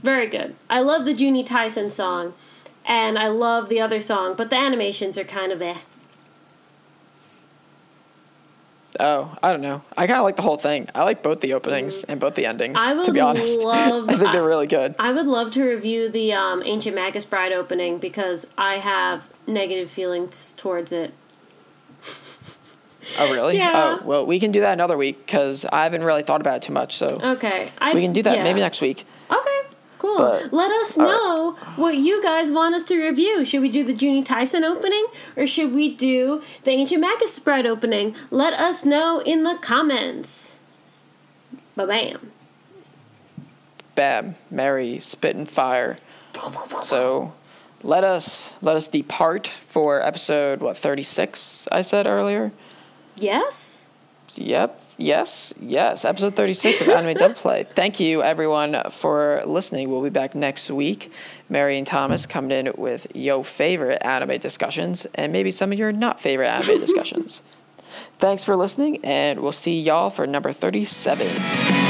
Very 0.00 0.26
good. 0.26 0.56
I 0.70 0.80
love 0.80 1.04
the 1.04 1.12
Juni 1.12 1.46
Taisen 1.46 1.90
song, 1.90 2.32
and 2.86 3.18
I 3.18 3.28
love 3.28 3.68
the 3.68 3.82
other 3.82 4.00
song, 4.00 4.36
but 4.38 4.48
the 4.48 4.56
animations 4.56 5.18
are 5.18 5.24
kind 5.24 5.52
of 5.52 5.60
eh. 5.60 5.76
Oh, 9.00 9.36
I 9.42 9.50
don't 9.52 9.60
know. 9.60 9.82
I 9.96 10.06
kind 10.06 10.18
of 10.18 10.24
like 10.24 10.36
the 10.36 10.42
whole 10.42 10.56
thing. 10.56 10.88
I 10.94 11.04
like 11.04 11.22
both 11.22 11.40
the 11.40 11.54
openings 11.54 12.02
and 12.04 12.18
both 12.18 12.34
the 12.34 12.46
endings. 12.46 12.78
I 12.80 12.94
would 12.94 13.04
to 13.06 13.12
be 13.12 13.20
honest, 13.20 13.60
love- 13.62 14.08
I 14.08 14.16
think 14.16 14.32
they're 14.32 14.42
really 14.44 14.66
good. 14.66 14.96
I 14.98 15.12
would 15.12 15.26
love 15.26 15.50
to 15.52 15.62
review 15.62 16.08
the 16.08 16.32
um, 16.32 16.62
Ancient 16.64 16.96
Magus 16.96 17.24
Bride 17.24 17.52
opening 17.52 17.98
because 17.98 18.46
I 18.56 18.74
have 18.74 19.28
negative 19.46 19.90
feelings 19.90 20.54
towards 20.56 20.90
it. 20.92 21.14
Oh, 23.18 23.32
really? 23.32 23.56
Yeah. 23.58 23.98
Oh, 24.00 24.04
well, 24.04 24.26
we 24.26 24.38
can 24.40 24.50
do 24.50 24.60
that 24.60 24.72
another 24.74 24.96
week 24.96 25.24
because 25.24 25.64
I 25.64 25.84
haven't 25.84 26.04
really 26.04 26.22
thought 26.22 26.40
about 26.40 26.56
it 26.58 26.62
too 26.62 26.72
much. 26.72 26.96
So 26.96 27.06
Okay. 27.22 27.70
I, 27.78 27.94
we 27.94 28.02
can 28.02 28.12
do 28.12 28.22
that 28.22 28.38
yeah. 28.38 28.42
maybe 28.44 28.60
next 28.60 28.80
week. 28.80 29.04
Okay, 29.30 29.57
cool. 29.98 30.18
But- 30.18 30.52
Let 30.52 30.70
us 30.70 30.96
right. 30.96 31.04
know 31.06 31.52
what 31.76 31.96
you 31.96 32.22
guys 32.22 32.50
want 32.50 32.74
us 32.74 32.82
to 32.84 32.96
review. 32.96 33.44
Should 33.44 33.60
we 33.62 33.68
do 33.68 33.84
the 33.84 33.94
Juni 33.94 34.24
Taisen 34.24 34.62
opening 34.62 35.06
or 35.36 35.46
should 35.46 35.74
we 35.74 35.94
do 35.94 36.42
the 36.64 36.70
Ancient 36.70 37.00
Magus 37.00 37.38
Bride 37.38 37.66
opening? 37.66 38.14
Let 38.30 38.54
us 38.54 38.84
know 38.84 39.20
in 39.20 39.42
the 39.44 39.56
comments. 39.60 40.60
Ba 41.76 41.86
bam. 41.86 42.32
Bam, 43.94 44.34
Mary, 44.50 44.98
spit 45.00 45.34
and 45.36 45.48
fire. 45.48 45.98
So 46.82 47.32
let 47.82 48.04
us 48.04 48.54
let 48.62 48.76
us 48.76 48.86
depart 48.88 49.52
for 49.66 50.00
episode 50.00 50.60
what 50.60 50.76
thirty 50.76 51.02
six. 51.02 51.66
I 51.72 51.82
said 51.82 52.06
earlier. 52.06 52.52
Yes? 53.16 53.88
Yep. 54.36 54.80
Yes. 54.98 55.54
Yes. 55.60 56.04
Episode 56.04 56.34
36 56.34 56.80
of 56.82 56.88
Anime 56.88 57.14
Dub 57.18 57.36
Play. 57.36 57.64
Thank 57.74 58.00
you, 58.00 58.22
everyone, 58.22 58.76
for 58.90 59.42
listening. 59.46 59.88
We'll 59.88 60.02
be 60.02 60.10
back 60.10 60.34
next 60.34 60.70
week. 60.70 61.12
Mary 61.48 61.78
and 61.78 61.86
Thomas 61.86 62.26
coming 62.26 62.50
in 62.50 62.72
with 62.76 63.06
your 63.14 63.44
favorite 63.44 64.02
anime 64.04 64.38
discussions 64.38 65.06
and 65.14 65.32
maybe 65.32 65.52
some 65.52 65.72
of 65.72 65.78
your 65.78 65.92
not 65.92 66.20
favorite 66.20 66.48
anime 66.48 66.80
discussions. 66.84 67.42
Thanks 68.18 68.44
for 68.44 68.56
listening, 68.56 69.04
and 69.04 69.40
we'll 69.40 69.52
see 69.52 69.80
y'all 69.80 70.10
for 70.10 70.26
number 70.26 70.52
37. 70.52 71.87